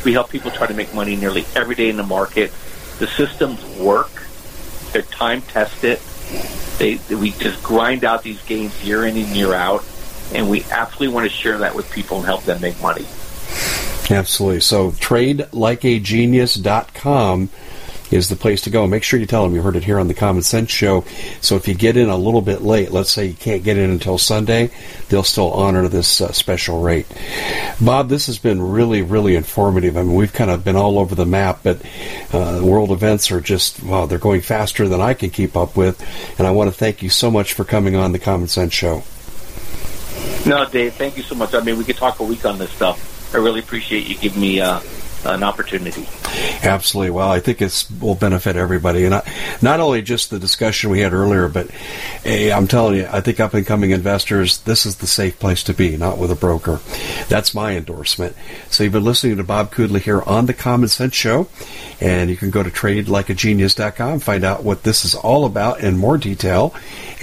we 0.05 0.13
help 0.13 0.29
people 0.29 0.51
try 0.51 0.67
to 0.67 0.73
make 0.73 0.93
money 0.93 1.17
nearly 1.17 1.45
every 1.55 1.75
day 1.75 1.89
in 1.89 1.97
the 1.97 2.03
market. 2.03 2.53
The 2.99 3.07
systems 3.07 3.61
work; 3.77 4.24
they're 4.95 5.01
time 5.01 5.41
tested. 5.41 5.99
They, 6.77 6.99
we 7.13 7.31
just 7.31 7.61
grind 7.61 8.05
out 8.05 8.23
these 8.23 8.41
games 8.43 8.81
year 8.81 9.05
in 9.05 9.17
and 9.17 9.27
year 9.27 9.53
out, 9.53 9.83
and 10.33 10.49
we 10.49 10.63
absolutely 10.71 11.13
want 11.13 11.29
to 11.29 11.35
share 11.35 11.57
that 11.57 11.75
with 11.75 11.91
people 11.91 12.15
and 12.17 12.25
help 12.25 12.45
them 12.45 12.61
make 12.61 12.81
money. 12.81 13.05
Absolutely. 14.09 14.61
So 14.61 14.91
tradelikeagenius.com 14.91 17.49
is 18.11 18.29
the 18.29 18.35
place 18.35 18.61
to 18.61 18.69
go. 18.69 18.87
Make 18.87 19.03
sure 19.03 19.19
you 19.19 19.25
tell 19.25 19.43
them 19.43 19.55
you 19.55 19.61
heard 19.61 19.75
it 19.75 19.83
here 19.83 19.99
on 19.99 20.07
the 20.07 20.13
Common 20.13 20.43
Sense 20.43 20.71
Show. 20.71 21.03
So 21.41 21.55
if 21.55 21.67
you 21.67 21.73
get 21.73 21.97
in 21.97 22.09
a 22.09 22.17
little 22.17 22.41
bit 22.41 22.61
late, 22.61 22.91
let's 22.91 23.11
say 23.11 23.25
you 23.25 23.33
can't 23.33 23.63
get 23.63 23.77
in 23.77 23.89
until 23.89 24.17
Sunday, 24.17 24.69
they'll 25.09 25.23
still 25.23 25.51
honor 25.51 25.87
this 25.87 26.21
uh, 26.21 26.31
special 26.31 26.81
rate. 26.81 27.07
Bob, 27.81 28.09
this 28.09 28.27
has 28.27 28.37
been 28.37 28.61
really, 28.61 29.01
really 29.01 29.35
informative. 29.35 29.97
I 29.97 30.03
mean, 30.03 30.15
we've 30.15 30.33
kind 30.33 30.51
of 30.51 30.63
been 30.63 30.75
all 30.75 30.99
over 30.99 31.15
the 31.15 31.25
map, 31.25 31.59
but 31.63 31.81
uh, 32.33 32.61
world 32.63 32.91
events 32.91 33.31
are 33.31 33.41
just, 33.41 33.81
wow, 33.83 34.05
they're 34.05 34.19
going 34.19 34.41
faster 34.41 34.87
than 34.87 35.01
I 35.01 35.13
can 35.13 35.29
keep 35.29 35.55
up 35.55 35.75
with. 35.75 36.01
And 36.37 36.47
I 36.47 36.51
want 36.51 36.71
to 36.71 36.77
thank 36.77 37.01
you 37.01 37.09
so 37.09 37.31
much 37.31 37.53
for 37.53 37.63
coming 37.63 37.95
on 37.95 38.11
the 38.11 38.19
Common 38.19 38.47
Sense 38.47 38.73
Show. 38.73 39.03
No, 40.45 40.65
Dave, 40.65 40.93
thank 40.93 41.17
you 41.17 41.23
so 41.23 41.35
much. 41.35 41.53
I 41.53 41.61
mean, 41.61 41.77
we 41.77 41.83
could 41.83 41.97
talk 41.97 42.19
a 42.19 42.23
week 42.23 42.45
on 42.45 42.59
this 42.59 42.69
stuff. 42.71 43.33
I 43.33 43.39
really 43.39 43.59
appreciate 43.59 44.07
you 44.07 44.15
giving 44.15 44.41
me 44.41 44.61
uh, 44.61 44.79
an 45.25 45.43
opportunity. 45.43 46.07
Absolutely. 46.63 47.11
Well, 47.11 47.29
I 47.29 47.39
think 47.39 47.61
it 47.61 47.85
will 47.99 48.15
benefit 48.15 48.55
everybody, 48.55 49.03
and 49.03 49.11
not, 49.11 49.27
not 49.61 49.79
only 49.79 50.01
just 50.01 50.29
the 50.29 50.39
discussion 50.39 50.89
we 50.89 51.01
had 51.01 51.13
earlier, 51.13 51.47
but 51.47 51.69
hey, 52.23 52.51
I'm 52.51 52.67
telling 52.67 52.97
you, 52.97 53.07
I 53.11 53.21
think 53.21 53.39
up 53.39 53.53
and 53.53 53.65
coming 53.65 53.91
investors, 53.91 54.59
this 54.59 54.85
is 54.85 54.97
the 54.97 55.07
safe 55.07 55.39
place 55.39 55.63
to 55.63 55.73
be, 55.73 55.97
not 55.97 56.17
with 56.17 56.31
a 56.31 56.35
broker. 56.35 56.79
That's 57.27 57.53
my 57.53 57.75
endorsement. 57.75 58.35
So 58.69 58.83
you've 58.83 58.93
been 58.93 59.03
listening 59.03 59.37
to 59.37 59.43
Bob 59.43 59.73
Kudla 59.73 59.99
here 59.99 60.21
on 60.21 60.45
the 60.45 60.53
Common 60.53 60.89
Sense 60.89 61.15
Show, 61.15 61.47
and 61.99 62.29
you 62.29 62.37
can 62.37 62.49
go 62.49 62.63
to 62.63 62.69
tradelikeagenius.com, 62.69 64.19
find 64.19 64.43
out 64.43 64.63
what 64.63 64.83
this 64.83 65.05
is 65.05 65.15
all 65.15 65.45
about 65.45 65.81
in 65.81 65.97
more 65.97 66.17
detail, 66.17 66.73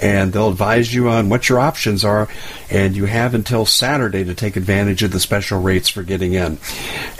and 0.00 0.32
they'll 0.32 0.48
advise 0.50 0.94
you 0.94 1.08
on 1.08 1.28
what 1.28 1.48
your 1.48 1.60
options 1.60 2.04
are, 2.04 2.28
and 2.72 2.96
you 2.96 3.04
have 3.04 3.34
until 3.34 3.66
Saturday 3.66 4.24
to 4.24 4.34
take 4.34 4.56
advantage 4.56 5.02
of 5.02 5.12
the 5.12 5.20
special 5.20 5.60
rates 5.60 5.90
for 5.90 6.02
getting 6.02 6.32
in. 6.32 6.58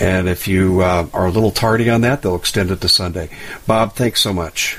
And 0.00 0.28
if 0.28 0.48
you 0.48 0.80
uh, 0.80 1.06
are 1.12 1.26
a 1.26 1.30
little 1.30 1.50
tardy 1.50 1.90
on 1.90 2.00
that, 2.00 2.22
they'll 2.22 2.36
extend 2.36 2.70
it 2.70 2.80
to 2.80 2.88
Sunday. 2.88 3.28
Bob, 3.66 3.94
thanks 3.94 4.20
so 4.20 4.32
much. 4.32 4.78